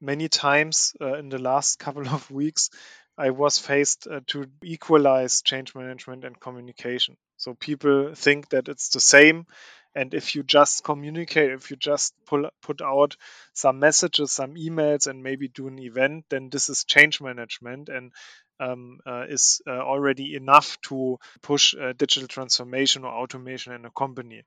many 0.00 0.28
times 0.28 0.94
uh, 1.00 1.14
in 1.14 1.28
the 1.28 1.38
last 1.38 1.78
couple 1.84 2.08
of 2.08 2.30
weeks 2.30 2.70
i 3.16 3.30
was 3.30 3.58
faced 3.58 4.06
uh, 4.06 4.20
to 4.26 4.46
equalize 4.62 5.42
change 5.42 5.74
management 5.74 6.24
and 6.24 6.38
communication 6.40 7.16
so 7.36 7.54
people 7.54 8.14
think 8.14 8.48
that 8.50 8.68
it's 8.68 8.88
the 8.90 9.00
same. 9.00 9.46
And 9.94 10.12
if 10.14 10.34
you 10.34 10.42
just 10.42 10.84
communicate, 10.84 11.52
if 11.52 11.70
you 11.70 11.76
just 11.76 12.14
pull, 12.26 12.50
put 12.62 12.82
out 12.82 13.16
some 13.52 13.78
messages, 13.78 14.32
some 14.32 14.54
emails, 14.54 15.06
and 15.06 15.22
maybe 15.22 15.48
do 15.48 15.68
an 15.68 15.78
event, 15.78 16.24
then 16.30 16.50
this 16.50 16.68
is 16.68 16.84
change 16.84 17.20
management 17.20 17.88
and 17.88 18.12
um, 18.60 19.00
uh, 19.06 19.24
is 19.28 19.60
uh, 19.66 19.70
already 19.70 20.34
enough 20.34 20.80
to 20.82 21.18
push 21.42 21.74
uh, 21.74 21.92
digital 21.96 22.28
transformation 22.28 23.04
or 23.04 23.12
automation 23.12 23.72
in 23.72 23.84
a 23.84 23.90
company. 23.90 24.42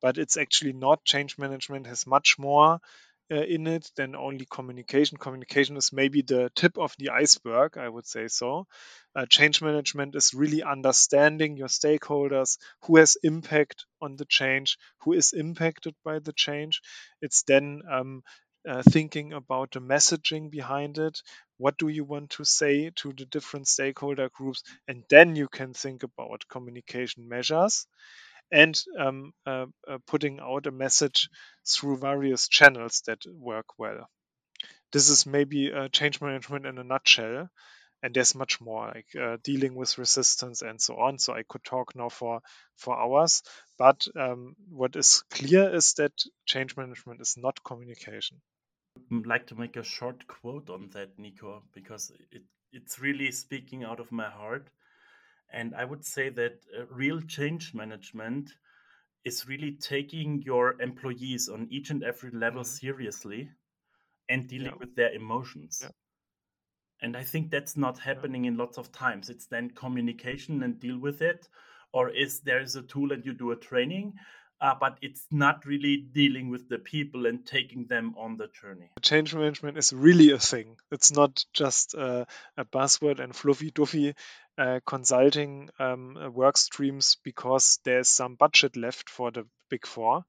But 0.00 0.18
it's 0.18 0.36
actually 0.36 0.72
not. 0.72 1.04
Change 1.04 1.38
management 1.38 1.86
has 1.86 2.06
much 2.06 2.38
more 2.38 2.80
in 3.36 3.66
it 3.66 3.90
than 3.96 4.16
only 4.16 4.46
communication. 4.50 5.18
Communication 5.18 5.76
is 5.76 5.92
maybe 5.92 6.22
the 6.22 6.50
tip 6.54 6.78
of 6.78 6.94
the 6.98 7.10
iceberg, 7.10 7.76
I 7.76 7.88
would 7.88 8.06
say 8.06 8.28
so. 8.28 8.66
Uh, 9.14 9.26
change 9.26 9.60
management 9.60 10.14
is 10.14 10.34
really 10.34 10.62
understanding 10.62 11.56
your 11.56 11.68
stakeholders, 11.68 12.58
who 12.84 12.96
has 12.96 13.16
impact 13.22 13.84
on 14.00 14.16
the 14.16 14.24
change, 14.24 14.78
who 15.02 15.12
is 15.12 15.32
impacted 15.32 15.94
by 16.04 16.18
the 16.20 16.32
change. 16.32 16.80
It's 17.20 17.42
then 17.42 17.82
um, 17.90 18.22
uh, 18.68 18.82
thinking 18.82 19.32
about 19.32 19.72
the 19.72 19.80
messaging 19.80 20.50
behind 20.50 20.98
it. 20.98 21.20
What 21.56 21.76
do 21.78 21.88
you 21.88 22.04
want 22.04 22.30
to 22.30 22.44
say 22.44 22.90
to 22.96 23.12
the 23.12 23.26
different 23.26 23.68
stakeholder 23.68 24.28
groups? 24.30 24.62
And 24.86 25.04
then 25.10 25.36
you 25.36 25.48
can 25.48 25.74
think 25.74 26.02
about 26.02 26.48
communication 26.48 27.28
measures 27.28 27.86
and 28.50 28.80
um, 28.98 29.32
uh, 29.46 29.66
uh, 29.86 29.98
putting 30.06 30.40
out 30.40 30.66
a 30.66 30.70
message 30.70 31.28
through 31.68 31.98
various 31.98 32.48
channels 32.48 33.02
that 33.06 33.22
work 33.26 33.78
well. 33.78 34.08
This 34.92 35.10
is 35.10 35.26
maybe 35.26 35.72
uh, 35.72 35.88
change 35.88 36.20
management 36.20 36.66
in 36.66 36.78
a 36.78 36.84
nutshell, 36.84 37.48
and 38.02 38.14
there's 38.14 38.34
much 38.34 38.60
more 38.60 38.86
like 38.94 39.08
uh, 39.20 39.36
dealing 39.42 39.74
with 39.74 39.98
resistance 39.98 40.62
and 40.62 40.80
so 40.80 40.96
on. 40.96 41.18
So 41.18 41.34
I 41.34 41.42
could 41.48 41.64
talk 41.64 41.94
now 41.94 42.08
for 42.08 42.40
for 42.76 42.98
hours, 42.98 43.42
but 43.78 44.06
um, 44.16 44.56
what 44.70 44.96
is 44.96 45.22
clear 45.30 45.74
is 45.74 45.94
that 45.94 46.12
change 46.46 46.76
management 46.76 47.20
is 47.20 47.36
not 47.36 47.62
communication. 47.62 48.40
I'd 49.12 49.26
like 49.26 49.46
to 49.48 49.54
make 49.54 49.76
a 49.76 49.82
short 49.82 50.26
quote 50.26 50.70
on 50.70 50.90
that, 50.92 51.18
Nico, 51.18 51.62
because 51.72 52.12
it, 52.30 52.42
it's 52.72 52.98
really 52.98 53.30
speaking 53.32 53.84
out 53.84 54.00
of 54.00 54.12
my 54.12 54.28
heart. 54.28 54.68
And 55.50 55.74
I 55.74 55.84
would 55.84 56.04
say 56.04 56.28
that 56.30 56.60
uh, 56.78 56.86
real 56.90 57.20
change 57.22 57.72
management 57.74 58.50
is 59.28 59.46
really 59.46 59.72
taking 59.72 60.42
your 60.42 60.80
employees 60.80 61.48
on 61.48 61.68
each 61.70 61.90
and 61.90 62.02
every 62.02 62.30
level 62.30 62.62
mm-hmm. 62.62 62.86
seriously 62.86 63.50
and 64.28 64.48
dealing 64.48 64.74
yeah. 64.74 64.80
with 64.80 64.96
their 64.96 65.12
emotions. 65.12 65.80
Yeah. 65.82 65.90
And 67.00 67.16
I 67.16 67.22
think 67.22 67.50
that's 67.50 67.76
not 67.76 67.98
happening 67.98 68.44
yeah. 68.44 68.50
in 68.50 68.56
lots 68.56 68.78
of 68.78 68.90
times. 68.90 69.30
It's 69.30 69.46
then 69.46 69.70
communication 69.70 70.62
and 70.64 70.80
deal 70.80 70.98
with 70.98 71.22
it. 71.22 71.48
Or 71.92 72.10
is 72.10 72.40
there 72.40 72.60
is 72.60 72.76
a 72.76 72.82
tool 72.82 73.12
and 73.12 73.24
you 73.24 73.32
do 73.32 73.52
a 73.52 73.56
training, 73.56 74.14
uh, 74.60 74.74
but 74.78 74.98
it's 75.00 75.24
not 75.30 75.64
really 75.64 75.96
dealing 75.96 76.50
with 76.50 76.68
the 76.68 76.78
people 76.78 77.26
and 77.26 77.46
taking 77.46 77.86
them 77.86 78.14
on 78.18 78.36
the 78.36 78.48
journey. 78.60 78.90
Change 79.00 79.34
management 79.34 79.78
is 79.78 79.92
really 79.92 80.32
a 80.32 80.38
thing. 80.38 80.76
It's 80.90 81.12
not 81.12 81.44
just 81.52 81.94
uh, 81.94 82.24
a 82.56 82.64
buzzword 82.64 83.20
and 83.20 83.34
fluffy 83.34 83.70
duffy 83.70 84.14
uh, 84.58 84.80
consulting 84.84 85.70
um, 85.78 86.32
work 86.34 86.56
streams 86.56 87.16
because 87.22 87.78
there's 87.84 88.08
some 88.08 88.34
budget 88.34 88.76
left 88.76 89.08
for 89.08 89.30
the 89.30 89.46
big 89.70 89.86
four. 89.86 90.24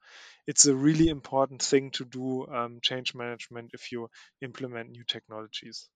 It's 0.48 0.66
a 0.66 0.76
really 0.76 1.10
important 1.10 1.62
thing 1.62 1.92
to 1.92 2.06
do 2.06 2.48
um, 2.48 2.80
change 2.82 3.16
management 3.16 3.72
if 3.74 3.92
you 3.92 4.10
implement 4.42 4.92
new 4.92 5.04
technologies. 5.04 5.90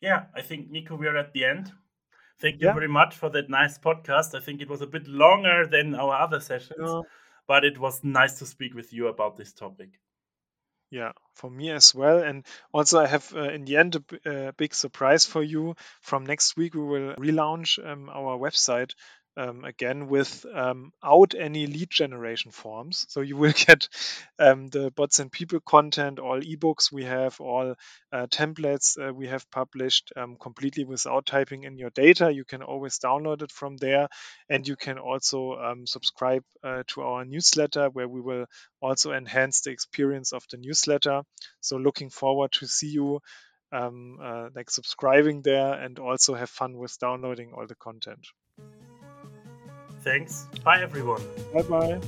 Yeah, 0.00 0.24
I 0.34 0.42
think 0.42 0.70
Nico, 0.70 0.96
we're 0.96 1.16
at 1.16 1.32
the 1.32 1.44
end. 1.44 1.72
Thank 2.40 2.60
you 2.60 2.68
yeah. 2.68 2.74
very 2.74 2.88
much 2.88 3.14
for 3.16 3.28
that 3.30 3.50
nice 3.50 3.78
podcast. 3.78 4.34
I 4.34 4.40
think 4.40 4.62
it 4.62 4.70
was 4.70 4.80
a 4.80 4.86
bit 4.86 5.06
longer 5.06 5.66
than 5.66 5.94
our 5.94 6.14
other 6.14 6.40
sessions, 6.40 6.78
yeah. 6.80 7.00
but 7.46 7.64
it 7.64 7.78
was 7.78 8.02
nice 8.02 8.38
to 8.38 8.46
speak 8.46 8.74
with 8.74 8.92
you 8.92 9.08
about 9.08 9.36
this 9.36 9.52
topic. 9.52 9.90
Yeah, 10.90 11.12
for 11.34 11.48
me 11.48 11.70
as 11.70 11.94
well. 11.94 12.18
And 12.18 12.44
also, 12.72 12.98
I 12.98 13.06
have 13.06 13.32
uh, 13.32 13.50
in 13.50 13.64
the 13.64 13.76
end 13.76 13.94
a, 13.94 14.48
a, 14.48 14.52
big 14.52 14.74
surprise 14.74 15.24
for 15.24 15.42
you. 15.42 15.76
From 16.00 16.26
next 16.26 16.56
week, 16.56 16.74
we 16.74 16.80
will 16.80 17.14
relaunch 17.14 17.78
um, 17.84 18.08
our 18.08 18.36
website 18.36 18.94
um, 19.36 19.64
again 19.64 20.08
without 20.08 20.54
um, 20.54 20.92
any 21.38 21.66
lead 21.66 21.90
generation 21.90 22.50
forms. 22.50 23.06
So 23.08 23.20
you 23.20 23.36
will 23.36 23.52
get 23.66 23.88
um, 24.38 24.68
the 24.68 24.90
bots 24.90 25.18
and 25.18 25.30
people 25.30 25.60
content, 25.60 26.18
all 26.18 26.40
ebooks 26.40 26.92
we 26.92 27.04
have, 27.04 27.40
all 27.40 27.74
uh, 28.12 28.26
templates 28.26 28.98
uh, 28.98 29.12
we 29.12 29.28
have 29.28 29.50
published 29.50 30.12
um, 30.16 30.36
completely 30.40 30.84
without 30.84 31.26
typing 31.26 31.64
in 31.64 31.78
your 31.78 31.90
data. 31.90 32.32
You 32.32 32.44
can 32.44 32.62
always 32.62 32.98
download 32.98 33.42
it 33.42 33.52
from 33.52 33.76
there, 33.76 34.08
and 34.48 34.66
you 34.66 34.76
can 34.76 34.98
also 34.98 35.56
subscribe 35.84 36.44
uh, 36.62 36.82
to 36.88 37.02
our 37.02 37.24
newsletter 37.24 37.88
where 37.90 38.08
we 38.08 38.20
will 38.20 38.46
also 38.80 39.12
enhance 39.12 39.62
the 39.62 39.70
experience 39.70 40.32
of 40.32 40.44
the 40.50 40.56
newsletter. 40.56 41.22
So 41.60 41.76
looking 41.76 42.10
forward 42.10 42.52
to 42.52 42.66
see 42.66 42.88
you. 42.88 43.20
Um, 43.72 44.18
uh, 44.20 44.48
like 44.52 44.68
subscribing 44.68 45.42
there 45.42 45.74
and 45.74 46.00
also 46.00 46.34
have 46.34 46.50
fun 46.50 46.76
with 46.76 46.98
downloading 46.98 47.52
all 47.52 47.68
the 47.68 47.76
content. 47.76 48.26
Thanks. 50.02 50.46
Bye, 50.64 50.82
everyone. 50.82 51.22
Bye 51.52 51.62
bye. 51.62 52.00